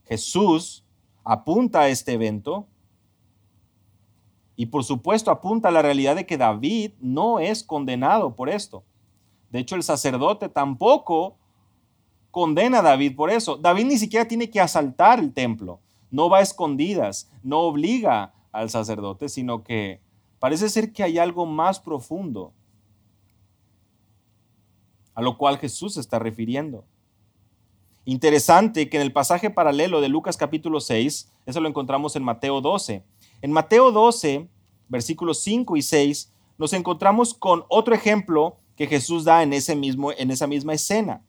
Jesús 0.07 0.85
apunta 1.23 1.81
a 1.81 1.89
este 1.89 2.13
evento 2.13 2.67
y 4.55 4.67
por 4.67 4.83
supuesto 4.83 5.29
apunta 5.29 5.69
a 5.69 5.71
la 5.71 5.81
realidad 5.81 6.15
de 6.15 6.25
que 6.25 6.37
David 6.37 6.93
no 6.99 7.39
es 7.39 7.63
condenado 7.63 8.35
por 8.35 8.49
esto. 8.49 8.83
De 9.51 9.59
hecho, 9.59 9.75
el 9.75 9.83
sacerdote 9.83 10.49
tampoco 10.49 11.37
condena 12.31 12.79
a 12.79 12.83
David 12.83 13.15
por 13.15 13.29
eso. 13.29 13.57
David 13.57 13.85
ni 13.85 13.97
siquiera 13.97 14.27
tiene 14.27 14.49
que 14.49 14.59
asaltar 14.59 15.19
el 15.19 15.33
templo, 15.33 15.79
no 16.09 16.29
va 16.29 16.39
a 16.39 16.41
escondidas, 16.41 17.31
no 17.43 17.59
obliga 17.61 18.33
al 18.51 18.69
sacerdote, 18.69 19.29
sino 19.29 19.63
que 19.63 20.01
parece 20.39 20.69
ser 20.69 20.91
que 20.91 21.03
hay 21.03 21.17
algo 21.19 21.45
más 21.45 21.79
profundo 21.79 22.53
a 25.17 25.21
lo 25.23 25.35
cual 25.35 25.57
Jesús 25.57 25.95
se 25.95 25.99
está 25.99 26.19
refiriendo. 26.19 26.85
Interesante 28.09 28.87
que 28.87 28.95
en 28.95 29.03
el 29.03 29.11
pasaje 29.11 29.49
paralelo 29.49 29.99
de 29.99 30.07
Lucas 30.07 30.37
capítulo 30.37 30.79
6, 30.79 31.29
eso 31.45 31.59
lo 31.59 31.67
encontramos 31.67 32.15
en 32.15 32.23
Mateo 32.23 32.61
12. 32.61 33.03
En 33.41 33.51
Mateo 33.51 33.91
12, 33.91 34.47
versículos 34.87 35.41
5 35.41 35.75
y 35.75 35.81
6, 35.81 36.33
nos 36.57 36.71
encontramos 36.71 37.33
con 37.33 37.65
otro 37.67 37.93
ejemplo 37.93 38.59
que 38.77 38.87
Jesús 38.87 39.25
da 39.25 39.43
en, 39.43 39.51
ese 39.51 39.75
mismo, 39.75 40.13
en 40.13 40.31
esa 40.31 40.47
misma 40.47 40.73
escena. 40.73 41.21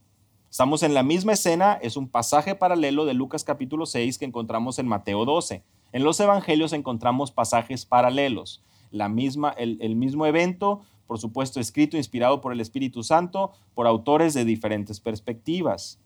Estamos 0.49 0.85
en 0.85 0.95
la 0.95 1.03
misma 1.03 1.33
escena, 1.33 1.81
es 1.83 1.97
un 1.97 2.09
pasaje 2.09 2.55
paralelo 2.55 3.07
de 3.07 3.15
Lucas 3.15 3.43
capítulo 3.43 3.85
6 3.85 4.17
que 4.17 4.27
encontramos 4.27 4.79
en 4.79 4.87
Mateo 4.87 5.25
12. 5.25 5.65
En 5.91 6.05
los 6.05 6.21
evangelios 6.21 6.73
encontramos 6.73 7.33
pasajes 7.33 7.87
paralelos, 7.87 8.63
la 8.93 9.09
misma, 9.09 9.51
el, 9.59 9.79
el 9.81 9.97
mismo 9.97 10.27
evento, 10.27 10.83
por 11.09 11.19
supuesto 11.19 11.59
escrito, 11.59 11.97
inspirado 11.97 12.41
por 12.41 12.53
el 12.53 12.61
Espíritu 12.61 13.03
Santo, 13.03 13.51
por 13.75 13.89
autores 13.89 14.33
de 14.33 14.45
diferentes 14.45 15.01
perspectivas. 15.01 15.99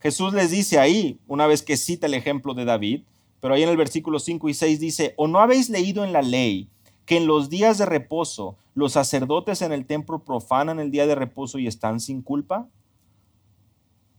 Jesús 0.00 0.32
les 0.34 0.50
dice 0.50 0.78
ahí, 0.78 1.18
una 1.26 1.46
vez 1.46 1.62
que 1.62 1.76
cita 1.76 2.06
el 2.06 2.14
ejemplo 2.14 2.54
de 2.54 2.64
David, 2.64 3.02
pero 3.40 3.54
ahí 3.54 3.62
en 3.62 3.68
el 3.68 3.76
versículo 3.76 4.18
5 4.18 4.48
y 4.48 4.54
6 4.54 4.80
dice, 4.80 5.14
¿o 5.16 5.26
no 5.26 5.40
habéis 5.40 5.70
leído 5.70 6.04
en 6.04 6.12
la 6.12 6.22
ley 6.22 6.68
que 7.04 7.16
en 7.16 7.26
los 7.26 7.48
días 7.48 7.78
de 7.78 7.86
reposo 7.86 8.56
los 8.74 8.92
sacerdotes 8.92 9.62
en 9.62 9.72
el 9.72 9.86
templo 9.86 10.24
profanan 10.24 10.80
el 10.80 10.90
día 10.90 11.06
de 11.06 11.14
reposo 11.14 11.58
y 11.58 11.66
están 11.66 12.00
sin 12.00 12.22
culpa? 12.22 12.68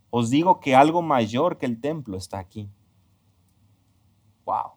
Os 0.09 0.29
digo 0.29 0.59
que 0.59 0.75
algo 0.75 1.01
mayor 1.01 1.57
que 1.57 1.65
el 1.65 1.79
templo 1.79 2.17
está 2.17 2.39
aquí. 2.39 2.69
Wow. 4.45 4.71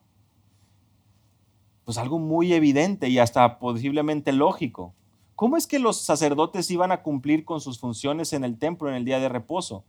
Pues 1.84 1.96
algo 1.98 2.18
muy 2.18 2.52
evidente 2.52 3.08
y 3.08 3.18
hasta 3.18 3.58
posiblemente 3.58 4.32
lógico. 4.32 4.94
¿Cómo 5.36 5.56
es 5.56 5.66
que 5.66 5.78
los 5.78 6.02
sacerdotes 6.02 6.70
iban 6.70 6.92
a 6.92 7.02
cumplir 7.02 7.44
con 7.44 7.60
sus 7.60 7.78
funciones 7.78 8.32
en 8.32 8.44
el 8.44 8.58
templo 8.58 8.88
en 8.88 8.96
el 8.96 9.04
día 9.04 9.20
de 9.20 9.28
reposo? 9.28 9.84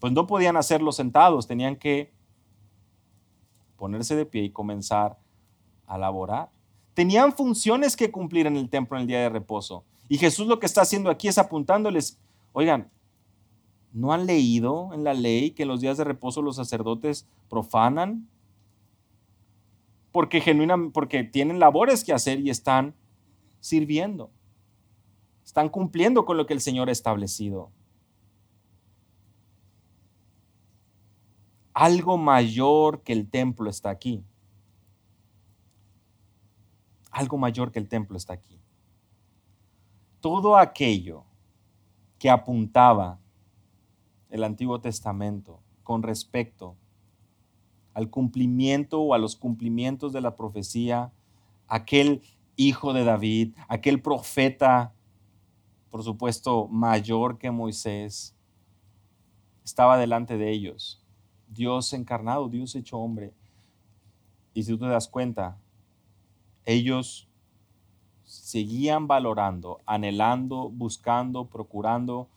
Pues 0.00 0.12
no 0.12 0.26
podían 0.26 0.56
hacerlo 0.56 0.90
sentados, 0.92 1.46
tenían 1.46 1.76
que 1.76 2.12
ponerse 3.76 4.16
de 4.16 4.26
pie 4.26 4.44
y 4.44 4.50
comenzar 4.50 5.18
a 5.86 5.98
laborar. 5.98 6.50
Tenían 6.94 7.32
funciones 7.32 7.96
que 7.96 8.10
cumplir 8.10 8.46
en 8.46 8.56
el 8.56 8.68
templo 8.68 8.96
en 8.96 9.02
el 9.02 9.06
día 9.06 9.20
de 9.20 9.28
reposo. 9.28 9.84
Y 10.08 10.18
Jesús 10.18 10.46
lo 10.46 10.58
que 10.58 10.66
está 10.66 10.82
haciendo 10.82 11.10
aquí 11.10 11.28
es 11.28 11.38
apuntándoles, 11.38 12.18
oigan, 12.52 12.90
¿no 13.92 14.12
han 14.12 14.26
leído 14.26 14.92
en 14.92 15.04
la 15.04 15.14
ley 15.14 15.52
que 15.52 15.62
en 15.62 15.68
los 15.68 15.80
días 15.80 15.98
de 15.98 16.04
reposo 16.04 16.42
los 16.42 16.56
sacerdotes 16.56 17.28
profanan? 17.48 18.28
Porque, 20.12 20.42
porque 20.92 21.24
tienen 21.24 21.60
labores 21.60 22.04
que 22.04 22.12
hacer 22.12 22.40
y 22.40 22.50
están 22.50 22.94
sirviendo. 23.60 24.30
Están 25.44 25.68
cumpliendo 25.68 26.24
con 26.24 26.36
lo 26.36 26.46
que 26.46 26.54
el 26.54 26.60
Señor 26.60 26.88
ha 26.88 26.92
establecido. 26.92 27.70
Algo 31.80 32.18
mayor 32.18 33.02
que 33.04 33.14
el 33.14 33.30
templo 33.30 33.70
está 33.70 33.88
aquí. 33.88 34.22
Algo 37.10 37.38
mayor 37.38 37.72
que 37.72 37.78
el 37.78 37.88
templo 37.88 38.18
está 38.18 38.34
aquí. 38.34 38.60
Todo 40.20 40.58
aquello 40.58 41.24
que 42.18 42.28
apuntaba 42.28 43.18
el 44.28 44.44
Antiguo 44.44 44.82
Testamento 44.82 45.62
con 45.82 46.02
respecto 46.02 46.76
al 47.94 48.10
cumplimiento 48.10 49.00
o 49.00 49.14
a 49.14 49.18
los 49.18 49.34
cumplimientos 49.34 50.12
de 50.12 50.20
la 50.20 50.36
profecía, 50.36 51.14
aquel 51.66 52.20
hijo 52.56 52.92
de 52.92 53.04
David, 53.04 53.54
aquel 53.68 54.02
profeta, 54.02 54.92
por 55.88 56.04
supuesto, 56.04 56.68
mayor 56.68 57.38
que 57.38 57.50
Moisés, 57.50 58.36
estaba 59.64 59.96
delante 59.96 60.36
de 60.36 60.50
ellos. 60.50 60.99
Dios 61.50 61.92
encarnado, 61.92 62.48
Dios 62.48 62.74
hecho 62.74 62.98
hombre. 62.98 63.32
Y 64.54 64.62
si 64.62 64.72
tú 64.72 64.78
te 64.78 64.86
das 64.86 65.08
cuenta, 65.08 65.58
ellos 66.64 67.28
seguían 68.24 69.08
valorando, 69.08 69.80
anhelando, 69.86 70.70
buscando, 70.70 71.46
procurando 71.46 72.28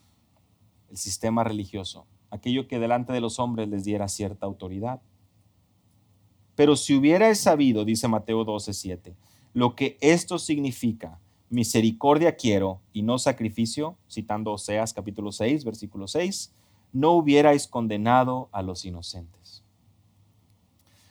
el 0.90 0.98
sistema 0.98 1.44
religioso, 1.44 2.06
aquello 2.32 2.68
que 2.68 2.80
delante 2.80 3.14
de 3.14 3.22
los 3.22 3.40
hombres 3.40 3.70
les 3.70 3.84
diera 3.84 4.08
cierta 4.08 4.46
autoridad. 4.46 5.02
Pero 6.56 6.76
si 6.76 6.96
hubierais 6.96 7.40
sabido, 7.40 7.86
dice 7.86 8.08
Mateo 8.08 8.44
12:7, 8.46 9.16
lo 9.54 9.76
que 9.76 9.98
esto 10.02 10.40
significa, 10.40 11.20
misericordia 11.50 12.36
quiero 12.36 12.80
y 12.92 13.04
no 13.04 13.20
sacrificio, 13.20 13.96
citando 14.10 14.52
Oseas 14.52 14.94
capítulo 14.94 15.32
6, 15.32 15.64
versículo 15.64 16.08
6, 16.08 16.52
no 16.94 17.12
hubierais 17.12 17.68
condenado 17.68 18.50
a 18.52 18.62
los 18.62 18.86
inocentes. 18.86 19.64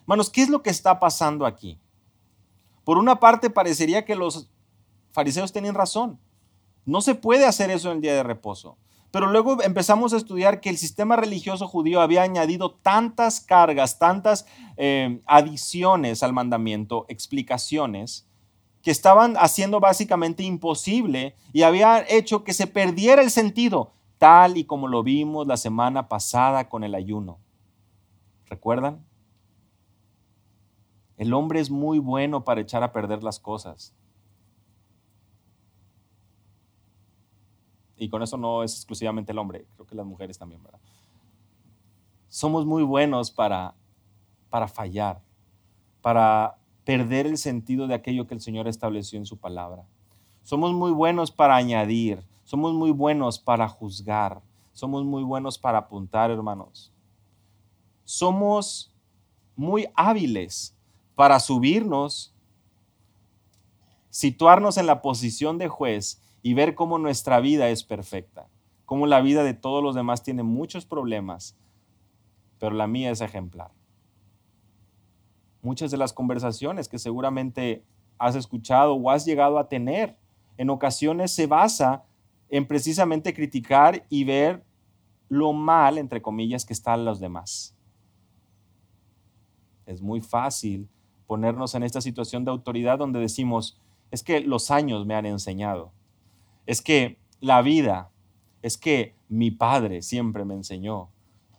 Hermanos, 0.02 0.30
¿qué 0.30 0.42
es 0.42 0.48
lo 0.48 0.62
que 0.62 0.70
está 0.70 0.98
pasando 0.98 1.44
aquí? 1.44 1.78
Por 2.84 2.98
una 2.98 3.20
parte, 3.20 3.50
parecería 3.50 4.04
que 4.04 4.16
los 4.16 4.48
fariseos 5.10 5.52
tenían 5.52 5.74
razón. 5.74 6.18
No 6.84 7.00
se 7.00 7.14
puede 7.14 7.46
hacer 7.46 7.70
eso 7.70 7.90
en 7.90 7.96
el 7.96 8.02
día 8.02 8.14
de 8.14 8.22
reposo. 8.22 8.76
Pero 9.10 9.26
luego 9.26 9.62
empezamos 9.62 10.14
a 10.14 10.16
estudiar 10.16 10.60
que 10.60 10.70
el 10.70 10.78
sistema 10.78 11.16
religioso 11.16 11.68
judío 11.68 12.00
había 12.00 12.22
añadido 12.22 12.72
tantas 12.72 13.40
cargas, 13.40 13.98
tantas 13.98 14.46
eh, 14.78 15.20
adiciones 15.26 16.22
al 16.22 16.32
mandamiento, 16.32 17.04
explicaciones, 17.08 18.26
que 18.82 18.90
estaban 18.90 19.36
haciendo 19.36 19.80
básicamente 19.80 20.42
imposible 20.42 21.36
y 21.52 21.62
había 21.62 22.04
hecho 22.08 22.42
que 22.42 22.54
se 22.54 22.66
perdiera 22.66 23.22
el 23.22 23.30
sentido 23.30 23.92
tal 24.22 24.56
y 24.56 24.62
como 24.62 24.86
lo 24.86 25.02
vimos 25.02 25.48
la 25.48 25.56
semana 25.56 26.06
pasada 26.06 26.68
con 26.68 26.84
el 26.84 26.94
ayuno. 26.94 27.40
¿Recuerdan? 28.46 29.04
El 31.16 31.34
hombre 31.34 31.58
es 31.58 31.72
muy 31.72 31.98
bueno 31.98 32.44
para 32.44 32.60
echar 32.60 32.84
a 32.84 32.92
perder 32.92 33.24
las 33.24 33.40
cosas. 33.40 33.92
Y 37.96 38.08
con 38.10 38.22
eso 38.22 38.36
no 38.36 38.62
es 38.62 38.76
exclusivamente 38.76 39.32
el 39.32 39.38
hombre, 39.38 39.66
creo 39.74 39.88
que 39.88 39.96
las 39.96 40.06
mujeres 40.06 40.38
también, 40.38 40.62
¿verdad? 40.62 40.78
Somos 42.28 42.64
muy 42.64 42.84
buenos 42.84 43.32
para, 43.32 43.74
para 44.50 44.68
fallar, 44.68 45.20
para 46.00 46.58
perder 46.84 47.26
el 47.26 47.38
sentido 47.38 47.88
de 47.88 47.94
aquello 47.94 48.28
que 48.28 48.34
el 48.34 48.40
Señor 48.40 48.68
estableció 48.68 49.18
en 49.18 49.26
su 49.26 49.38
palabra. 49.38 49.84
Somos 50.42 50.72
muy 50.74 50.92
buenos 50.92 51.32
para 51.32 51.56
añadir, 51.56 52.22
somos 52.52 52.74
muy 52.74 52.90
buenos 52.90 53.38
para 53.38 53.66
juzgar, 53.66 54.42
somos 54.74 55.06
muy 55.06 55.22
buenos 55.22 55.56
para 55.56 55.78
apuntar, 55.78 56.30
hermanos. 56.30 56.92
Somos 58.04 58.94
muy 59.56 59.88
hábiles 59.94 60.76
para 61.14 61.40
subirnos, 61.40 62.34
situarnos 64.10 64.76
en 64.76 64.84
la 64.84 65.00
posición 65.00 65.56
de 65.56 65.68
juez 65.68 66.20
y 66.42 66.52
ver 66.52 66.74
cómo 66.74 66.98
nuestra 66.98 67.40
vida 67.40 67.70
es 67.70 67.84
perfecta, 67.84 68.50
cómo 68.84 69.06
la 69.06 69.22
vida 69.22 69.44
de 69.44 69.54
todos 69.54 69.82
los 69.82 69.94
demás 69.94 70.22
tiene 70.22 70.42
muchos 70.42 70.84
problemas, 70.84 71.56
pero 72.58 72.74
la 72.74 72.86
mía 72.86 73.10
es 73.10 73.22
ejemplar. 73.22 73.70
Muchas 75.62 75.90
de 75.90 75.96
las 75.96 76.12
conversaciones 76.12 76.86
que 76.90 76.98
seguramente 76.98 77.82
has 78.18 78.34
escuchado 78.36 78.92
o 78.92 79.10
has 79.10 79.24
llegado 79.24 79.58
a 79.58 79.70
tener 79.70 80.18
en 80.58 80.68
ocasiones 80.68 81.30
se 81.30 81.46
basa 81.46 82.04
en 82.52 82.66
precisamente 82.66 83.32
criticar 83.32 84.04
y 84.10 84.24
ver 84.24 84.62
lo 85.30 85.54
mal, 85.54 85.96
entre 85.96 86.20
comillas, 86.20 86.66
que 86.66 86.74
están 86.74 87.06
los 87.06 87.18
demás. 87.18 87.74
Es 89.86 90.02
muy 90.02 90.20
fácil 90.20 90.86
ponernos 91.26 91.74
en 91.74 91.82
esta 91.82 92.02
situación 92.02 92.44
de 92.44 92.50
autoridad 92.50 92.98
donde 92.98 93.20
decimos, 93.20 93.80
es 94.10 94.22
que 94.22 94.40
los 94.40 94.70
años 94.70 95.06
me 95.06 95.14
han 95.14 95.24
enseñado, 95.24 95.92
es 96.66 96.82
que 96.82 97.18
la 97.40 97.62
vida, 97.62 98.10
es 98.60 98.76
que 98.76 99.14
mi 99.30 99.50
padre 99.50 100.02
siempre 100.02 100.44
me 100.44 100.52
enseñó, 100.52 101.08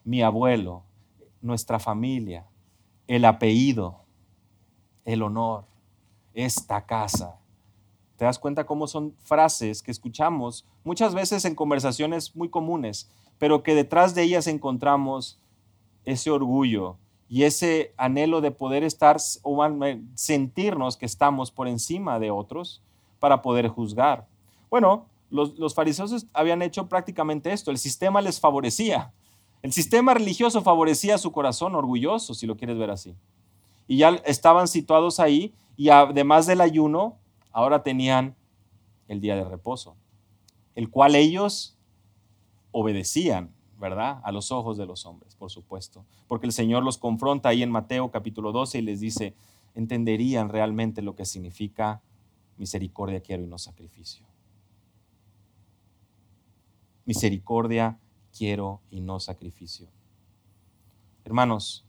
mi 0.04 0.22
abuelo, 0.22 0.84
nuestra 1.42 1.80
familia, 1.80 2.46
el 3.08 3.26
apellido, 3.26 4.06
el 5.06 5.24
honor, 5.24 5.66
esta 6.36 6.86
casa. 6.86 7.40
¿Te 8.18 8.26
das 8.26 8.40
cuenta 8.40 8.66
cómo 8.66 8.88
son 8.88 9.16
frases 9.24 9.82
que 9.82 9.92
escuchamos 9.92 10.66
muchas 10.84 11.16
veces 11.16 11.46
en 11.46 11.56
conversaciones 11.56 12.36
muy 12.36 12.50
comunes, 12.50 13.10
pero 13.40 13.64
que 13.64 13.76
detrás 13.76 14.16
de 14.16 14.24
ellas 14.24 14.48
encontramos 14.48 15.40
ese 16.06 16.30
orgullo 16.30 16.98
y 17.28 17.44
ese 17.44 17.94
anhelo 17.98 18.42
de 18.42 18.52
poder 18.52 18.84
estar 18.84 19.18
o 19.42 19.68
sentirnos 20.16 20.98
que 20.98 21.06
estamos 21.06 21.52
por 21.52 21.68
encima 21.68 22.20
de 22.20 22.30
otros 22.30 22.82
para 23.20 23.42
poder 23.42 23.68
juzgar. 23.70 24.28
Bueno, 24.70 25.08
los, 25.30 25.58
los 25.58 25.74
fariseos 25.74 26.28
habían 26.34 26.62
hecho 26.62 26.88
prácticamente 26.88 27.52
esto, 27.52 27.72
el 27.72 27.78
sistema 27.78 28.22
les 28.22 28.40
favorecía. 28.40 29.12
El 29.64 29.72
sistema 29.72 30.14
religioso 30.14 30.62
favorecía 30.62 31.18
su 31.18 31.32
corazón 31.32 31.74
orgulloso, 31.74 32.34
si 32.34 32.46
lo 32.46 32.58
quieres 32.58 32.78
ver 32.78 32.92
así. 32.92 33.16
Y 33.88 33.98
ya 33.98 34.10
estaban 34.26 34.68
situados 34.68 35.20
ahí 35.20 35.54
y 35.78 35.90
además 35.90 36.46
del 36.46 36.62
ayuno, 36.62 37.18
ahora 37.54 37.84
tenían 37.84 38.36
el 39.08 39.22
día 39.22 39.36
de 39.36 39.46
reposo, 39.46 39.96
el 40.76 40.90
cual 40.90 41.16
ellos 41.16 41.78
obedecían, 42.72 43.54
¿verdad? 43.80 44.20
A 44.24 44.32
los 44.32 44.52
ojos 44.52 44.78
de 44.78 44.86
los 44.86 45.06
hombres, 45.06 45.36
por 45.36 45.52
supuesto. 45.52 46.04
Porque 46.28 46.48
el 46.48 46.52
Señor 46.52 46.84
los 46.84 46.98
confronta 46.98 47.50
ahí 47.50 47.64
en 47.64 47.72
Mateo 47.72 48.12
capítulo 48.12 48.52
12 48.52 48.80
y 48.80 48.82
les 48.82 49.00
dice, 49.00 49.36
entenderían 49.76 50.50
realmente 50.50 51.02
lo 51.02 51.16
que 51.16 51.26
significa 51.26 52.02
misericordia 52.58 53.22
quiero 53.22 53.44
y 53.44 53.48
no 53.48 53.58
sacrificio. 53.58 54.26
Misericordia 57.06 58.00
quiero 58.36 58.82
y 58.90 59.02
no 59.02 59.20
sacrificio. 59.20 59.88
Hermanos, 61.26 61.86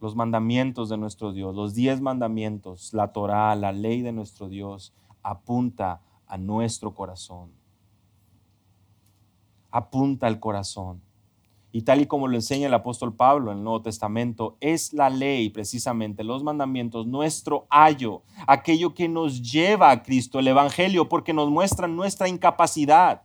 los 0.00 0.16
mandamientos 0.16 0.88
de 0.88 0.96
nuestro 0.96 1.32
Dios, 1.32 1.54
los 1.54 1.74
diez 1.74 2.00
mandamientos, 2.00 2.94
la 2.94 3.12
Torah, 3.12 3.54
la 3.54 3.72
ley 3.72 4.00
de 4.00 4.12
nuestro 4.12 4.48
Dios, 4.48 4.94
apunta 5.22 6.00
a 6.26 6.38
nuestro 6.38 6.94
corazón. 6.94 7.50
Apunta 9.70 10.26
al 10.26 10.40
corazón. 10.40 11.02
Y 11.72 11.82
tal 11.82 12.00
y 12.00 12.06
como 12.06 12.26
lo 12.26 12.34
enseña 12.34 12.66
el 12.66 12.74
apóstol 12.74 13.14
Pablo 13.14 13.52
en 13.52 13.58
el 13.58 13.64
Nuevo 13.64 13.82
Testamento, 13.82 14.56
es 14.60 14.92
la 14.92 15.10
ley, 15.10 15.50
precisamente, 15.50 16.24
los 16.24 16.42
mandamientos, 16.42 17.06
nuestro 17.06 17.66
ayo, 17.68 18.22
aquello 18.46 18.94
que 18.94 19.08
nos 19.08 19.40
lleva 19.42 19.90
a 19.90 20.02
Cristo, 20.02 20.40
el 20.40 20.48
Evangelio, 20.48 21.08
porque 21.08 21.32
nos 21.32 21.50
muestran 21.50 21.94
nuestra 21.94 22.26
incapacidad. 22.26 23.22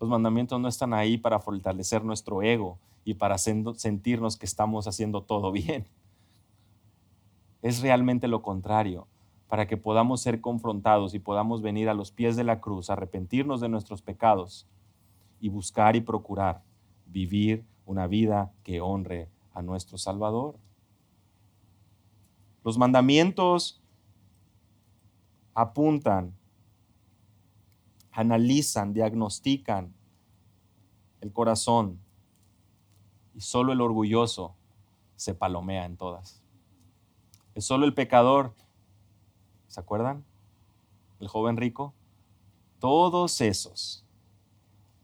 Los 0.00 0.08
mandamientos 0.08 0.58
no 0.58 0.66
están 0.66 0.94
ahí 0.94 1.16
para 1.16 1.38
fortalecer 1.38 2.02
nuestro 2.04 2.42
ego 2.42 2.78
y 3.04 3.14
para 3.14 3.38
sentirnos 3.38 4.36
que 4.36 4.46
estamos 4.46 4.86
haciendo 4.86 5.22
todo 5.22 5.52
bien. 5.52 5.86
Es 7.62 7.80
realmente 7.80 8.28
lo 8.28 8.42
contrario, 8.42 9.06
para 9.48 9.66
que 9.66 9.76
podamos 9.76 10.20
ser 10.20 10.40
confrontados 10.40 11.14
y 11.14 11.18
podamos 11.18 11.62
venir 11.62 11.88
a 11.88 11.94
los 11.94 12.10
pies 12.10 12.36
de 12.36 12.44
la 12.44 12.60
cruz, 12.60 12.90
arrepentirnos 12.90 13.60
de 13.60 13.68
nuestros 13.68 14.02
pecados 14.02 14.66
y 15.40 15.48
buscar 15.48 15.96
y 15.96 16.00
procurar 16.00 16.62
vivir 17.06 17.64
una 17.86 18.06
vida 18.06 18.52
que 18.62 18.80
honre 18.80 19.28
a 19.52 19.62
nuestro 19.62 19.98
Salvador. 19.98 20.58
Los 22.64 22.78
mandamientos 22.78 23.82
apuntan 25.54 26.34
analizan, 28.14 28.92
diagnostican 28.92 29.92
el 31.20 31.32
corazón 31.32 31.98
y 33.34 33.40
solo 33.40 33.72
el 33.72 33.80
orgulloso 33.80 34.54
se 35.16 35.34
palomea 35.34 35.84
en 35.84 35.96
todas. 35.96 36.42
Es 37.54 37.64
solo 37.64 37.84
el 37.84 37.94
pecador, 37.94 38.54
¿se 39.68 39.80
acuerdan? 39.80 40.24
El 41.20 41.28
joven 41.28 41.56
rico. 41.56 41.94
Todos 42.78 43.40
esos 43.40 44.04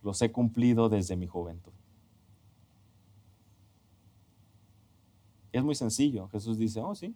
los 0.02 0.20
he 0.22 0.32
cumplido 0.32 0.88
desde 0.88 1.16
mi 1.16 1.26
juventud. 1.26 1.72
Es 5.52 5.62
muy 5.62 5.74
sencillo. 5.74 6.28
Jesús 6.28 6.58
dice, 6.58 6.80
oh 6.80 6.94
sí, 6.94 7.14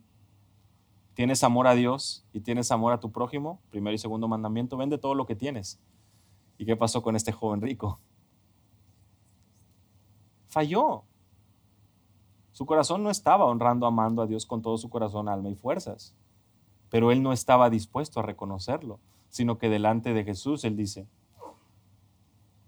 tienes 1.15 1.45
amor 1.45 1.67
a 1.67 1.75
Dios 1.75 2.25
y 2.33 2.41
tienes 2.41 2.71
amor 2.73 2.93
a 2.93 3.01
tu 3.01 3.13
prójimo, 3.13 3.61
primero 3.71 3.95
y 3.95 3.99
segundo 3.99 4.29
mandamiento, 4.29 4.77
vende 4.77 4.99
todo 4.99 5.15
lo 5.15 5.27
que 5.27 5.37
tienes. 5.37 5.79
¿Y 6.59 6.67
qué 6.67 6.77
pasó 6.77 7.03
con 7.03 7.17
este 7.17 7.33
joven 7.33 7.61
rico? 7.61 8.01
Falló. 10.55 11.03
Su 12.53 12.65
corazón 12.65 13.03
no 13.03 13.11
estaba 13.11 13.45
honrando, 13.45 13.87
amando 13.87 14.23
a 14.23 14.29
Dios 14.29 14.47
con 14.47 14.63
todo 14.63 14.79
su 14.79 14.89
corazón, 14.89 15.29
alma 15.29 15.49
y 15.49 15.57
fuerzas. 15.57 16.15
Pero 16.91 17.11
él 17.11 17.25
no 17.25 17.33
estaba 17.33 17.71
dispuesto 17.71 18.21
a 18.21 18.23
reconocerlo, 18.23 19.01
sino 19.31 19.59
que 19.59 19.69
delante 19.69 20.15
de 20.15 20.23
Jesús 20.23 20.63
él 20.63 20.77
dice, 20.77 21.09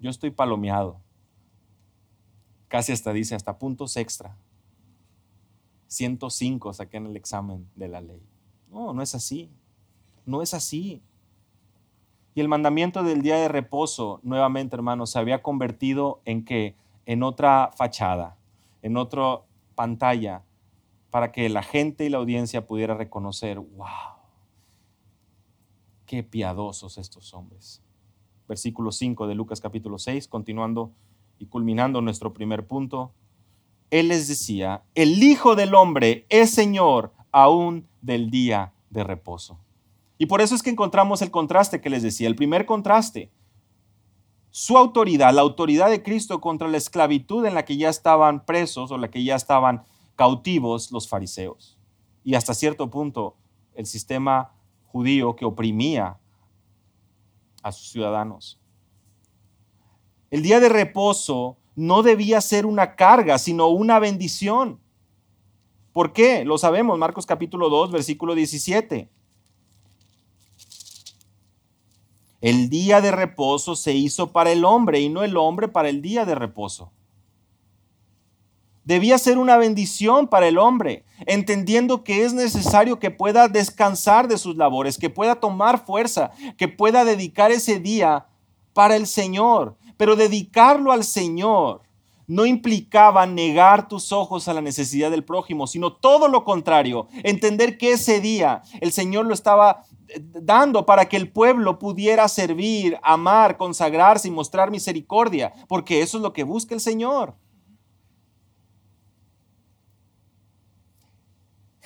yo 0.01 0.11
estoy 0.11 0.33
palomeado. 0.33 0.96
Casi 2.66 2.90
hasta 2.90 3.12
dice, 3.12 3.37
hasta 3.37 3.57
puntos 3.57 3.96
extra. 3.96 4.37
105 5.87 6.72
saqué 6.72 6.96
en 6.96 7.07
el 7.07 7.16
examen 7.16 7.68
de 7.77 7.87
la 7.87 8.01
ley. 8.01 8.20
No, 8.68 8.94
no 8.94 9.01
es 9.01 9.14
así. 9.14 9.49
No 10.25 10.42
es 10.42 10.55
así. 10.55 11.05
Y 12.35 12.40
el 12.40 12.49
mandamiento 12.49 13.05
del 13.05 13.22
día 13.22 13.37
de 13.37 13.46
reposo, 13.46 14.18
nuevamente, 14.25 14.75
hermanos, 14.75 15.11
se 15.11 15.20
había 15.20 15.40
convertido 15.40 16.20
en 16.25 16.44
que 16.44 16.75
en 17.06 17.22
otra 17.22 17.70
fachada, 17.74 18.36
en 18.82 18.96
otra 18.96 19.40
pantalla, 19.74 20.42
para 21.10 21.32
que 21.32 21.48
la 21.48 21.62
gente 21.62 22.04
y 22.04 22.10
la 22.10 22.18
audiencia 22.18 22.66
pudiera 22.66 22.94
reconocer, 22.94 23.58
wow, 23.58 23.86
qué 26.04 26.22
piadosos 26.22 26.98
estos 26.98 27.32
hombres. 27.32 27.82
Versículo 28.48 28.92
5 28.92 29.26
de 29.26 29.34
Lucas 29.34 29.60
capítulo 29.60 29.98
6, 29.98 30.28
continuando 30.28 30.92
y 31.38 31.46
culminando 31.46 32.00
nuestro 32.00 32.34
primer 32.34 32.66
punto. 32.66 33.12
Él 33.90 34.08
les 34.08 34.28
decía, 34.28 34.82
el 34.94 35.22
Hijo 35.22 35.54
del 35.54 35.74
Hombre 35.74 36.26
es 36.28 36.50
Señor 36.50 37.12
aún 37.30 37.86
del 38.02 38.30
día 38.30 38.72
de 38.90 39.04
reposo. 39.04 39.58
Y 40.18 40.26
por 40.26 40.40
eso 40.40 40.54
es 40.54 40.62
que 40.62 40.70
encontramos 40.70 41.22
el 41.22 41.30
contraste 41.30 41.80
que 41.80 41.90
les 41.90 42.02
decía, 42.02 42.28
el 42.28 42.36
primer 42.36 42.66
contraste. 42.66 43.30
Su 44.58 44.78
autoridad, 44.78 45.34
la 45.34 45.42
autoridad 45.42 45.90
de 45.90 46.02
Cristo 46.02 46.40
contra 46.40 46.66
la 46.66 46.78
esclavitud 46.78 47.44
en 47.44 47.52
la 47.52 47.66
que 47.66 47.76
ya 47.76 47.90
estaban 47.90 48.46
presos 48.46 48.90
o 48.90 48.96
la 48.96 49.10
que 49.10 49.22
ya 49.22 49.36
estaban 49.36 49.84
cautivos 50.14 50.90
los 50.92 51.10
fariseos. 51.10 51.78
Y 52.24 52.36
hasta 52.36 52.54
cierto 52.54 52.90
punto 52.90 53.36
el 53.74 53.84
sistema 53.84 54.54
judío 54.86 55.36
que 55.36 55.44
oprimía 55.44 56.18
a 57.62 57.70
sus 57.70 57.90
ciudadanos. 57.90 58.58
El 60.30 60.40
día 60.40 60.58
de 60.58 60.70
reposo 60.70 61.58
no 61.74 62.02
debía 62.02 62.40
ser 62.40 62.64
una 62.64 62.96
carga, 62.96 63.36
sino 63.36 63.68
una 63.68 63.98
bendición. 63.98 64.80
¿Por 65.92 66.14
qué? 66.14 66.46
Lo 66.46 66.56
sabemos, 66.56 66.98
Marcos 66.98 67.26
capítulo 67.26 67.68
2, 67.68 67.90
versículo 67.90 68.34
17. 68.34 69.10
El 72.40 72.68
día 72.68 73.01
de 73.01 73.11
reposo 73.11 73.77
se 73.77 73.94
hizo 73.94 74.33
para 74.33 74.53
el 74.53 74.64
hombre 74.64 75.01
y 75.01 75.09
no 75.09 75.25
el 75.25 75.37
hombre 75.37 75.68
para 75.68 75.88
el 75.88 76.03
día 76.03 76.25
de 76.25 76.35
reposo. 76.35 76.92
Debía 78.85 79.18
ser 79.18 79.38
una 79.38 79.57
bendición 79.57 80.29
para 80.29 80.46
el 80.46 80.59
hombre, 80.59 81.05
entendiendo 81.27 82.05
que 82.05 82.25
es 82.25 82.35
necesario 82.35 83.01
que 83.01 83.11
pueda 83.11 83.49
descansar 83.49 84.29
de 84.29 84.38
sus 84.38 84.57
labores, 84.57 84.96
que 84.96 85.11
pueda 85.11 85.40
tomar 85.40 85.85
fuerza, 85.85 86.31
que 86.57 86.68
pueda 86.68 87.05
dedicar 87.05 87.51
ese 87.51 87.81
día 87.81 88.27
para 88.75 88.94
el 88.94 89.09
Señor. 89.09 89.77
Pero 89.96 90.14
dedicarlo 90.14 90.92
al 90.92 91.03
Señor 91.03 91.86
no 92.26 92.46
implicaba 92.46 93.26
negar 93.26 93.88
tus 93.88 94.12
ojos 94.12 94.48
a 94.48 94.54
la 94.54 94.60
necesidad 94.60 95.10
del 95.10 95.24
prójimo, 95.24 95.66
sino 95.66 95.92
todo 95.92 96.28
lo 96.28 96.44
contrario, 96.44 97.08
entender 97.22 97.78
que 97.78 97.92
ese 97.92 98.20
día 98.20 98.62
el 98.80 98.92
Señor 98.92 99.26
lo 99.26 99.34
estaba 99.34 99.84
eh, 100.08 100.20
dando 100.20 100.86
para 100.86 101.08
que 101.08 101.16
el 101.16 101.30
pueblo 101.30 101.78
pudiera 101.78 102.28
servir, 102.28 102.98
amar, 103.02 103.56
consagrarse 103.56 104.28
y 104.28 104.32
mostrar 104.32 104.70
misericordia, 104.70 105.52
porque 105.68 106.02
eso 106.02 106.18
es 106.18 106.22
lo 106.22 106.32
que 106.32 106.44
busca 106.44 106.74
el 106.74 106.80
Señor. 106.80 107.34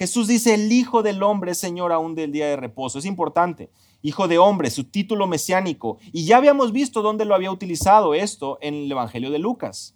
Jesús 0.00 0.28
dice, 0.28 0.54
el 0.54 0.72
Hijo 0.72 1.02
del 1.02 1.22
Hombre, 1.22 1.54
Señor, 1.54 1.92
aún 1.92 2.14
del 2.14 2.32
día 2.32 2.46
de 2.46 2.56
reposo. 2.56 2.98
Es 2.98 3.04
importante. 3.04 3.70
Hijo 4.00 4.28
de 4.28 4.38
Hombre, 4.38 4.70
su 4.70 4.84
título 4.84 5.26
mesiánico. 5.26 5.98
Y 6.10 6.24
ya 6.24 6.38
habíamos 6.38 6.72
visto 6.72 7.02
dónde 7.02 7.26
lo 7.26 7.34
había 7.34 7.52
utilizado 7.52 8.14
esto 8.14 8.56
en 8.62 8.72
el 8.72 8.90
Evangelio 8.90 9.30
de 9.30 9.38
Lucas. 9.38 9.94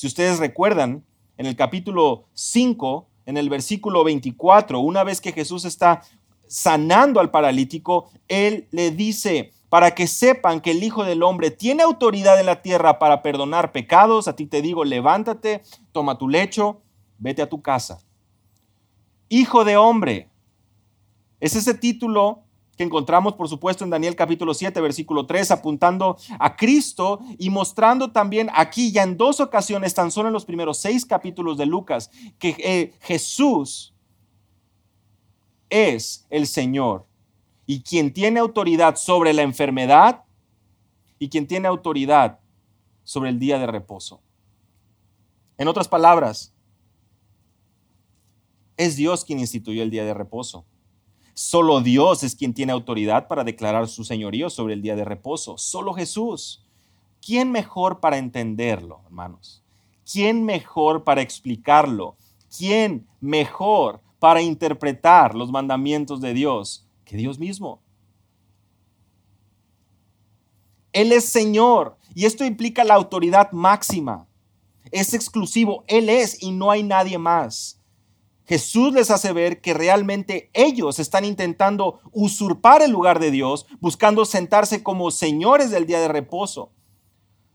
Si 0.00 0.06
ustedes 0.06 0.38
recuerdan, 0.38 1.04
en 1.36 1.44
el 1.44 1.56
capítulo 1.56 2.24
5, 2.32 3.06
en 3.26 3.36
el 3.36 3.50
versículo 3.50 4.02
24, 4.02 4.80
una 4.80 5.04
vez 5.04 5.20
que 5.20 5.32
Jesús 5.32 5.66
está 5.66 6.00
sanando 6.46 7.20
al 7.20 7.30
paralítico, 7.30 8.08
Él 8.26 8.66
le 8.70 8.92
dice, 8.92 9.52
para 9.68 9.94
que 9.94 10.06
sepan 10.06 10.62
que 10.62 10.70
el 10.70 10.82
Hijo 10.82 11.04
del 11.04 11.22
Hombre 11.22 11.50
tiene 11.50 11.82
autoridad 11.82 12.40
en 12.40 12.46
la 12.46 12.62
tierra 12.62 12.98
para 12.98 13.20
perdonar 13.20 13.72
pecados, 13.72 14.26
a 14.26 14.36
ti 14.36 14.46
te 14.46 14.62
digo, 14.62 14.84
levántate, 14.84 15.60
toma 15.92 16.16
tu 16.16 16.30
lecho, 16.30 16.80
vete 17.18 17.42
a 17.42 17.50
tu 17.50 17.60
casa. 17.60 17.98
Hijo 19.28 19.64
de 19.66 19.76
Hombre. 19.76 20.30
Es 21.40 21.56
ese 21.56 21.74
título 21.74 22.44
que 22.80 22.84
encontramos, 22.84 23.34
por 23.34 23.46
supuesto, 23.46 23.84
en 23.84 23.90
Daniel 23.90 24.16
capítulo 24.16 24.54
7, 24.54 24.80
versículo 24.80 25.26
3, 25.26 25.50
apuntando 25.50 26.16
a 26.38 26.56
Cristo 26.56 27.20
y 27.36 27.50
mostrando 27.50 28.10
también 28.10 28.48
aquí 28.54 28.90
ya 28.90 29.02
en 29.02 29.18
dos 29.18 29.38
ocasiones, 29.38 29.92
tan 29.92 30.10
solo 30.10 30.28
en 30.28 30.32
los 30.32 30.46
primeros 30.46 30.78
seis 30.78 31.04
capítulos 31.04 31.58
de 31.58 31.66
Lucas, 31.66 32.10
que 32.38 32.56
eh, 32.58 32.94
Jesús 33.02 33.92
es 35.68 36.26
el 36.30 36.46
Señor 36.46 37.04
y 37.66 37.82
quien 37.82 38.14
tiene 38.14 38.40
autoridad 38.40 38.96
sobre 38.96 39.34
la 39.34 39.42
enfermedad 39.42 40.24
y 41.18 41.28
quien 41.28 41.46
tiene 41.46 41.68
autoridad 41.68 42.38
sobre 43.04 43.28
el 43.28 43.38
día 43.38 43.58
de 43.58 43.66
reposo. 43.66 44.22
En 45.58 45.68
otras 45.68 45.86
palabras, 45.86 46.54
es 48.78 48.96
Dios 48.96 49.26
quien 49.26 49.38
instituyó 49.38 49.82
el 49.82 49.90
día 49.90 50.06
de 50.06 50.14
reposo. 50.14 50.64
Solo 51.42 51.80
Dios 51.80 52.22
es 52.22 52.36
quien 52.36 52.52
tiene 52.52 52.70
autoridad 52.70 53.26
para 53.26 53.44
declarar 53.44 53.88
su 53.88 54.04
señorío 54.04 54.50
sobre 54.50 54.74
el 54.74 54.82
día 54.82 54.94
de 54.94 55.06
reposo. 55.06 55.56
Solo 55.56 55.94
Jesús. 55.94 56.62
¿Quién 57.24 57.50
mejor 57.50 57.98
para 57.98 58.18
entenderlo, 58.18 59.00
hermanos? 59.06 59.62
¿Quién 60.04 60.44
mejor 60.44 61.02
para 61.02 61.22
explicarlo? 61.22 62.14
¿Quién 62.54 63.06
mejor 63.22 64.02
para 64.18 64.42
interpretar 64.42 65.34
los 65.34 65.50
mandamientos 65.50 66.20
de 66.20 66.34
Dios 66.34 66.86
que 67.06 67.16
Dios 67.16 67.38
mismo? 67.38 67.80
Él 70.92 71.10
es 71.10 71.24
Señor 71.24 71.96
y 72.14 72.26
esto 72.26 72.44
implica 72.44 72.84
la 72.84 72.96
autoridad 72.96 73.50
máxima. 73.52 74.26
Es 74.92 75.14
exclusivo, 75.14 75.84
Él 75.86 76.10
es 76.10 76.42
y 76.42 76.50
no 76.50 76.70
hay 76.70 76.82
nadie 76.82 77.16
más. 77.16 77.79
Jesús 78.50 78.92
les 78.92 79.12
hace 79.12 79.32
ver 79.32 79.60
que 79.60 79.74
realmente 79.74 80.50
ellos 80.54 80.98
están 80.98 81.24
intentando 81.24 82.00
usurpar 82.10 82.82
el 82.82 82.90
lugar 82.90 83.20
de 83.20 83.30
Dios, 83.30 83.64
buscando 83.78 84.24
sentarse 84.24 84.82
como 84.82 85.12
señores 85.12 85.70
del 85.70 85.86
día 85.86 86.00
de 86.00 86.08
reposo. 86.08 86.72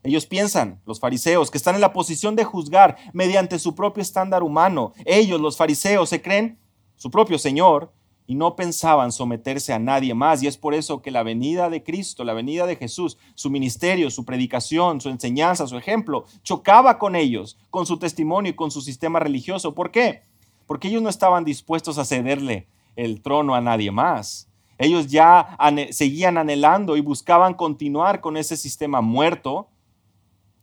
Ellos 0.04 0.26
piensan, 0.26 0.82
los 0.86 1.02
fariseos, 1.02 1.52
que 1.52 1.58
están 1.58 1.76
en 1.76 1.82
la 1.82 1.92
posición 1.92 2.38
de 2.38 2.46
juzgar 2.46 2.96
mediante 3.12 3.60
su 3.60 3.76
propio 3.76 4.02
estándar 4.02 4.42
humano. 4.42 4.94
Ellos, 5.04 5.42
los 5.42 5.58
fariseos, 5.58 6.08
se 6.08 6.22
creen 6.22 6.60
su 6.96 7.12
propio 7.12 7.40
Señor 7.40 7.92
y 8.26 8.36
no 8.36 8.56
pensaban 8.56 9.12
someterse 9.12 9.74
a 9.74 9.80
nadie 9.80 10.14
más. 10.14 10.44
Y 10.44 10.48
es 10.48 10.56
por 10.56 10.74
eso 10.74 11.02
que 11.02 11.12
la 11.12 11.24
venida 11.24 11.70
de 11.70 11.84
Cristo, 11.84 12.24
la 12.24 12.32
venida 12.32 12.66
de 12.66 12.78
Jesús, 12.78 13.18
su 13.34 13.50
ministerio, 13.50 14.10
su 14.12 14.24
predicación, 14.24 15.02
su 15.02 15.10
enseñanza, 15.10 15.68
su 15.68 15.78
ejemplo, 15.78 16.24
chocaba 16.42 16.98
con 17.00 17.18
ellos, 17.18 17.58
con 17.70 17.86
su 17.86 18.00
testimonio 18.00 18.52
y 18.52 18.56
con 18.56 18.72
su 18.72 18.80
sistema 18.80 19.20
religioso. 19.20 19.76
¿Por 19.76 19.92
qué? 19.92 20.22
Porque 20.68 20.88
ellos 20.88 21.02
no 21.02 21.10
estaban 21.10 21.44
dispuestos 21.44 21.98
a 21.98 22.06
cederle 22.06 22.68
el 22.96 23.22
trono 23.22 23.56
a 23.56 23.62
nadie 23.62 23.92
más. 23.92 24.50
Ellos 24.78 25.08
ya 25.08 25.58
seguían 25.92 26.38
anhelando 26.38 26.98
y 26.98 27.02
buscaban 27.02 27.54
continuar 27.54 28.22
con 28.22 28.36
ese 28.38 28.58
sistema 28.58 29.02
muerto 29.02 29.70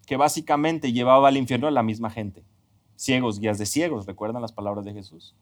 que 0.07 0.17
básicamente 0.17 0.93
llevaba 0.93 1.29
al 1.29 1.37
infierno 1.37 1.67
a 1.67 1.71
la 1.71 1.83
misma 1.83 2.11
gente. 2.11 2.45
Ciegos, 2.97 3.39
guías 3.39 3.59
de 3.59 3.67
ciegos, 3.67 4.07
¿recuerdan 4.07 4.43
las 4.43 4.53
palabras 4.53 4.85
de 4.85 4.93
Jesús? 4.93 5.35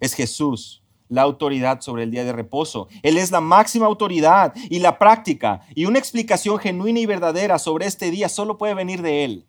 Es 0.00 0.14
Jesús 0.14 0.82
la 1.08 1.22
autoridad 1.22 1.82
sobre 1.82 2.04
el 2.04 2.10
día 2.10 2.24
de 2.24 2.32
reposo. 2.32 2.88
Él 3.02 3.18
es 3.18 3.30
la 3.30 3.42
máxima 3.42 3.84
autoridad 3.84 4.54
y 4.70 4.78
la 4.78 4.98
práctica 4.98 5.60
y 5.74 5.84
una 5.84 5.98
explicación 5.98 6.58
genuina 6.58 7.00
y 7.00 7.06
verdadera 7.06 7.58
sobre 7.58 7.86
este 7.86 8.10
día 8.10 8.30
solo 8.30 8.56
puede 8.56 8.72
venir 8.72 9.02
de 9.02 9.24
Él. 9.24 9.46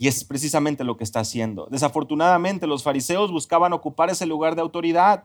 Y 0.00 0.08
es 0.08 0.24
precisamente 0.24 0.82
lo 0.82 0.96
que 0.96 1.04
está 1.04 1.20
haciendo. 1.20 1.68
Desafortunadamente 1.70 2.66
los 2.66 2.82
fariseos 2.82 3.30
buscaban 3.30 3.74
ocupar 3.74 4.08
ese 4.08 4.24
lugar 4.24 4.54
de 4.54 4.62
autoridad 4.62 5.24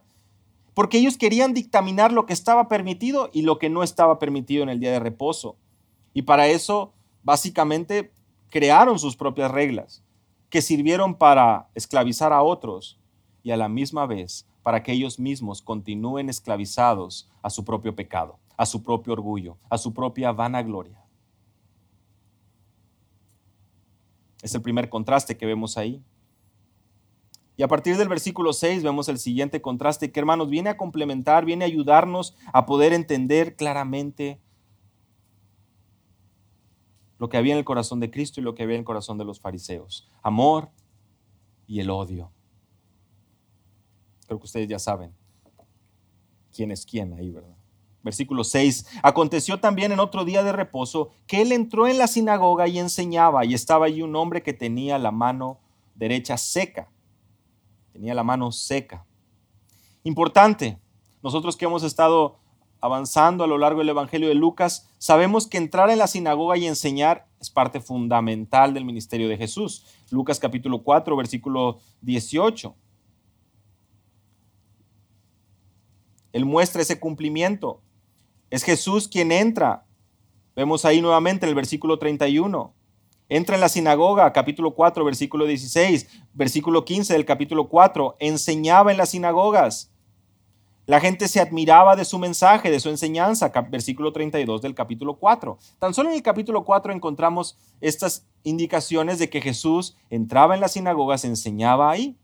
porque 0.74 0.98
ellos 0.98 1.16
querían 1.18 1.54
dictaminar 1.54 2.12
lo 2.12 2.26
que 2.26 2.34
estaba 2.34 2.68
permitido 2.68 3.30
y 3.32 3.44
lo 3.44 3.58
que 3.58 3.70
no 3.70 3.84
estaba 3.84 4.20
permitido 4.20 4.64
en 4.64 4.70
el 4.70 4.82
día 4.82 4.92
de 4.92 5.00
reposo. 5.00 5.56
Y 6.14 6.24
para 6.24 6.48
eso, 6.48 6.92
básicamente, 7.24 8.12
crearon 8.50 9.00
sus 9.00 9.16
propias 9.16 9.50
reglas, 9.50 10.04
que 10.50 10.62
sirvieron 10.62 11.16
para 11.16 11.70
esclavizar 11.74 12.34
a 12.34 12.44
otros 12.44 13.00
y 13.44 13.52
a 13.52 13.58
la 13.58 13.70
misma 13.70 14.06
vez 14.06 14.46
para 14.62 14.84
que 14.84 14.92
ellos 14.92 15.20
mismos 15.20 15.62
continúen 15.62 16.28
esclavizados 16.28 17.30
a 17.42 17.50
su 17.50 17.64
propio 17.64 17.96
pecado, 17.96 18.40
a 18.58 18.66
su 18.66 18.84
propio 18.84 19.14
orgullo, 19.14 19.56
a 19.70 19.78
su 19.78 19.94
propia 19.94 20.34
vanagloria. 20.34 21.05
Es 24.46 24.54
el 24.54 24.62
primer 24.62 24.90
contraste 24.90 25.38
que 25.38 25.48
vemos 25.48 25.76
ahí. 25.76 26.04
Y 27.58 27.64
a 27.64 27.68
partir 27.68 27.98
del 27.98 28.08
versículo 28.08 28.54
6 28.54 28.84
vemos 28.84 29.10
el 29.10 29.18
siguiente 29.18 29.60
contraste 29.60 30.12
que, 30.12 30.20
hermanos, 30.20 30.52
viene 30.52 30.70
a 30.70 30.78
complementar, 30.78 31.46
viene 31.46 31.66
a 31.66 31.68
ayudarnos 31.68 32.36
a 32.54 32.68
poder 32.68 32.94
entender 32.94 33.56
claramente 33.56 34.40
lo 37.18 37.28
que 37.28 37.38
había 37.38 37.54
en 37.54 37.58
el 37.58 37.66
corazón 37.66 38.00
de 38.00 38.12
Cristo 38.12 38.40
y 38.40 38.44
lo 38.44 38.54
que 38.54 38.62
había 38.62 38.76
en 38.76 38.82
el 38.82 38.86
corazón 38.86 39.18
de 39.18 39.26
los 39.26 39.40
fariseos. 39.40 40.08
Amor 40.22 40.70
y 41.66 41.80
el 41.80 41.90
odio. 41.90 42.32
Creo 44.28 44.38
que 44.38 44.46
ustedes 44.46 44.68
ya 44.68 44.78
saben 44.78 45.12
quién 46.54 46.70
es 46.70 46.86
quién 46.86 47.14
ahí, 47.14 47.32
¿verdad? 47.32 47.58
Versículo 48.06 48.44
6. 48.44 48.86
Aconteció 49.02 49.60
también 49.60 49.92
en 49.92 50.00
otro 50.00 50.26
día 50.26 50.44
de 50.44 50.52
reposo 50.52 51.10
que 51.26 51.42
él 51.42 51.52
entró 51.52 51.88
en 51.88 51.98
la 51.98 52.06
sinagoga 52.06 52.68
y 52.68 52.78
enseñaba 52.78 53.46
y 53.46 53.56
estaba 53.56 53.88
allí 53.88 54.04
un 54.04 54.16
hombre 54.16 54.44
que 54.44 54.54
tenía 54.54 55.00
la 55.00 55.10
mano 55.10 55.60
derecha 55.96 56.38
seca. 56.38 56.88
Tenía 57.94 58.14
la 58.14 58.24
mano 58.24 58.52
seca. 58.52 59.08
Importante. 60.04 60.78
Nosotros 61.24 61.58
que 61.58 61.66
hemos 61.66 61.82
estado 61.82 62.38
avanzando 62.80 63.44
a 63.44 63.48
lo 63.48 63.58
largo 63.58 63.80
del 63.80 63.90
Evangelio 63.90 64.30
de 64.30 64.36
Lucas, 64.36 64.88
sabemos 65.00 65.48
que 65.48 65.58
entrar 65.58 65.90
en 65.90 65.98
la 65.98 66.06
sinagoga 66.06 66.58
y 66.58 66.68
enseñar 66.68 67.26
es 67.42 67.50
parte 67.50 67.82
fundamental 67.82 68.76
del 68.76 68.86
ministerio 68.86 69.28
de 69.28 69.38
Jesús. 69.38 69.84
Lucas 70.12 70.40
capítulo 70.40 70.84
4, 70.84 71.16
versículo 71.16 71.80
18. 72.02 72.76
Él 76.34 76.46
muestra 76.46 76.84
ese 76.84 77.00
cumplimiento. 77.00 77.82
Es 78.50 78.64
Jesús 78.64 79.08
quien 79.08 79.32
entra. 79.32 79.86
Vemos 80.56 80.86
ahí 80.86 81.02
nuevamente 81.02 81.48
el 81.48 81.56
versículo 81.56 82.00
31. 82.00 82.74
Entra 83.28 83.56
en 83.56 83.62
la 83.62 83.70
sinagoga, 83.70 84.32
capítulo 84.34 84.76
4, 84.76 85.04
versículo 85.04 85.46
16, 85.46 86.08
versículo 86.34 86.86
15 86.86 87.14
del 87.14 87.26
capítulo 87.26 87.68
4. 87.70 88.18
Enseñaba 88.20 88.92
en 88.92 88.98
las 88.98 89.10
sinagogas. 89.10 89.92
La 90.86 91.00
gente 91.00 91.28
se 91.28 91.40
admiraba 91.40 91.96
de 91.96 92.06
su 92.06 92.20
mensaje, 92.20 92.70
de 92.70 92.80
su 92.80 92.90
enseñanza, 92.90 93.52
versículo 93.70 94.14
32 94.14 94.62
del 94.62 94.76
capítulo 94.76 95.18
4. 95.18 95.58
Tan 95.80 95.96
solo 95.96 96.10
en 96.10 96.16
el 96.16 96.22
capítulo 96.22 96.64
4 96.64 96.94
encontramos 96.94 97.58
estas 97.82 98.28
indicaciones 98.44 99.18
de 99.18 99.30
que 99.30 99.42
Jesús 99.42 99.98
entraba 100.12 100.54
en 100.54 100.62
las 100.62 100.74
sinagogas, 100.74 101.26
enseñaba 101.26 101.90
ahí. 101.90 102.16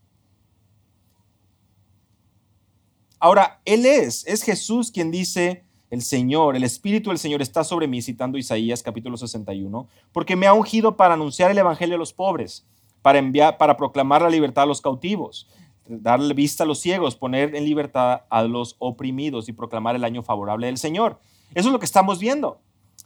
Ahora, 3.20 3.62
Él 3.66 3.88
es, 3.88 4.26
es 4.28 4.44
Jesús 4.44 4.92
quien 4.92 5.10
dice, 5.10 5.66
el 5.92 6.02
Señor, 6.02 6.56
el 6.56 6.64
Espíritu 6.64 7.10
del 7.10 7.20
Señor 7.20 7.42
está 7.42 7.66
sobre 7.66 7.86
mí, 7.86 8.02
citando 8.02 8.38
Isaías 8.38 8.82
capítulo 8.82 9.18
61, 9.18 9.88
porque 10.14 10.38
me 10.38 10.48
ha 10.48 10.54
ungido 10.54 10.96
para 10.96 11.16
anunciar 11.16 11.52
el 11.52 11.58
Evangelio 11.58 11.96
a 11.96 12.00
los 12.00 12.14
pobres, 12.14 12.66
para 13.02 13.20
enviar, 13.20 13.58
para 13.58 13.76
proclamar 13.76 14.22
la 14.22 14.30
libertad 14.30 14.64
a 14.64 14.68
los 14.68 14.80
cautivos, 14.80 15.50
darle 15.86 16.34
vista 16.34 16.64
a 16.64 16.68
los 16.68 16.80
ciegos, 16.80 17.18
poner 17.18 17.56
en 17.56 17.66
libertad 17.66 18.22
a 18.30 18.44
los 18.44 18.78
oprimidos 18.80 19.50
y 19.50 19.54
proclamar 19.54 19.98
el 19.98 20.06
año 20.06 20.24
favorable 20.24 20.68
del 20.68 20.78
Señor. 20.78 21.20
Eso 21.54 21.68
es 21.68 21.74
lo 21.74 21.80
que 21.80 21.86
estamos 21.86 22.20
viendo. 22.20 22.62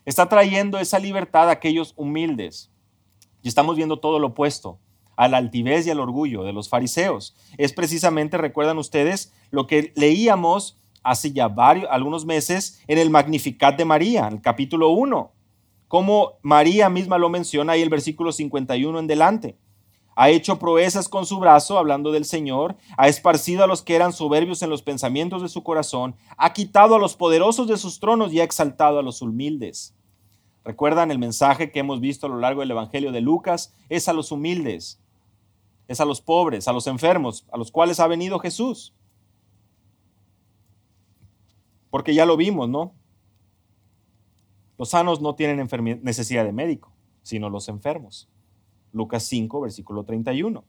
Está 0.05 0.29
trayendo 0.29 0.77
esa 0.77 0.99
libertad 0.99 1.49
a 1.49 1.53
aquellos 1.53 1.93
humildes. 1.97 2.69
Y 3.41 3.47
estamos 3.47 3.77
viendo 3.77 3.97
todo 3.97 4.19
lo 4.19 4.27
opuesto, 4.27 4.77
a 5.15 5.27
la 5.27 5.37
altivez 5.37 5.87
y 5.87 5.89
al 5.89 5.99
orgullo 5.99 6.43
de 6.43 6.53
los 6.53 6.69
fariseos. 6.69 7.35
Es 7.57 7.73
precisamente, 7.73 8.37
recuerdan 8.37 8.77
ustedes, 8.77 9.33
lo 9.49 9.65
que 9.65 9.91
leíamos 9.95 10.77
hace 11.05 11.31
ya 11.31 11.47
varios, 11.47 11.87
algunos 11.91 12.25
meses 12.25 12.81
en 12.87 12.97
el 12.97 13.11
Magnificat 13.11 13.77
de 13.77 13.85
María, 13.85 14.27
en 14.27 14.33
el 14.33 14.41
capítulo 14.41 14.89
1, 14.89 15.31
como 15.87 16.33
María 16.41 16.89
misma 16.89 17.19
lo 17.19 17.29
menciona 17.29 17.73
ahí 17.73 17.83
el 17.83 17.89
versículo 17.89 18.31
51 18.31 18.99
en 18.99 19.07
delante. 19.07 19.55
Ha 20.15 20.29
hecho 20.29 20.57
proezas 20.57 21.07
con 21.07 21.25
su 21.25 21.39
brazo, 21.39 21.77
hablando 21.77 22.11
del 22.11 22.25
Señor, 22.25 22.75
ha 22.97 23.07
esparcido 23.07 23.63
a 23.63 23.67
los 23.67 23.83
que 23.83 23.95
eran 23.95 24.13
soberbios 24.13 24.63
en 24.63 24.69
los 24.69 24.81
pensamientos 24.81 25.43
de 25.43 25.49
su 25.49 25.61
corazón, 25.61 26.15
ha 26.37 26.53
quitado 26.53 26.95
a 26.95 26.99
los 26.99 27.15
poderosos 27.15 27.67
de 27.67 27.77
sus 27.77 27.99
tronos 27.99 28.33
y 28.33 28.39
ha 28.39 28.43
exaltado 28.43 28.97
a 28.97 29.03
los 29.03 29.21
humildes. 29.21 29.93
Recuerdan 30.63 31.11
el 31.11 31.19
mensaje 31.19 31.71
que 31.71 31.79
hemos 31.79 31.99
visto 31.99 32.25
a 32.25 32.29
lo 32.29 32.39
largo 32.39 32.61
del 32.61 32.71
Evangelio 32.71 33.11
de 33.11 33.21
Lucas, 33.21 33.75
es 33.89 34.07
a 34.07 34.13
los 34.13 34.31
humildes, 34.31 34.99
es 35.87 35.99
a 35.99 36.05
los 36.05 36.19
pobres, 36.21 36.67
a 36.67 36.73
los 36.73 36.87
enfermos, 36.87 37.45
a 37.51 37.57
los 37.57 37.69
cuales 37.69 37.99
ha 37.99 38.07
venido 38.07 38.39
Jesús. 38.39 38.93
Porque 41.95 42.13
ya 42.13 42.25
lo 42.25 42.35
vimos, 42.35 42.67
¿no? 42.67 42.93
Los 44.77 44.89
sanos 44.89 45.21
no 45.21 45.35
tienen 45.35 45.65
necesidad 46.03 46.43
de 46.43 46.51
médico, 46.51 46.91
sino 47.23 47.49
los 47.49 47.69
enfermos. 47.69 48.27
Lucas 48.91 49.23
5, 49.23 49.61
versículo 49.61 50.03
31. 50.03 50.65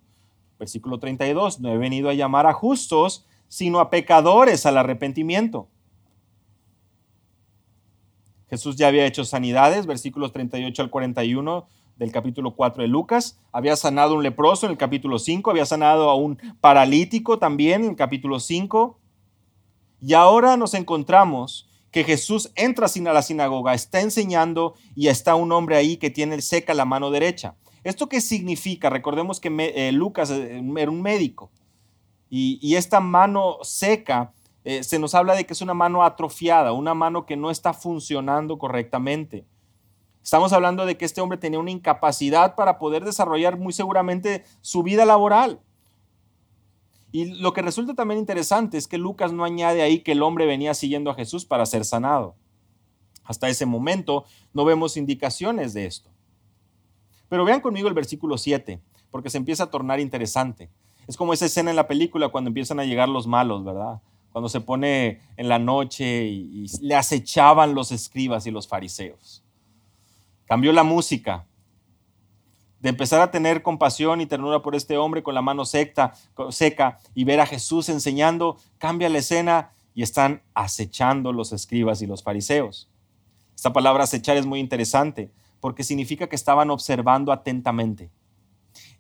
Versículo 0.57 1.01
32, 1.01 1.59
no 1.59 1.73
he 1.73 1.79
venido 1.79 2.11
a 2.11 2.15
llamar 2.15 2.47
a 2.47 2.53
justos, 2.53 3.27
sino 3.49 3.81
a 3.81 3.91
pecadores 3.91 4.67
al 4.67 4.79
arrepentimiento. 4.79 5.67
Jesús 8.49 8.77
ya 8.77 8.87
había 8.87 9.05
hecho 9.05 9.25
sanidades, 9.25 9.87
versículos 9.87 10.33
38 10.33 10.81
al 10.81 10.91
41 10.91 11.67
del 11.97 12.13
capítulo 12.13 12.55
4 12.55 12.83
de 12.83 12.89
Lucas. 12.89 13.41
Había 13.51 13.75
sanado 13.75 14.15
un 14.15 14.23
leproso 14.23 14.67
en 14.67 14.71
el 14.71 14.79
capítulo 14.79 15.19
5, 15.19 15.51
había 15.51 15.67
sanado 15.67 16.09
a 16.09 16.15
un 16.15 16.39
paralítico 16.61 17.41
también 17.41 17.83
en 17.83 17.91
el 17.91 17.97
capítulo 17.97 18.39
5. 18.39 19.01
Y 20.01 20.15
ahora 20.15 20.57
nos 20.57 20.75
encontramos 20.75 21.69
que 21.91 22.05
Jesús 22.05 22.53
entra 22.55 22.87
a 22.87 23.13
la 23.13 23.23
sinagoga, 23.23 23.75
está 23.75 24.01
enseñando 24.01 24.75
y 24.95 25.09
está 25.09 25.35
un 25.35 25.51
hombre 25.53 25.77
ahí 25.77 25.97
que 25.97 26.11
tiene 26.11 26.41
seca 26.43 26.75
la 26.75 26.85
mano 26.85 27.11
derecha. 27.11 27.57
¿Esto 27.85 28.09
qué 28.09 28.21
significa? 28.21 28.91
Recordemos 28.91 29.41
que 29.41 29.49
eh, 29.75 29.93
Lucas 29.93 30.31
eh, 30.31 30.63
era 30.77 30.91
un 30.91 31.03
médico 31.03 31.51
y, 32.29 32.75
esta 32.75 33.01
mano 33.01 33.59
seca 33.63 34.33
eh, 34.65 34.83
se 34.83 34.99
nos 34.99 35.15
habla 35.15 35.35
de 35.35 35.47
que 35.47 35.53
es 35.53 35.63
una 35.63 35.75
mano 35.75 36.03
atrofiada, 36.03 36.73
una 36.73 36.95
mano 36.95 37.25
que 37.25 37.37
no 37.37 37.51
está 37.51 37.73
funcionando 37.73 38.59
correctamente. 38.59 39.47
Estamos 40.23 40.53
hablando 40.53 40.87
de 40.87 40.97
que 40.97 41.05
este 41.05 41.21
hombre 41.21 41.39
tenía 41.39 41.61
una 41.61 41.71
incapacidad 41.71 42.57
para 42.57 42.79
poder 42.79 43.05
desarrollar 43.05 43.57
muy 43.57 43.73
seguramente 43.73 44.45
su 44.61 44.83
vida 44.83 45.05
laboral. 45.05 45.61
Y 47.13 47.27
lo 47.41 47.53
que 47.53 47.63
resulta 47.63 47.95
también 47.95 48.21
interesante 48.21 48.79
es 48.79 48.89
que 48.89 48.99
Lucas 48.99 49.33
no 49.33 49.45
añade 49.45 49.83
ahí 49.83 50.01
que 50.01 50.13
el 50.13 50.23
hombre 50.23 50.47
venía 50.47 50.75
siguiendo 50.75 51.11
a 51.11 51.15
Jesús 51.15 51.45
para 51.45 51.67
ser 51.67 51.85
sanado. 51.85 52.35
Hasta 53.25 53.49
ese 53.49 53.67
momento 53.67 54.25
no 54.53 54.65
vemos 54.65 54.97
indicaciones 54.97 55.73
de 55.75 55.87
esto. 55.87 56.11
Pero 57.29 57.45
vean 57.45 57.61
conmigo 57.61 57.89
el 57.89 57.95
versículo 57.95 58.39
7, 58.39 58.81
porque 59.11 59.31
se 59.31 59.39
empieza 59.39 59.65
a 59.65 59.71
tornar 59.71 60.01
interesante. 60.01 60.71
Es 61.07 61.17
como 61.17 61.33
esa 61.33 61.47
escena 61.47 61.71
en 61.71 61.77
la 61.77 61.89
película 61.89 62.29
cuando 62.29 62.49
empiezan 62.49 62.81
a 62.81 62.85
llegar 62.85 63.09
los 63.09 63.27
malos, 63.27 63.65
¿verdad? 63.65 64.01
Cuando 64.33 64.49
se 64.49 64.61
pone 64.61 65.21
en 65.37 65.49
la 65.49 65.59
noche 65.59 66.27
y, 66.27 66.67
le 66.81 66.95
acechaban 66.95 67.75
los 67.75 67.93
escribas 67.93 68.47
y 68.47 68.51
los 68.51 68.69
fariseos. 68.69 69.43
Cambió 70.45 70.73
la 70.73 70.85
música, 70.85 71.47
de 72.81 72.91
empezar 72.91 73.21
a 73.21 73.31
tener 73.31 73.63
compasión 73.63 74.21
y 74.21 74.27
ternura 74.27 74.63
por 74.63 74.75
este 74.75 74.99
hombre 74.99 75.23
con 75.23 75.35
la 75.35 75.43
mano 75.43 75.65
seca, 75.65 76.13
y 77.15 77.25
ver 77.25 77.41
a 77.41 77.47
Jesús 77.47 77.89
enseñando, 77.89 78.57
cambia 78.79 79.09
la 79.09 79.19
escena 79.19 79.73
y 79.95 80.03
están 80.03 80.43
acechando 80.55 81.33
los 81.33 81.53
escribas 81.53 82.03
y 82.03 82.07
los 82.07 82.23
fariseos. 82.23 82.89
Esta 83.55 83.73
palabra 83.73 84.05
acechar 84.05 84.37
es 84.37 84.45
muy 84.45 84.61
interesante 84.61 85.31
porque 85.61 85.83
significa 85.83 86.29
que 86.29 86.37
estaban 86.37 86.71
observando 86.71 87.33
atentamente. 87.33 88.11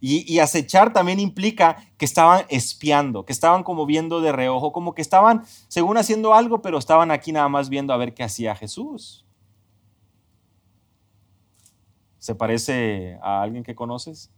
Y, 0.00 0.30
y, 0.32 0.38
acechar 0.38 0.92
también 0.92 1.20
implica 1.20 1.76
que 1.98 2.06
estaban 2.06 2.46
espiando, 2.48 3.26
que 3.26 3.32
estaban 3.32 3.62
como 3.62 3.84
viendo 3.84 4.22
de 4.22 4.32
reojo, 4.32 4.72
como 4.72 4.94
que 4.94 5.02
estaban, 5.02 5.44
según 5.68 5.98
haciendo 5.98 6.32
algo, 6.32 6.62
pero 6.62 6.78
estaban 6.78 7.10
aquí 7.10 7.30
nada 7.30 7.48
más 7.50 7.68
viendo 7.68 7.92
a 7.92 7.98
ver 7.98 8.14
qué 8.14 8.22
hacía 8.22 8.54
Jesús. 8.54 9.25
¿Se 12.26 12.34
parece 12.34 13.20
a 13.22 13.40
alguien 13.40 13.62
que 13.62 13.76
conoces? 13.76 14.32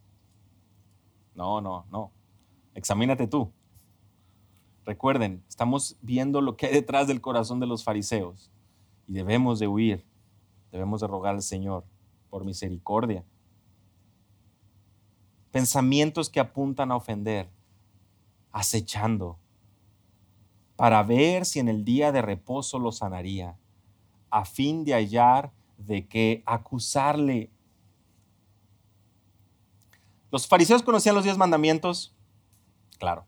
No, 1.35 1.63
no, 1.63 1.87
no. 1.91 2.13
Examínate 2.75 3.27
tú. 3.27 3.51
Recuerden, 4.85 5.43
estamos 5.49 5.97
viendo 6.03 6.43
lo 6.43 6.55
que 6.55 6.67
hay 6.67 6.75
detrás 6.75 7.07
del 7.07 7.23
corazón 7.23 7.61
de 7.61 7.67
los 7.67 7.85
fariseos 7.85 8.51
y 9.07 9.15
debemos 9.15 9.59
de 9.59 9.69
huir, 9.69 10.05
debemos 10.71 11.01
de 11.01 11.07
rogar 11.07 11.35
al 11.35 11.41
Señor 11.41 11.87
por 12.29 12.45
misericordia. 12.45 13.25
Pensamientos 15.51 16.29
que 16.29 16.41
apuntan 16.41 16.93
a 16.93 16.97
ofender, 16.97 17.49
acechando, 18.53 19.39
para 20.77 21.03
ver 21.05 21.47
si 21.47 21.59
en 21.59 21.71
el 21.71 21.87
día 21.87 22.13
de 22.13 22.21
reposo 22.21 22.79
lo 22.79 22.93
sanaría, 22.93 23.57
a 24.29 24.45
fin 24.45 24.85
de 24.85 24.93
hallar 24.93 25.53
de 25.79 26.07
qué 26.07 26.43
acusarle. 26.45 27.51
¿Los 30.31 30.47
fariseos 30.47 30.83
conocían 30.83 31.15
los 31.15 31.25
diez 31.25 31.39
mandamientos? 31.39 32.15
Claro. 32.99 33.27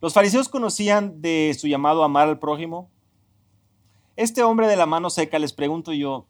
¿Los 0.00 0.12
fariseos 0.12 0.48
conocían 0.48 1.20
de 1.22 1.56
su 1.58 1.66
llamado 1.66 2.02
a 2.02 2.06
amar 2.06 2.28
al 2.28 2.38
prójimo? 2.38 2.90
Este 4.16 4.42
hombre 4.42 4.68
de 4.68 4.76
la 4.76 4.86
mano 4.86 5.10
seca, 5.10 5.38
les 5.38 5.52
pregunto 5.52 5.92
yo, 5.92 6.26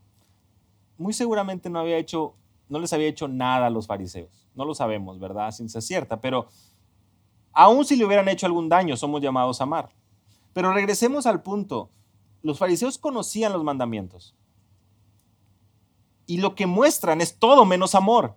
muy 0.97 1.13
seguramente 1.13 1.69
no 1.69 1.83
les 1.83 2.93
había 2.93 3.09
hecho 3.09 3.29
nada 3.29 3.67
a 3.67 3.71
los 3.71 3.87
fariseos. 3.87 4.49
No 4.55 4.65
lo 4.65 4.75
sabemos, 4.75 5.19
¿verdad? 5.19 5.51
Sin 5.51 5.69
ser 5.69 5.83
cierta, 5.83 6.21
pero 6.21 6.49
aun 7.53 7.85
si 7.85 7.97
le 7.97 8.05
hubieran 8.05 8.29
hecho 8.29 8.47
algún 8.47 8.69
daño, 8.69 8.97
somos 8.97 9.21
llamados 9.21 9.61
a 9.61 9.65
amar. 9.65 9.91
Pero 10.53 10.73
regresemos 10.73 11.27
al 11.27 11.43
punto. 11.43 11.91
Los 12.43 12.59
fariseos 12.59 12.97
conocían 12.97 13.53
los 13.53 13.65
mandamientos. 13.65 14.35
Y 16.27 16.39
lo 16.39 16.55
que 16.55 16.67
muestran 16.67 17.21
es 17.21 17.39
todo 17.39 17.65
menos 17.65 17.95
amor. 17.95 18.37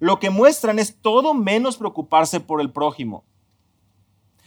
Lo 0.00 0.18
que 0.18 0.30
muestran 0.30 0.78
es 0.78 0.96
todo 1.00 1.34
menos 1.34 1.76
preocuparse 1.76 2.40
por 2.40 2.60
el 2.60 2.70
prójimo. 2.70 3.24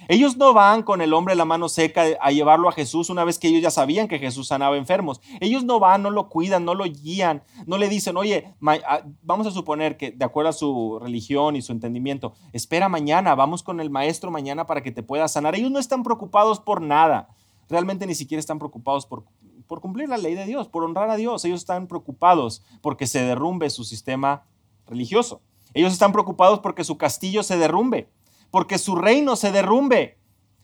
Ellos 0.08 0.36
no 0.36 0.54
van 0.54 0.84
con 0.84 1.02
el 1.02 1.14
hombre 1.14 1.36
la 1.36 1.46
mano 1.46 1.70
seca 1.70 2.04
a 2.20 2.32
llevarlo 2.32 2.68
a 2.68 2.74
Jesús 2.74 3.10
una 3.10 3.24
vez 3.24 3.40
que 3.40 3.48
ellos 3.48 3.62
ya 3.62 3.72
sabían 3.72 4.08
que 4.08 4.20
Jesús 4.20 4.48
sanaba 4.48 4.76
enfermos. 4.76 5.22
Ellos 5.40 5.64
no 5.64 5.80
van, 5.80 6.02
no 6.02 6.10
lo 6.10 6.28
cuidan, 6.28 6.66
no 6.66 6.76
lo 6.76 6.84
guían, 6.84 7.44
no 7.68 7.78
le 7.78 7.88
dicen, 7.88 8.18
oye, 8.18 8.54
ah, 8.66 9.02
vamos 9.22 9.48
a 9.48 9.52
suponer 9.52 9.96
que 9.96 10.12
de 10.12 10.26
acuerdo 10.26 10.50
a 10.50 10.54
su 10.54 11.00
religión 11.02 11.56
y 11.56 11.62
su 11.62 11.72
entendimiento, 11.72 12.34
espera 12.52 12.90
mañana, 12.90 13.36
vamos 13.36 13.64
con 13.64 13.80
el 13.80 13.90
maestro 13.90 14.30
mañana 14.30 14.66
para 14.66 14.84
que 14.84 14.92
te 14.92 15.04
pueda 15.04 15.28
sanar. 15.28 15.56
Ellos 15.56 15.72
no 15.72 15.80
están 15.80 16.04
preocupados 16.04 16.60
por 16.60 16.82
nada. 16.82 17.30
Realmente 17.70 18.06
ni 18.06 18.16
siquiera 18.16 18.40
están 18.40 18.60
preocupados 18.60 19.06
por, 19.06 19.24
por 19.68 19.80
cumplir 19.80 20.10
la 20.10 20.18
ley 20.18 20.36
de 20.36 20.46
Dios, 20.46 20.68
por 20.68 20.84
honrar 20.84 21.10
a 21.10 21.16
Dios. 21.16 21.46
Ellos 21.46 21.62
están 21.62 21.88
preocupados 21.88 22.62
porque 22.82 23.08
se 23.08 23.24
derrumbe 23.24 23.70
su 23.70 23.86
sistema 23.86 24.44
religioso. 24.88 25.42
Ellos 25.74 25.94
están 25.94 26.12
preocupados 26.12 26.60
porque 26.60 26.84
su 26.84 26.98
castillo 26.98 27.44
se 27.44 27.58
derrumbe 27.58 28.10
porque 28.54 28.78
su 28.78 28.96
reino 28.96 29.36
se 29.36 29.52
derrumbe, 29.52 30.20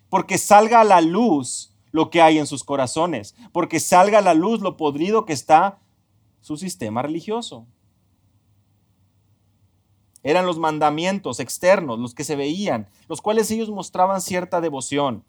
porque 0.10 0.38
salga 0.38 0.82
a 0.82 0.84
la 0.84 1.02
luz 1.02 1.74
lo 1.90 2.12
que 2.12 2.22
hay 2.22 2.38
en 2.38 2.46
sus 2.46 2.64
corazones, 2.64 3.34
porque 3.52 3.80
salga 3.80 4.20
a 4.20 4.22
la 4.22 4.36
luz 4.36 4.62
lo 4.62 4.78
podrido 4.78 5.26
que 5.26 5.34
está 5.34 5.80
su 6.40 6.56
sistema 6.56 7.02
religioso. 7.02 7.66
Eran 10.22 10.46
los 10.46 10.60
mandamientos 10.60 11.40
externos, 11.40 11.98
los 11.98 12.14
que 12.14 12.24
se 12.24 12.36
veían, 12.36 12.88
los 13.08 13.22
cuales 13.22 13.50
ellos 13.50 13.72
mostraban 13.72 14.22
cierta 14.22 14.62
devoción. 14.62 15.26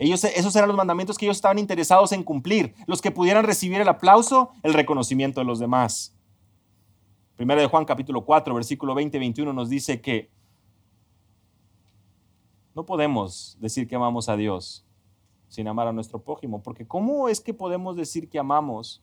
Esos 0.00 0.56
eran 0.56 0.66
los 0.66 0.76
mandamientos 0.76 1.16
que 1.16 1.26
ellos 1.26 1.36
estaban 1.36 1.60
interesados 1.60 2.10
en 2.10 2.24
cumplir, 2.24 2.74
los 2.88 3.00
que 3.00 3.12
pudieran 3.12 3.44
recibir 3.44 3.80
el 3.80 3.88
aplauso, 3.88 4.50
el 4.64 4.74
reconocimiento 4.74 5.40
de 5.40 5.46
los 5.46 5.60
demás. 5.60 6.13
Primero 7.36 7.60
de 7.60 7.66
Juan 7.66 7.84
capítulo 7.84 8.24
4, 8.24 8.54
versículo 8.54 8.94
20 8.94 9.16
y 9.16 9.20
21 9.20 9.52
nos 9.52 9.68
dice 9.68 10.00
que 10.00 10.30
no 12.74 12.86
podemos 12.86 13.56
decir 13.60 13.88
que 13.88 13.96
amamos 13.96 14.28
a 14.28 14.36
Dios 14.36 14.86
sin 15.48 15.66
amar 15.66 15.88
a 15.88 15.92
nuestro 15.92 16.22
prójimo, 16.22 16.62
porque 16.62 16.86
¿cómo 16.86 17.28
es 17.28 17.40
que 17.40 17.52
podemos 17.52 17.96
decir 17.96 18.28
que 18.28 18.38
amamos 18.38 19.02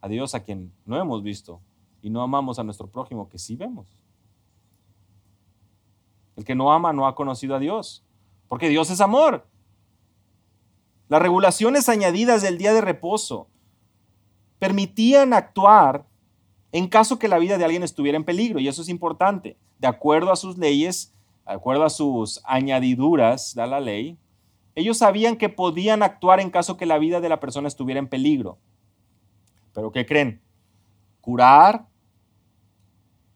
a 0.00 0.08
Dios 0.08 0.34
a 0.34 0.42
quien 0.42 0.72
no 0.84 1.00
hemos 1.00 1.22
visto 1.22 1.60
y 2.02 2.10
no 2.10 2.22
amamos 2.22 2.58
a 2.58 2.64
nuestro 2.64 2.86
prójimo 2.86 3.28
que 3.28 3.38
sí 3.38 3.56
vemos? 3.56 3.86
El 6.36 6.44
que 6.44 6.54
no 6.54 6.72
ama 6.72 6.92
no 6.92 7.06
ha 7.06 7.14
conocido 7.14 7.54
a 7.54 7.58
Dios, 7.58 8.04
porque 8.48 8.68
Dios 8.68 8.90
es 8.90 9.00
amor. 9.00 9.46
las 11.08 11.22
regulaciones 11.22 11.88
añadidas 11.88 12.42
del 12.42 12.58
día 12.58 12.72
de 12.72 12.80
reposo, 12.80 13.48
permitían 14.64 15.34
actuar 15.34 16.06
en 16.72 16.88
caso 16.88 17.18
que 17.18 17.28
la 17.28 17.36
vida 17.38 17.58
de 17.58 17.66
alguien 17.66 17.82
estuviera 17.82 18.16
en 18.16 18.24
peligro, 18.24 18.60
y 18.60 18.66
eso 18.66 18.80
es 18.80 18.88
importante. 18.88 19.58
De 19.78 19.86
acuerdo 19.86 20.32
a 20.32 20.36
sus 20.36 20.56
leyes, 20.56 21.12
de 21.46 21.52
acuerdo 21.52 21.84
a 21.84 21.90
sus 21.90 22.40
añadiduras 22.44 23.54
de 23.54 23.66
la 23.66 23.78
ley, 23.78 24.16
ellos 24.74 24.96
sabían 24.96 25.36
que 25.36 25.50
podían 25.50 26.02
actuar 26.02 26.40
en 26.40 26.48
caso 26.48 26.78
que 26.78 26.86
la 26.86 26.96
vida 26.96 27.20
de 27.20 27.28
la 27.28 27.40
persona 27.40 27.68
estuviera 27.68 27.98
en 27.98 28.08
peligro. 28.08 28.56
Pero 29.74 29.92
¿qué 29.92 30.06
creen? 30.06 30.40
Curar 31.20 31.84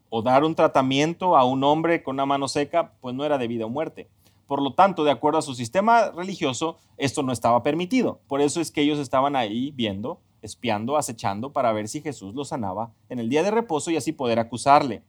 o 0.09 0.23
dar 0.23 0.45
un 0.45 0.55
tratamiento 0.55 1.37
a 1.37 1.45
un 1.45 1.63
hombre 1.63 2.03
con 2.03 2.17
una 2.17 2.25
mano 2.25 2.49
seca, 2.49 2.95
pues 3.03 3.15
no 3.15 3.23
era 3.23 3.37
de 3.37 3.49
vida 3.49 3.67
o 3.67 3.69
muerte. 3.69 4.09
Por 4.47 4.63
lo 4.63 4.73
tanto, 4.73 5.05
de 5.05 5.11
acuerdo 5.11 5.41
a 5.41 5.43
su 5.43 5.55
sistema 5.55 6.11
religioso, 6.11 6.79
esto 6.97 7.23
no 7.23 7.33
estaba 7.33 7.63
permitido. 7.63 8.19
Por 8.29 8.41
eso 8.41 8.63
es 8.63 8.71
que 8.71 8.81
ellos 8.81 8.99
estaban 8.99 9.37
ahí 9.37 9.73
viendo, 9.73 10.23
espiando, 10.43 10.97
acechando 10.97 11.53
para 11.53 11.73
ver 11.73 11.89
si 11.89 12.01
Jesús 12.01 12.35
lo 12.35 12.45
sanaba 12.45 12.93
en 13.09 13.19
el 13.19 13.29
día 13.29 13.43
de 13.43 13.51
reposo 13.51 13.91
y 13.91 13.97
así 13.97 14.13
poder 14.13 14.39
acusarle. 14.39 15.03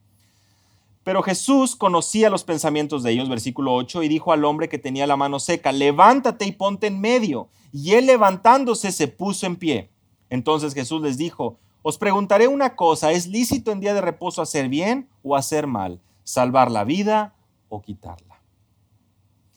Pero 1.02 1.22
Jesús 1.22 1.76
conocía 1.76 2.30
los 2.30 2.44
pensamientos 2.44 3.02
de 3.02 3.12
ellos, 3.12 3.28
versículo 3.28 3.74
8, 3.74 4.02
y 4.02 4.08
dijo 4.08 4.32
al 4.32 4.44
hombre 4.44 4.68
que 4.68 4.78
tenía 4.78 5.06
la 5.06 5.16
mano 5.16 5.40
seca, 5.40 5.72
levántate 5.72 6.44
y 6.44 6.52
ponte 6.52 6.86
en 6.88 7.00
medio. 7.00 7.48
Y 7.72 7.92
él 7.92 8.06
levantándose 8.06 8.92
se 8.92 9.08
puso 9.08 9.46
en 9.46 9.56
pie. 9.56 9.90
Entonces 10.28 10.74
Jesús 10.74 11.00
les 11.00 11.16
dijo, 11.16 11.58
os 11.82 11.96
preguntaré 11.96 12.46
una 12.46 12.76
cosa, 12.76 13.12
¿es 13.12 13.26
lícito 13.26 13.72
en 13.72 13.80
día 13.80 13.94
de 13.94 14.02
reposo 14.02 14.42
hacer 14.42 14.68
bien 14.68 15.08
o 15.22 15.36
hacer 15.36 15.66
mal? 15.66 16.00
¿Salvar 16.24 16.70
la 16.70 16.84
vida 16.84 17.34
o 17.68 17.80
quitarla? 17.80 18.40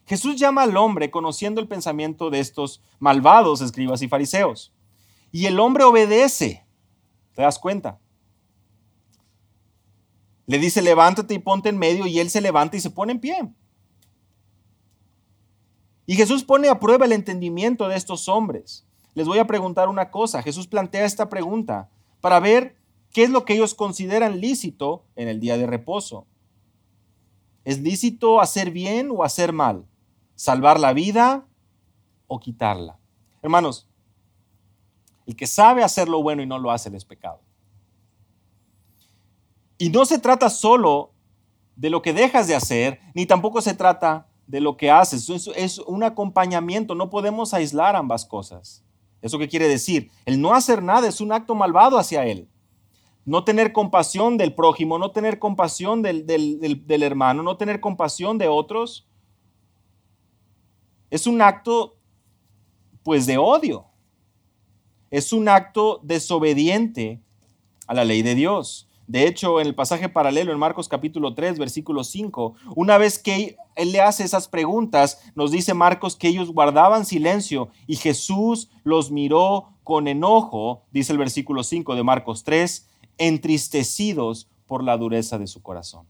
Jesús 0.06 0.36
llama 0.36 0.64
al 0.64 0.76
hombre 0.78 1.12
conociendo 1.12 1.62
el 1.62 1.68
pensamiento 1.68 2.30
de 2.30 2.40
estos 2.40 2.82
malvados 3.00 3.62
escribas 3.62 4.02
y 4.02 4.08
fariseos. 4.08 4.73
Y 5.34 5.48
el 5.48 5.60
hombre 5.60 5.84
obedece. 5.84 6.64
¿Te 7.34 7.42
das 7.42 7.58
cuenta? 7.58 8.00
Le 10.46 10.60
dice, 10.60 10.82
levántate 10.84 11.34
y 11.34 11.40
ponte 11.40 11.70
en 11.70 11.78
medio, 11.80 12.06
y 12.06 12.20
él 12.20 12.30
se 12.30 12.40
levanta 12.40 12.78
y 12.78 12.80
se 12.80 12.92
pone 12.92 13.14
en 13.14 13.20
pie. 13.20 13.52
Y 16.06 16.16
Jesús 16.16 16.44
pone 16.44 16.70
a 16.70 16.80
prueba 16.80 17.06
el 17.06 17.14
entendimiento 17.14 17.88
de 17.88 17.96
estos 17.96 18.30
hombres. 18.30 18.86
Les 19.16 19.26
voy 19.26 19.40
a 19.40 19.48
preguntar 19.48 19.90
una 19.90 20.12
cosa. 20.12 20.44
Jesús 20.44 20.68
plantea 20.68 21.04
esta 21.04 21.30
pregunta 21.30 21.90
para 22.22 22.40
ver 22.40 22.76
qué 23.12 23.24
es 23.24 23.32
lo 23.32 23.44
que 23.44 23.56
ellos 23.56 23.74
consideran 23.74 24.40
lícito 24.40 25.04
en 25.16 25.30
el 25.30 25.40
día 25.40 25.58
de 25.58 25.66
reposo. 25.66 26.28
¿Es 27.64 27.80
lícito 27.80 28.40
hacer 28.40 28.70
bien 28.70 29.10
o 29.10 29.24
hacer 29.24 29.52
mal? 29.52 29.88
¿Salvar 30.36 30.80
la 30.80 30.94
vida 30.94 31.48
o 32.28 32.40
quitarla? 32.40 33.00
Hermanos, 33.42 33.88
el 35.26 35.36
que 35.36 35.48
sabe 35.48 35.84
hacer 35.84 36.10
lo 36.10 36.22
bueno 36.22 36.42
y 36.42 36.46
no 36.46 36.60
lo 36.60 36.72
hace 36.72 36.96
es 36.96 37.06
pecado. 37.06 37.42
Y 39.78 39.90
no 39.90 40.06
se 40.06 40.20
trata 40.20 40.50
solo 40.50 41.12
de 41.76 41.90
lo 41.90 42.02
que 42.02 42.14
dejas 42.14 42.48
de 42.48 42.56
hacer, 42.56 43.00
ni 43.14 43.26
tampoco 43.26 43.62
se 43.62 43.74
trata 43.74 44.28
de 44.48 44.62
lo 44.62 44.78
que 44.78 44.92
haces. 44.92 45.30
Es, 45.56 45.80
un 45.80 46.04
acompañamiento, 46.04 46.96
no 46.96 47.10
podemos 47.10 47.54
aislar 47.54 47.96
ambas 47.96 48.26
cosas. 48.26 48.84
¿Eso 49.22 49.40
qué 49.40 49.48
quiere 49.48 49.68
decir? 49.68 50.12
El 50.26 50.42
no 50.42 50.54
hacer 50.54 50.84
nada 50.84 51.08
es 51.08 51.22
un 51.22 51.32
acto 51.32 51.56
malvado 51.56 51.98
hacia 51.98 52.26
Él. 52.26 52.50
No 53.26 53.46
tener 53.46 53.72
compasión 53.72 54.38
del 54.38 54.54
prójimo, 54.54 55.00
no 55.00 55.12
tener 55.12 55.40
compasión 55.40 56.02
del, 56.02 56.26
del 56.26 57.04
hermano, 57.04 57.42
no 57.42 57.56
tener 57.56 57.80
compasión 57.80 58.38
de 58.38 58.50
otros, 58.50 59.08
es 61.10 61.26
un 61.26 61.42
acto 61.42 61.96
pues 63.02 63.26
de 63.26 63.38
odio. 63.38 63.86
Es 65.14 65.32
un 65.32 65.48
acto 65.48 66.00
desobediente 66.02 67.22
a 67.86 67.94
la 67.94 68.04
ley 68.04 68.24
de 68.24 68.34
Dios. 68.34 68.90
De 69.06 69.28
hecho, 69.28 69.62
en 69.62 69.68
el 69.68 69.76
pasaje 69.76 70.10
paralelo 70.10 70.52
en 70.52 70.58
Marcos 70.58 70.88
capítulo 70.90 71.36
3, 71.36 71.60
versículo 71.60 72.04
5, 72.04 72.56
una 72.76 72.98
vez 72.98 73.20
que 73.20 73.56
él 73.76 73.92
le 73.92 74.02
hace 74.02 74.24
esas 74.24 74.48
preguntas, 74.48 75.22
nos 75.36 75.52
dice 75.52 75.76
Marcos 75.76 76.16
que 76.16 76.30
ellos 76.30 76.52
guardaban 76.52 77.06
silencio 77.06 77.70
y 77.86 77.98
Jesús 77.98 78.72
los 78.84 79.12
miró 79.12 79.76
con 79.84 80.08
enojo, 80.08 80.82
dice 80.90 81.12
el 81.12 81.20
versículo 81.20 81.62
5 81.62 81.94
de 81.94 82.02
Marcos 82.02 82.44
3, 82.44 82.90
entristecidos 83.20 84.50
por 84.66 84.84
la 84.84 84.98
dureza 84.98 85.38
de 85.38 85.46
su 85.46 85.62
corazón. 85.62 86.08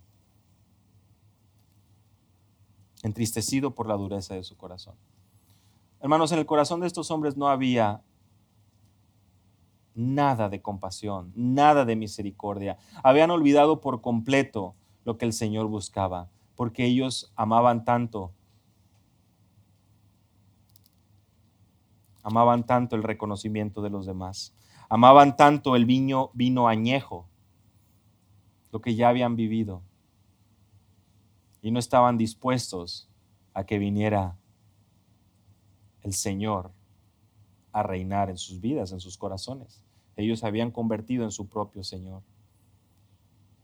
Entristecido 3.02 3.76
por 3.76 3.86
la 3.86 3.96
dureza 3.96 4.36
de 4.36 4.44
su 4.44 4.56
corazón. 4.56 4.96
Hermanos, 6.00 6.32
en 6.32 6.40
el 6.40 6.46
corazón 6.46 6.80
de 6.80 6.88
estos 6.88 7.12
hombres 7.12 7.36
no 7.36 7.50
había 7.50 8.02
nada 9.96 10.50
de 10.50 10.62
compasión, 10.62 11.32
nada 11.36 11.86
de 11.86 11.96
misericordia. 11.96 12.78
Habían 13.04 13.32
olvidado 13.32 13.82
por 13.82 14.02
completo 14.02 14.76
lo 15.06 15.18
que 15.18 15.26
el 15.26 15.34
Señor 15.34 15.68
buscaba, 15.68 16.30
porque 16.56 16.86
ellos 16.86 17.32
amaban 17.36 17.86
tanto, 17.86 18.32
amaban 22.24 22.66
tanto 22.66 22.96
el 22.96 23.04
reconocimiento 23.04 23.82
de 23.82 23.90
los 23.90 24.06
demás, 24.06 24.56
amaban 24.90 25.36
tanto 25.36 25.76
el 25.76 25.86
vino, 25.86 26.32
vino 26.34 26.68
añejo, 26.68 27.28
lo 28.72 28.82
que 28.82 28.96
ya 28.96 29.10
habían 29.10 29.36
vivido, 29.36 29.82
y 31.62 31.72
no 31.72 31.80
estaban 31.80 32.18
dispuestos 32.18 33.10
a 33.54 33.66
que 33.66 33.78
viniera 33.78 34.36
el 36.02 36.14
Señor 36.14 36.72
a 37.74 37.84
reinar 37.84 38.30
en 38.30 38.38
sus 38.38 38.62
vidas, 38.62 38.92
en 38.92 39.00
sus 39.00 39.18
corazones. 39.18 39.84
Ellos 40.16 40.44
habían 40.44 40.72
convertido 40.72 41.24
en 41.26 41.32
su 41.32 41.50
propio 41.50 41.84
Señor. 41.84 42.22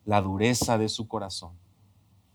La 0.03 0.21
dureza 0.21 0.77
de 0.77 0.89
su 0.89 1.07
corazón. 1.07 1.53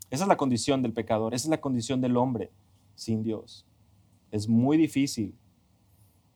Esa 0.09 0.23
es 0.23 0.27
la 0.27 0.37
condición 0.37 0.81
del 0.81 0.93
pecador, 0.93 1.33
esa 1.33 1.47
es 1.47 1.49
la 1.49 1.61
condición 1.61 1.99
del 1.99 2.15
hombre 2.15 2.51
sin 2.95 3.23
Dios. 3.23 3.65
Es 4.31 4.47
muy 4.47 4.77
difícil, 4.77 5.35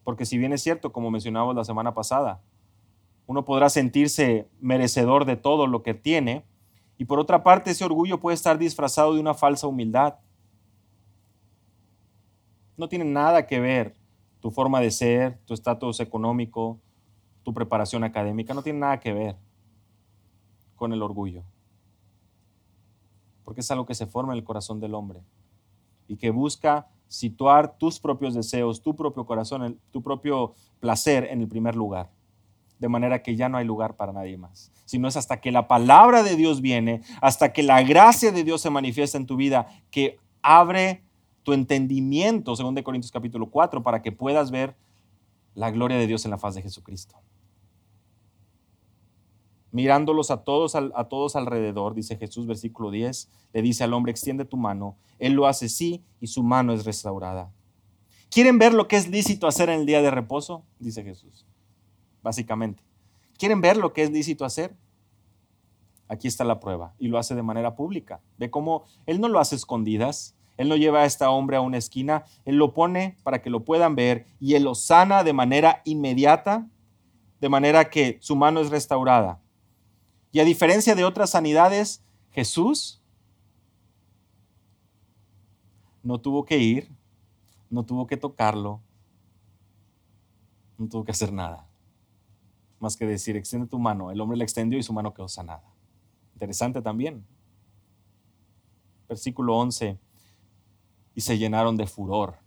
porque 0.04 0.26
si 0.26 0.38
bien 0.38 0.54
es 0.54 0.62
cierto, 0.62 0.92
como 0.92 1.10
mencionamos 1.10 1.56
la 1.56 1.64
semana 1.64 1.94
pasada, 1.94 2.42
uno 3.26 3.46
podrá 3.46 3.70
sentirse 3.70 4.50
merecedor 4.60 5.24
de 5.26 5.38
todo 5.38 5.68
lo 5.68 5.84
que 5.84 5.94
tiene, 5.94 6.44
y 6.98 7.06
por 7.06 7.20
otra 7.20 7.44
parte 7.44 7.72
ese 7.72 7.86
orgullo 7.86 8.20
puede 8.20 8.36
estar 8.36 8.58
disfrazado 8.58 9.14
de 9.14 9.22
una 9.22 9.34
falsa 9.34 9.68
humildad. 9.68 10.16
No 12.76 12.90
tiene 12.90 13.06
nada 13.06 13.46
que 13.46 13.60
ver 13.60 13.99
tu 14.40 14.52
forma 14.52 14.80
de 14.80 14.92
ser, 14.92 15.40
tu 15.46 15.54
estatus 15.54 16.00
económico, 16.00 16.80
tu 17.44 17.54
preparación 17.54 18.04
académica, 18.04 18.54
no 18.54 18.64
tiene 18.64 18.80
nada 18.80 19.00
que 19.00 19.14
ver 19.14 19.38
con 20.76 20.94
el 20.94 21.02
orgullo. 21.02 21.44
Porque 23.44 23.62
es 23.62 23.72
algo 23.72 23.86
que 23.86 23.96
se 23.96 24.06
forma 24.06 24.34
en 24.34 24.40
el 24.40 24.46
corazón 24.46 24.80
del 24.80 24.94
hombre 24.94 25.22
y 26.08 26.18
que 26.18 26.30
busca 26.30 26.88
situar 27.08 27.78
tus 27.78 28.00
propios 28.00 28.34
deseos, 28.34 28.82
tu 28.82 28.96
propio 28.96 29.26
corazón, 29.26 29.80
tu 29.92 30.02
propio 30.02 30.54
placer 30.80 31.28
en 31.30 31.42
el 31.42 31.48
primer 31.48 31.76
lugar. 31.76 32.10
De 32.78 32.88
manera 32.88 33.22
que 33.22 33.36
ya 33.36 33.50
no 33.50 33.58
hay 33.58 33.66
lugar 33.66 33.98
para 33.98 34.14
nadie 34.14 34.38
más. 34.38 34.72
Sino 34.86 35.08
es 35.08 35.18
hasta 35.18 35.42
que 35.42 35.52
la 35.52 35.68
palabra 35.68 36.24
de 36.24 36.38
Dios 36.38 36.62
viene, 36.62 37.02
hasta 37.22 37.52
que 37.52 37.62
la 37.62 37.84
gracia 37.84 38.32
de 38.32 38.46
Dios 38.46 38.62
se 38.62 38.70
manifiesta 38.70 39.18
en 39.18 39.26
tu 39.26 39.36
vida, 39.36 39.68
que 39.92 40.18
abre 40.42 41.04
tu 41.44 41.54
entendimiento, 41.54 42.56
según 42.56 42.76
de 42.76 42.84
Corintios 42.84 43.12
capítulo 43.12 43.50
4, 43.50 43.84
para 43.84 44.02
que 44.02 44.12
puedas 44.12 44.52
ver 44.52 44.76
la 45.56 45.72
gloria 45.72 45.98
de 45.98 46.08
Dios 46.08 46.26
en 46.26 46.32
la 46.32 46.38
faz 46.38 46.56
de 46.56 46.62
Jesucristo. 46.62 47.16
Mirándolos 49.72 50.32
a 50.32 50.44
todos, 50.44 50.76
a 50.76 51.04
todos 51.10 51.36
alrededor, 51.36 51.94
dice 51.94 52.18
Jesús, 52.18 52.48
versículo 52.48 52.90
10, 52.90 53.30
le 53.54 53.62
dice 53.62 53.84
al 53.84 53.94
hombre, 53.94 54.12
extiende 54.12 54.46
tu 54.46 54.58
mano. 54.58 54.98
Él 55.20 55.34
lo 55.34 55.46
hace 55.46 55.70
sí 55.70 56.04
y 56.20 56.28
su 56.28 56.42
mano 56.42 56.74
es 56.74 56.86
restaurada. 56.86 57.52
¿Quieren 58.30 58.58
ver 58.58 58.74
lo 58.74 58.88
que 58.88 58.96
es 58.96 59.08
lícito 59.08 59.48
hacer 59.48 59.70
en 59.70 59.82
el 59.82 59.86
día 59.86 60.02
de 60.02 60.12
reposo? 60.12 60.64
Dice 60.80 61.04
Jesús, 61.04 61.46
básicamente. 62.22 62.84
¿Quieren 63.38 63.62
ver 63.62 63.78
lo 63.78 63.94
que 63.94 64.04
es 64.04 64.12
lícito 64.12 64.46
hacer? 64.46 64.76
Aquí 66.08 66.28
está 66.28 66.44
la 66.44 66.60
prueba 66.60 66.94
y 66.98 67.08
lo 67.08 67.18
hace 67.18 67.36
de 67.36 67.44
manera 67.44 67.76
pública. 67.76 68.22
Ve 68.38 68.50
cómo 68.50 68.84
Él 69.06 69.22
no 69.22 69.30
lo 69.30 69.40
hace 69.40 69.56
escondidas, 69.56 70.36
él 70.60 70.68
no 70.68 70.76
lleva 70.76 71.04
a 71.04 71.06
este 71.06 71.24
hombre 71.24 71.56
a 71.56 71.62
una 71.62 71.78
esquina, 71.78 72.26
Él 72.44 72.58
lo 72.58 72.74
pone 72.74 73.16
para 73.24 73.42
que 73.42 73.50
lo 73.50 73.64
puedan 73.64 73.96
ver 73.96 74.26
y 74.42 74.56
Él 74.56 74.64
lo 74.64 74.76
sana 74.76 75.24
de 75.24 75.32
manera 75.32 75.82
inmediata, 75.86 76.68
de 77.40 77.48
manera 77.48 77.90
que 77.90 78.18
su 78.20 78.36
mano 78.36 78.60
es 78.60 78.70
restaurada. 78.70 79.40
Y 80.34 80.42
a 80.42 80.44
diferencia 80.44 80.96
de 80.96 81.06
otras 81.06 81.30
sanidades, 81.30 82.04
Jesús 82.32 83.02
no 86.04 86.20
tuvo 86.20 86.44
que 86.44 86.58
ir, 86.58 86.92
no 87.70 87.84
tuvo 87.84 88.06
que 88.06 88.18
tocarlo, 88.18 88.82
no 90.78 90.90
tuvo 90.90 91.06
que 91.06 91.12
hacer 91.12 91.32
nada. 91.32 91.70
Más 92.82 92.98
que 92.98 93.06
decir, 93.06 93.38
extiende 93.38 93.70
tu 93.70 93.80
mano. 93.80 94.12
El 94.12 94.20
hombre 94.20 94.38
la 94.38 94.44
extendió 94.44 94.78
y 94.78 94.84
su 94.84 94.92
mano 94.92 95.14
quedó 95.14 95.30
sanada. 95.30 95.64
Interesante 96.34 96.82
también. 96.82 97.26
Versículo 99.08 99.56
11 99.56 100.09
y 101.20 101.22
se 101.22 101.38
llenaron 101.38 101.76
de 101.76 101.86
furor. 101.86 102.38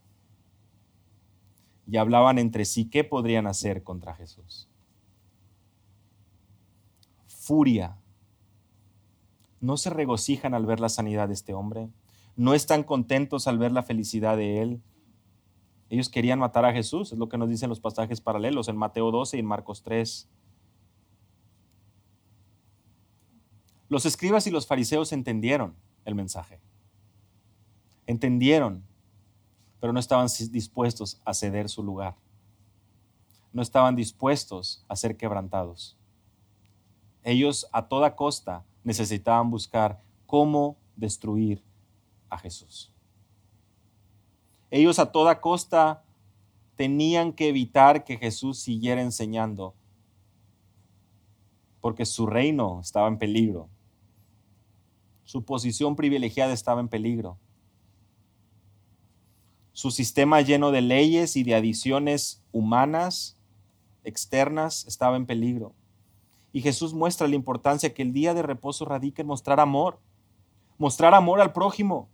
y 1.86 1.98
hablaban 1.98 2.38
entre 2.38 2.64
sí 2.64 2.88
qué 2.88 3.04
podrían 3.04 3.46
hacer 3.46 3.82
contra 3.82 4.14
Jesús. 4.14 4.66
Furia. 7.26 7.98
¿No 9.60 9.76
se 9.76 9.90
regocijan 9.90 10.54
al 10.54 10.64
ver 10.64 10.80
la 10.80 10.88
sanidad 10.88 11.28
de 11.28 11.34
este 11.34 11.52
hombre? 11.52 11.90
¿No 12.34 12.54
están 12.54 12.82
contentos 12.82 13.46
al 13.46 13.58
ver 13.58 13.72
la 13.72 13.82
felicidad 13.82 14.38
de 14.38 14.62
él? 14.62 14.80
Ellos 15.90 16.08
querían 16.08 16.38
matar 16.38 16.64
a 16.64 16.72
Jesús, 16.72 17.12
es 17.12 17.18
lo 17.18 17.28
que 17.28 17.36
nos 17.36 17.50
dicen 17.50 17.68
los 17.68 17.80
pasajes 17.80 18.22
paralelos 18.22 18.68
en 18.68 18.78
Mateo 18.78 19.10
12 19.10 19.36
y 19.36 19.40
en 19.40 19.46
Marcos 19.46 19.82
3. 19.82 20.30
Los 23.90 24.06
escribas 24.06 24.46
y 24.46 24.50
los 24.50 24.66
fariseos 24.66 25.12
entendieron 25.12 25.74
el 26.06 26.14
mensaje. 26.14 26.58
Entendieron, 28.06 28.82
pero 29.80 29.92
no 29.92 30.00
estaban 30.00 30.28
dispuestos 30.50 31.20
a 31.24 31.34
ceder 31.34 31.68
su 31.68 31.82
lugar. 31.82 32.14
No 33.52 33.62
estaban 33.62 33.96
dispuestos 33.96 34.84
a 34.88 34.96
ser 34.96 35.16
quebrantados. 35.16 35.96
Ellos 37.22 37.66
a 37.72 37.86
toda 37.86 38.16
costa 38.16 38.64
necesitaban 38.84 39.50
buscar 39.50 40.00
cómo 40.26 40.76
destruir 40.96 41.62
a 42.28 42.38
Jesús. 42.38 42.92
Ellos 44.70 44.98
a 44.98 45.12
toda 45.12 45.40
costa 45.40 46.02
tenían 46.76 47.32
que 47.32 47.48
evitar 47.48 48.04
que 48.04 48.16
Jesús 48.16 48.58
siguiera 48.58 49.02
enseñando, 49.02 49.74
porque 51.80 52.06
su 52.06 52.26
reino 52.26 52.80
estaba 52.80 53.08
en 53.08 53.18
peligro. 53.18 53.68
Su 55.24 55.44
posición 55.44 55.94
privilegiada 55.94 56.52
estaba 56.52 56.80
en 56.80 56.88
peligro. 56.88 57.36
Su 59.72 59.90
sistema 59.90 60.42
lleno 60.42 60.70
de 60.70 60.82
leyes 60.82 61.34
y 61.36 61.44
de 61.44 61.54
adiciones 61.54 62.42
humanas 62.52 63.36
externas 64.04 64.84
estaba 64.86 65.16
en 65.16 65.24
peligro. 65.24 65.72
Y 66.52 66.60
Jesús 66.60 66.92
muestra 66.92 67.26
la 67.26 67.36
importancia 67.36 67.94
que 67.94 68.02
el 68.02 68.12
día 68.12 68.34
de 68.34 68.42
reposo 68.42 68.84
radica 68.84 69.22
en 69.22 69.28
mostrar 69.28 69.60
amor, 69.60 69.98
mostrar 70.76 71.14
amor 71.14 71.40
al 71.40 71.54
prójimo. 71.54 72.08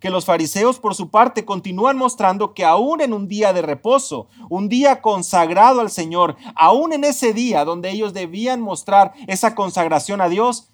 Que 0.00 0.10
los 0.10 0.26
fariseos 0.26 0.78
por 0.78 0.94
su 0.94 1.10
parte 1.10 1.46
continúan 1.46 1.96
mostrando 1.96 2.52
que 2.52 2.64
aún 2.64 3.00
en 3.00 3.14
un 3.14 3.26
día 3.26 3.54
de 3.54 3.62
reposo, 3.62 4.28
un 4.50 4.68
día 4.68 5.00
consagrado 5.00 5.80
al 5.80 5.90
Señor, 5.90 6.36
aún 6.54 6.92
en 6.92 7.04
ese 7.04 7.32
día 7.32 7.64
donde 7.64 7.90
ellos 7.90 8.12
debían 8.12 8.60
mostrar 8.60 9.12
esa 9.26 9.54
consagración 9.54 10.20
a 10.20 10.28
Dios, 10.28 10.68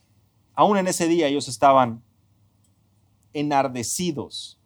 aún 0.54 0.76
en 0.76 0.88
ese 0.88 1.06
día 1.06 1.28
ellos 1.28 1.48
estaban 1.48 2.02
enardecidos, 3.32 4.58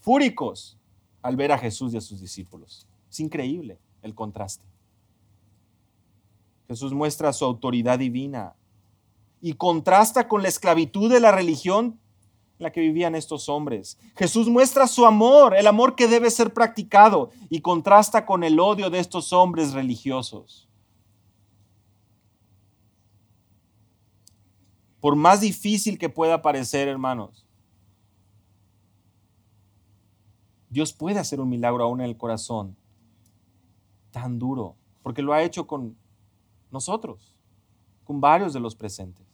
fúricos 0.00 0.79
al 1.22 1.36
ver 1.36 1.52
a 1.52 1.58
Jesús 1.58 1.92
y 1.92 1.96
a 1.96 2.00
sus 2.00 2.20
discípulos. 2.20 2.86
Es 3.10 3.20
increíble 3.20 3.78
el 4.02 4.14
contraste. 4.14 4.64
Jesús 6.68 6.92
muestra 6.92 7.32
su 7.32 7.44
autoridad 7.44 7.98
divina 7.98 8.54
y 9.40 9.54
contrasta 9.54 10.28
con 10.28 10.42
la 10.42 10.48
esclavitud 10.48 11.10
de 11.10 11.20
la 11.20 11.32
religión 11.32 11.98
en 12.58 12.64
la 12.64 12.72
que 12.72 12.80
vivían 12.80 13.14
estos 13.14 13.48
hombres. 13.48 13.98
Jesús 14.16 14.48
muestra 14.48 14.86
su 14.86 15.06
amor, 15.06 15.56
el 15.56 15.66
amor 15.66 15.96
que 15.96 16.06
debe 16.06 16.30
ser 16.30 16.52
practicado, 16.52 17.30
y 17.48 17.60
contrasta 17.60 18.26
con 18.26 18.44
el 18.44 18.60
odio 18.60 18.90
de 18.90 19.00
estos 19.00 19.32
hombres 19.32 19.72
religiosos. 19.72 20.68
Por 25.00 25.16
más 25.16 25.40
difícil 25.40 25.98
que 25.98 26.10
pueda 26.10 26.42
parecer, 26.42 26.86
hermanos, 26.86 27.46
Dios 30.70 30.92
puede 30.92 31.18
hacer 31.18 31.40
un 31.40 31.48
milagro 31.48 31.84
aún 31.84 32.00
en 32.00 32.06
el 32.06 32.16
corazón 32.16 32.76
tan 34.12 34.38
duro, 34.38 34.76
porque 35.02 35.20
lo 35.20 35.32
ha 35.32 35.42
hecho 35.42 35.66
con 35.66 35.96
nosotros, 36.70 37.36
con 38.04 38.20
varios 38.20 38.52
de 38.52 38.60
los 38.60 38.76
presentes. 38.76 39.26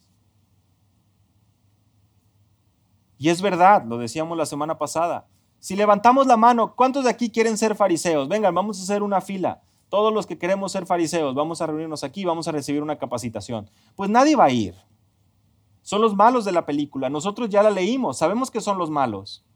Y 3.19 3.29
es 3.29 3.41
verdad, 3.41 3.85
lo 3.85 3.97
decíamos 3.97 4.37
la 4.37 4.45
semana 4.45 4.77
pasada. 4.77 5.27
Si 5.59 5.75
levantamos 5.75 6.27
la 6.27 6.37
mano, 6.37 6.75
¿cuántos 6.75 7.03
de 7.03 7.09
aquí 7.09 7.29
quieren 7.29 7.57
ser 7.57 7.75
fariseos? 7.75 8.27
Vengan, 8.27 8.53
vamos 8.53 8.79
a 8.79 8.83
hacer 8.83 9.01
una 9.01 9.21
fila. 9.21 9.61
Todos 9.89 10.13
los 10.13 10.27
que 10.27 10.37
queremos 10.37 10.71
ser 10.71 10.85
fariseos, 10.85 11.33
vamos 11.33 11.61
a 11.61 11.67
reunirnos 11.67 12.03
aquí, 12.03 12.25
vamos 12.25 12.47
a 12.47 12.51
recibir 12.51 12.83
una 12.83 12.97
capacitación. 12.97 13.69
Pues 13.95 14.09
nadie 14.09 14.35
va 14.35 14.45
a 14.45 14.51
ir. 14.51 14.75
Son 15.81 16.01
los 16.01 16.15
malos 16.15 16.45
de 16.45 16.51
la 16.51 16.65
película. 16.65 17.09
Nosotros 17.09 17.49
ya 17.49 17.63
la 17.63 17.71
leímos, 17.71 18.17
sabemos 18.17 18.51
que 18.51 18.61
son 18.61 18.77
los 18.77 18.89
malos. 18.89 19.46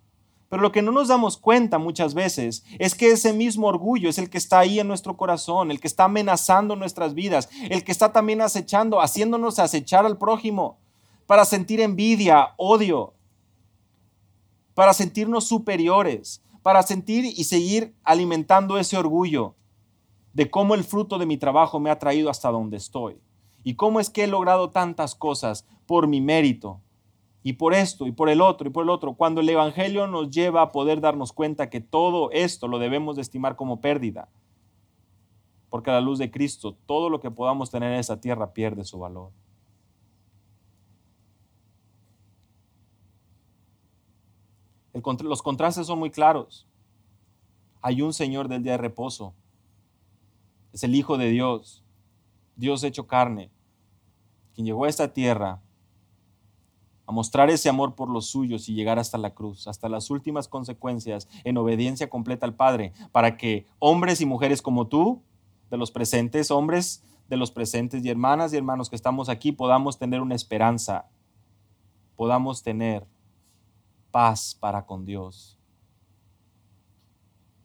Pero 0.51 0.63
lo 0.63 0.73
que 0.73 0.81
no 0.81 0.91
nos 0.91 1.07
damos 1.07 1.37
cuenta 1.37 1.77
muchas 1.77 2.13
veces 2.13 2.65
es 2.77 2.93
que 2.93 3.11
ese 3.11 3.31
mismo 3.31 3.67
orgullo 3.67 4.09
es 4.09 4.17
el 4.17 4.29
que 4.29 4.37
está 4.37 4.59
ahí 4.59 4.81
en 4.81 4.87
nuestro 4.89 5.15
corazón, 5.15 5.71
el 5.71 5.79
que 5.79 5.87
está 5.87 6.03
amenazando 6.03 6.75
nuestras 6.75 7.13
vidas, 7.13 7.47
el 7.69 7.85
que 7.85 7.93
está 7.93 8.11
también 8.11 8.41
acechando, 8.41 8.99
haciéndonos 8.99 9.59
acechar 9.59 10.05
al 10.05 10.17
prójimo 10.17 10.77
para 11.25 11.45
sentir 11.45 11.79
envidia, 11.79 12.49
odio, 12.57 13.13
para 14.73 14.91
sentirnos 14.91 15.47
superiores, 15.47 16.43
para 16.61 16.83
sentir 16.83 17.23
y 17.23 17.45
seguir 17.45 17.95
alimentando 18.03 18.77
ese 18.77 18.97
orgullo 18.97 19.55
de 20.33 20.51
cómo 20.51 20.75
el 20.75 20.83
fruto 20.83 21.17
de 21.17 21.27
mi 21.27 21.37
trabajo 21.37 21.79
me 21.79 21.91
ha 21.91 21.97
traído 21.97 22.29
hasta 22.29 22.51
donde 22.51 22.75
estoy 22.75 23.21
y 23.63 23.75
cómo 23.75 24.01
es 24.01 24.09
que 24.09 24.25
he 24.25 24.27
logrado 24.27 24.71
tantas 24.71 25.15
cosas 25.15 25.65
por 25.85 26.07
mi 26.07 26.19
mérito, 26.19 26.81
y 27.43 27.53
por 27.53 27.73
esto 27.73 28.05
y 28.05 28.11
por 28.11 28.29
el 28.29 28.41
otro 28.41 28.67
y 28.67 28.71
por 28.71 28.83
el 28.83 28.89
otro, 28.89 29.13
cuando 29.13 29.41
el 29.41 29.49
Evangelio 29.49 30.07
nos 30.07 30.29
lleva 30.29 30.61
a 30.61 30.71
poder 30.71 31.01
darnos 31.01 31.33
cuenta 31.33 31.69
que 31.69 31.81
todo 31.81 32.29
esto 32.31 32.67
lo 32.67 32.79
debemos 32.79 33.15
de 33.15 33.23
estimar 33.23 33.55
como 33.55 33.81
pérdida, 33.81 34.29
porque 35.69 35.89
a 35.89 35.93
la 35.93 36.01
luz 36.01 36.19
de 36.19 36.29
Cristo 36.29 36.77
todo 36.85 37.09
lo 37.09 37.19
que 37.19 37.31
podamos 37.31 37.71
tener 37.71 37.91
en 37.93 37.99
esa 37.99 38.19
tierra 38.19 38.53
pierde 38.53 38.83
su 38.83 38.99
valor. 38.99 39.31
los 45.23 45.41
contrastes 45.41 45.87
son 45.87 45.99
muy 45.99 46.11
claros. 46.11 46.67
Hay 47.81 48.01
un 48.01 48.13
Señor 48.13 48.47
del 48.47 48.61
día 48.61 48.73
de 48.73 48.77
reposo. 48.77 49.33
Es 50.73 50.83
el 50.83 50.93
Hijo 50.93 51.17
de 51.17 51.29
Dios, 51.29 51.83
Dios 52.55 52.83
hecho 52.83 53.07
carne, 53.07 53.49
quien 54.53 54.65
llegó 54.65 54.85
a 54.85 54.89
esta 54.89 55.11
tierra 55.11 55.61
mostrar 57.11 57.49
ese 57.49 57.69
amor 57.69 57.95
por 57.95 58.09
los 58.09 58.27
suyos 58.27 58.67
y 58.69 58.73
llegar 58.73 58.99
hasta 58.99 59.17
la 59.17 59.33
cruz, 59.33 59.67
hasta 59.67 59.89
las 59.89 60.09
últimas 60.09 60.47
consecuencias, 60.47 61.27
en 61.43 61.57
obediencia 61.57 62.09
completa 62.09 62.45
al 62.45 62.55
Padre, 62.55 62.93
para 63.11 63.37
que 63.37 63.65
hombres 63.79 64.21
y 64.21 64.25
mujeres 64.25 64.61
como 64.61 64.87
tú, 64.87 65.21
de 65.69 65.77
los 65.77 65.91
presentes, 65.91 66.51
hombres 66.51 67.03
de 67.27 67.37
los 67.37 67.51
presentes 67.51 68.03
y 68.03 68.09
hermanas 68.09 68.53
y 68.53 68.57
hermanos 68.57 68.89
que 68.89 68.95
estamos 68.95 69.29
aquí, 69.29 69.51
podamos 69.51 69.97
tener 69.97 70.21
una 70.21 70.35
esperanza, 70.35 71.05
podamos 72.15 72.61
tener 72.61 73.07
paz 74.11 74.55
para 74.59 74.85
con 74.85 75.05
Dios, 75.05 75.57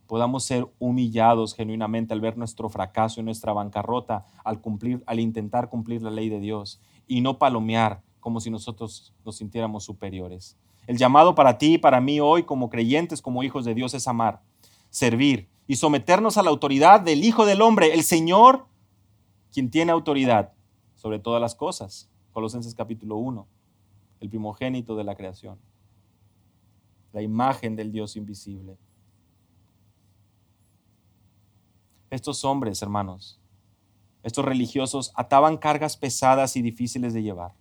podamos 0.07 0.45
ser 0.45 0.69
humillados 0.79 1.55
genuinamente 1.55 2.15
al 2.15 2.21
ver 2.21 2.39
nuestro 2.39 2.69
fracaso 2.69 3.21
y 3.21 3.25
nuestra 3.25 3.53
bancarrota 3.53 4.25
al 4.45 4.61
cumplir, 4.61 5.03
al 5.07 5.19
intentar 5.19 5.69
cumplir 5.69 6.03
la 6.03 6.11
ley 6.11 6.29
de 6.29 6.39
Dios 6.39 6.81
y 7.07 7.21
no 7.21 7.39
palomear 7.39 8.03
como 8.27 8.41
si 8.41 8.51
nosotros 8.51 9.15
nos 9.25 9.37
sintiéramos 9.37 9.85
superiores. 9.85 10.57
El 10.89 10.97
llamado 10.99 11.37
para 11.37 11.59
ti 11.59 11.75
y 11.75 11.79
para 11.79 12.01
mí 12.01 12.19
hoy 12.19 12.43
como 12.43 12.69
creyentes, 12.69 13.23
como 13.23 13.45
hijos 13.45 13.65
de 13.65 13.73
Dios, 13.73 13.95
es 13.95 14.09
amar, 14.09 14.43
servir 14.91 15.49
y 15.69 15.77
someternos 15.77 16.37
a 16.37 16.43
la 16.43 16.51
autoridad 16.51 17.01
del 17.01 17.23
Hijo 17.23 17.47
del 17.47 17.63
Hombre, 17.63 17.95
el 17.95 18.03
Señor, 18.03 18.67
quien 19.53 19.71
tiene 19.71 19.93
autoridad 19.93 20.53
sobre 20.97 21.21
todas 21.21 21.41
las 21.41 21.55
cosas. 21.55 22.11
Colosenses 22.33 22.75
capítulo 22.75 23.15
1, 23.15 23.47
el 24.19 24.29
primogénito 24.29 24.97
de 24.97 25.05
la 25.05 25.15
creación, 25.15 25.61
la 27.13 27.23
imagen 27.23 27.77
del 27.77 27.93
Dios 27.93 28.17
invisible. 28.17 28.77
Estos 32.11 32.45
hombres, 32.45 32.83
hermanos, 32.83 33.39
estos 34.25 34.45
religiosos 34.45 35.13
ataban 35.15 35.59
cargas 35.59 35.97
pesadas 35.97 36.57
y 36.57 36.63
difíciles 36.63 37.15
de 37.15 37.23
llevar 37.23 37.55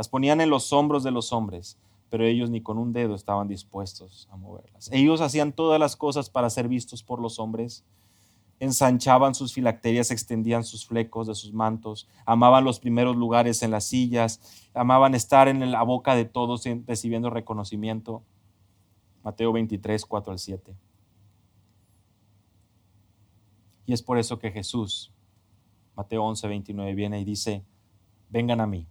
las 0.00 0.08
ponían 0.08 0.40
en 0.40 0.48
los 0.48 0.72
hombros 0.72 1.04
de 1.04 1.10
los 1.10 1.30
hombres, 1.30 1.76
pero 2.08 2.24
ellos 2.24 2.48
ni 2.48 2.62
con 2.62 2.78
un 2.78 2.94
dedo 2.94 3.14
estaban 3.14 3.48
dispuestos 3.48 4.30
a 4.30 4.36
moverlas. 4.38 4.88
Ellos 4.94 5.20
hacían 5.20 5.52
todas 5.52 5.78
las 5.78 5.94
cosas 5.94 6.30
para 6.30 6.48
ser 6.48 6.68
vistos 6.68 7.02
por 7.02 7.20
los 7.20 7.38
hombres, 7.38 7.84
ensanchaban 8.60 9.34
sus 9.34 9.52
filacterias, 9.52 10.10
extendían 10.10 10.64
sus 10.64 10.86
flecos 10.86 11.26
de 11.26 11.34
sus 11.34 11.52
mantos, 11.52 12.08
amaban 12.24 12.64
los 12.64 12.80
primeros 12.80 13.14
lugares 13.14 13.62
en 13.62 13.72
las 13.72 13.84
sillas, 13.84 14.40
amaban 14.72 15.14
estar 15.14 15.48
en 15.48 15.70
la 15.70 15.82
boca 15.82 16.14
de 16.14 16.24
todos 16.24 16.64
recibiendo 16.86 17.28
reconocimiento. 17.28 18.22
Mateo 19.22 19.52
23, 19.52 20.06
4 20.06 20.32
al 20.32 20.38
7. 20.38 20.76
Y 23.84 23.92
es 23.92 24.00
por 24.00 24.16
eso 24.16 24.38
que 24.38 24.50
Jesús, 24.50 25.12
Mateo 25.94 26.24
11, 26.24 26.48
29, 26.48 26.94
viene 26.94 27.20
y 27.20 27.24
dice, 27.26 27.66
vengan 28.30 28.62
a 28.62 28.66
mí 28.66 28.86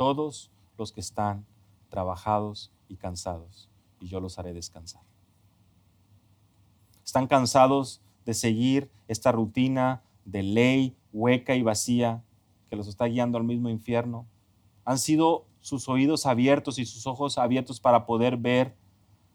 todos 0.00 0.50
los 0.78 0.92
que 0.92 1.00
están 1.02 1.44
trabajados 1.90 2.72
y 2.88 2.96
cansados, 2.96 3.68
y 4.00 4.08
yo 4.08 4.18
los 4.18 4.38
haré 4.38 4.54
descansar. 4.54 5.02
Están 7.04 7.26
cansados 7.26 8.00
de 8.24 8.32
seguir 8.32 8.90
esta 9.08 9.30
rutina 9.30 10.02
de 10.24 10.42
ley 10.42 10.96
hueca 11.12 11.54
y 11.54 11.60
vacía 11.60 12.24
que 12.70 12.76
los 12.76 12.88
está 12.88 13.04
guiando 13.04 13.36
al 13.36 13.44
mismo 13.44 13.68
infierno. 13.68 14.24
Han 14.86 14.96
sido 14.96 15.44
sus 15.60 15.86
oídos 15.86 16.24
abiertos 16.24 16.78
y 16.78 16.86
sus 16.86 17.06
ojos 17.06 17.36
abiertos 17.36 17.78
para 17.78 18.06
poder 18.06 18.38
ver 18.38 18.74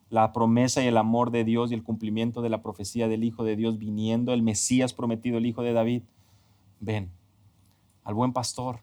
la 0.09 0.33
promesa 0.33 0.83
y 0.83 0.87
el 0.87 0.97
amor 0.97 1.29
de 1.29 1.43
Dios 1.43 1.69
y 1.69 1.75
el 1.75 1.83
cumplimiento 1.83 2.41
de 2.41 2.49
la 2.49 2.63
profecía 2.63 3.07
del 3.07 3.23
Hijo 3.23 3.43
de 3.43 3.55
Dios 3.55 3.77
viniendo, 3.77 4.33
el 4.33 4.41
Mesías 4.41 4.93
prometido, 4.93 5.37
el 5.37 5.45
Hijo 5.45 5.61
de 5.61 5.73
David. 5.73 6.01
Ven 6.79 7.11
al 8.03 8.15
buen 8.15 8.33
pastor. 8.33 8.79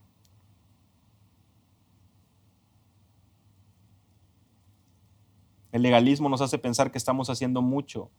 El 5.73 5.83
legalismo 5.83 6.29
nos 6.29 6.43
hace 6.43 6.59
pensar 6.59 6.93
que 6.93 6.99
estamos 6.99 7.31
haciendo 7.31 7.62
mucho 7.62 8.11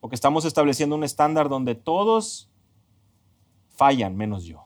o 0.00 0.08
que 0.08 0.14
estamos 0.14 0.44
estableciendo 0.44 0.96
un 0.96 1.04
estándar 1.04 1.48
donde 1.48 1.74
todos 1.74 2.50
fallan 3.76 4.16
menos 4.16 4.44
yo. 4.44 4.64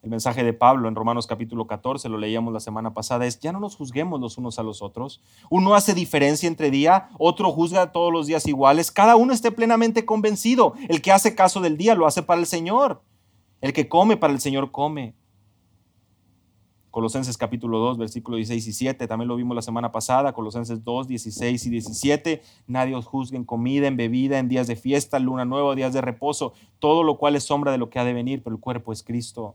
El 0.00 0.10
mensaje 0.10 0.42
de 0.42 0.54
Pablo 0.54 0.88
en 0.88 0.94
Romanos 0.94 1.26
capítulo 1.26 1.66
14, 1.66 2.08
lo 2.08 2.16
leíamos 2.16 2.54
la 2.54 2.60
semana 2.60 2.94
pasada, 2.94 3.26
es, 3.26 3.40
ya 3.40 3.52
no 3.52 3.60
nos 3.60 3.76
juzguemos 3.76 4.20
los 4.20 4.38
unos 4.38 4.58
a 4.58 4.62
los 4.62 4.80
otros. 4.80 5.20
Uno 5.50 5.74
hace 5.74 5.92
diferencia 5.92 6.46
entre 6.46 6.70
día, 6.70 7.10
otro 7.18 7.50
juzga 7.52 7.92
todos 7.92 8.10
los 8.10 8.26
días 8.26 8.46
iguales. 8.46 8.90
Cada 8.90 9.16
uno 9.16 9.34
esté 9.34 9.50
plenamente 9.50 10.06
convencido. 10.06 10.74
El 10.88 11.02
que 11.02 11.12
hace 11.12 11.34
caso 11.34 11.60
del 11.60 11.76
día 11.76 11.94
lo 11.94 12.06
hace 12.06 12.22
para 12.22 12.40
el 12.40 12.46
Señor. 12.46 13.02
El 13.60 13.72
que 13.72 13.88
come 13.88 14.16
para 14.16 14.32
el 14.32 14.40
Señor 14.40 14.70
come. 14.70 15.14
Colosenses 16.90 17.36
capítulo 17.36 17.78
2, 17.78 17.98
versículo 17.98 18.36
16 18.36 18.66
y 18.66 18.72
7, 18.72 19.06
también 19.06 19.28
lo 19.28 19.36
vimos 19.36 19.54
la 19.54 19.62
semana 19.62 19.92
pasada, 19.92 20.32
Colosenses 20.32 20.82
2, 20.84 21.06
16 21.06 21.66
y 21.66 21.70
17, 21.70 22.42
nadie 22.66 22.94
os 22.94 23.06
juzgue 23.06 23.36
en 23.36 23.44
comida, 23.44 23.86
en 23.86 23.96
bebida, 23.96 24.38
en 24.38 24.48
días 24.48 24.66
de 24.66 24.76
fiesta, 24.76 25.18
luna 25.18 25.44
nueva, 25.44 25.74
días 25.74 25.92
de 25.92 26.00
reposo, 26.00 26.54
todo 26.78 27.02
lo 27.02 27.18
cual 27.18 27.36
es 27.36 27.44
sombra 27.44 27.72
de 27.72 27.78
lo 27.78 27.90
que 27.90 27.98
ha 27.98 28.04
de 28.04 28.14
venir, 28.14 28.42
pero 28.42 28.56
el 28.56 28.60
cuerpo 28.60 28.92
es 28.92 29.02
Cristo. 29.02 29.54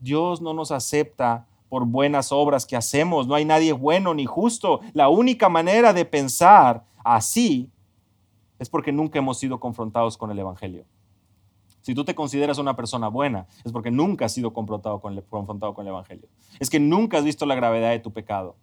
Dios 0.00 0.40
no 0.40 0.52
nos 0.52 0.72
acepta 0.72 1.46
por 1.68 1.86
buenas 1.86 2.32
obras 2.32 2.66
que 2.66 2.76
hacemos, 2.76 3.26
no 3.26 3.34
hay 3.34 3.44
nadie 3.44 3.72
bueno 3.72 4.12
ni 4.12 4.26
justo. 4.26 4.80
La 4.92 5.08
única 5.08 5.48
manera 5.48 5.92
de 5.92 6.04
pensar 6.04 6.84
así 7.04 7.70
es 8.58 8.68
porque 8.68 8.92
nunca 8.92 9.18
hemos 9.18 9.38
sido 9.38 9.58
confrontados 9.58 10.18
con 10.18 10.30
el 10.30 10.38
Evangelio. 10.38 10.84
Si 11.82 11.94
tú 11.94 12.04
te 12.04 12.14
consideras 12.14 12.58
una 12.58 12.76
persona 12.76 13.08
buena, 13.08 13.46
es 13.64 13.72
porque 13.72 13.90
nunca 13.90 14.26
has 14.26 14.32
sido 14.32 14.52
confrontado 14.52 15.00
con, 15.00 15.12
el, 15.12 15.88
Evangelio. 15.88 16.28
Es 16.60 16.70
que 16.70 16.78
nunca 16.78 17.18
has 17.18 17.24
visto 17.24 17.44
la 17.44 17.56
gravedad 17.56 17.90
de 17.90 17.98
tu 17.98 18.12
pecado, 18.12 18.56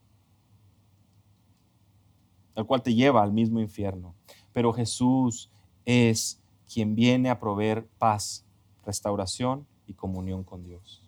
el 2.55 2.65
cual 2.65 2.81
te 2.81 2.95
lleva 2.95 3.21
al 3.21 3.33
mismo 3.33 3.59
infierno. 3.59 4.15
Pero 4.53 4.71
Jesús 4.71 5.51
es 5.85 6.41
quien 6.73 6.95
viene 6.95 7.29
a 7.29 7.39
proveer 7.39 7.87
paz, 7.97 8.45
restauración 8.85 9.67
y 9.85 9.93
comunión 9.93 10.45
con 10.45 10.63
Dios. 10.63 11.03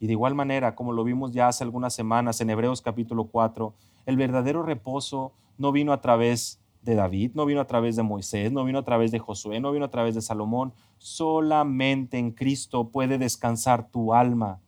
Y 0.00 0.06
de 0.06 0.12
igual 0.12 0.34
manera, 0.34 0.74
como 0.74 0.92
lo 0.92 1.04
vimos 1.04 1.32
ya 1.32 1.48
hace 1.48 1.62
algunas 1.62 1.94
semanas 1.94 2.40
en 2.40 2.48
Hebreos 2.48 2.80
capítulo 2.80 3.24
4, 3.24 3.74
el 4.06 4.16
verdadero 4.16 4.62
reposo 4.62 5.32
no 5.58 5.72
vino 5.72 5.92
a 5.92 6.00
través 6.00 6.58
de 6.84 6.94
David, 6.94 7.32
no 7.34 7.46
vino 7.46 7.60
a 7.60 7.66
través 7.66 7.96
de 7.96 8.02
Moisés, 8.02 8.52
no 8.52 8.64
vino 8.64 8.78
a 8.78 8.84
través 8.84 9.10
de 9.10 9.18
Josué, 9.18 9.58
no 9.58 9.72
vino 9.72 9.86
a 9.86 9.90
través 9.90 10.14
de 10.14 10.20
Salomón. 10.20 10.72
Solamente 10.98 12.18
en 12.18 12.30
Cristo 12.30 12.88
puede 12.88 13.18
descansar 13.18 13.88
tu 13.90 14.12
alma. 14.12 14.60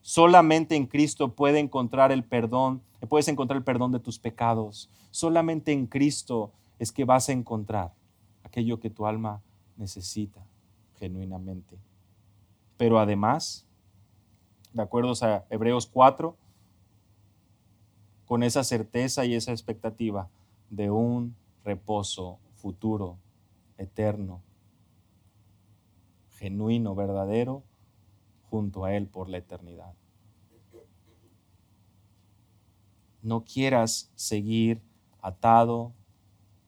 Solamente 0.00 0.76
en 0.76 0.86
Cristo 0.86 1.34
puede 1.34 1.58
encontrar 1.58 2.12
el 2.12 2.24
perdón, 2.24 2.82
puedes 3.08 3.28
encontrar 3.28 3.56
el 3.56 3.64
perdón 3.64 3.90
de 3.90 4.00
tus 4.00 4.18
pecados. 4.18 4.88
Solamente 5.10 5.72
en 5.72 5.86
Cristo 5.86 6.52
es 6.78 6.92
que 6.92 7.04
vas 7.04 7.28
a 7.28 7.32
encontrar 7.32 7.92
aquello 8.44 8.78
que 8.78 8.90
tu 8.90 9.06
alma 9.06 9.42
necesita 9.76 10.40
genuinamente. 10.98 11.76
Pero 12.76 12.98
además, 12.98 13.66
de 14.72 14.82
acuerdo 14.82 15.12
a 15.22 15.44
Hebreos 15.50 15.86
4, 15.86 16.36
con 18.26 18.42
esa 18.42 18.64
certeza 18.64 19.24
y 19.24 19.34
esa 19.34 19.52
expectativa, 19.52 20.28
de 20.74 20.90
un 20.90 21.36
reposo 21.64 22.38
futuro, 22.54 23.18
eterno, 23.78 24.42
genuino, 26.36 26.94
verdadero, 26.94 27.62
junto 28.50 28.84
a 28.84 28.94
Él 28.94 29.06
por 29.06 29.28
la 29.28 29.38
eternidad. 29.38 29.94
No 33.22 33.44
quieras 33.44 34.10
seguir 34.14 34.82
atado 35.22 35.92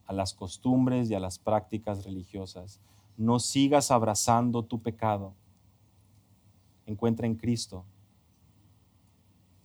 a 0.07 0.12
las 0.12 0.32
costumbres 0.32 1.11
y 1.11 1.14
a 1.14 1.20
las 1.20 1.38
prácticas 1.38 2.04
religiosas. 2.04 2.80
No 3.16 3.38
sigas 3.40 3.90
abrazando 3.90 4.62
tu 4.62 4.80
pecado. 4.80 5.34
Encuentra 6.86 7.26
en 7.26 7.34
Cristo, 7.34 7.84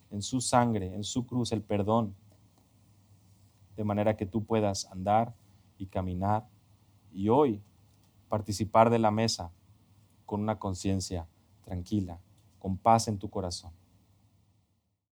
en 0.09 0.21
su 0.21 0.41
sangre, 0.41 0.95
en 0.95 1.03
su 1.03 1.25
cruz, 1.25 1.51
el 1.51 1.61
perdón 1.61 2.15
de 3.75 3.83
manera 3.83 4.15
que 4.15 4.25
tú 4.25 4.43
puedas 4.43 4.85
andar 4.91 5.33
y 5.77 5.87
caminar 5.87 6.47
y 7.11 7.29
hoy 7.29 7.61
participar 8.29 8.89
de 8.89 8.99
la 8.99 9.11
mesa 9.11 9.51
con 10.25 10.41
una 10.41 10.59
conciencia 10.59 11.27
tranquila, 11.65 12.19
con 12.59 12.77
paz 12.77 13.07
en 13.07 13.17
tu 13.17 13.29
corazón. 13.29 13.71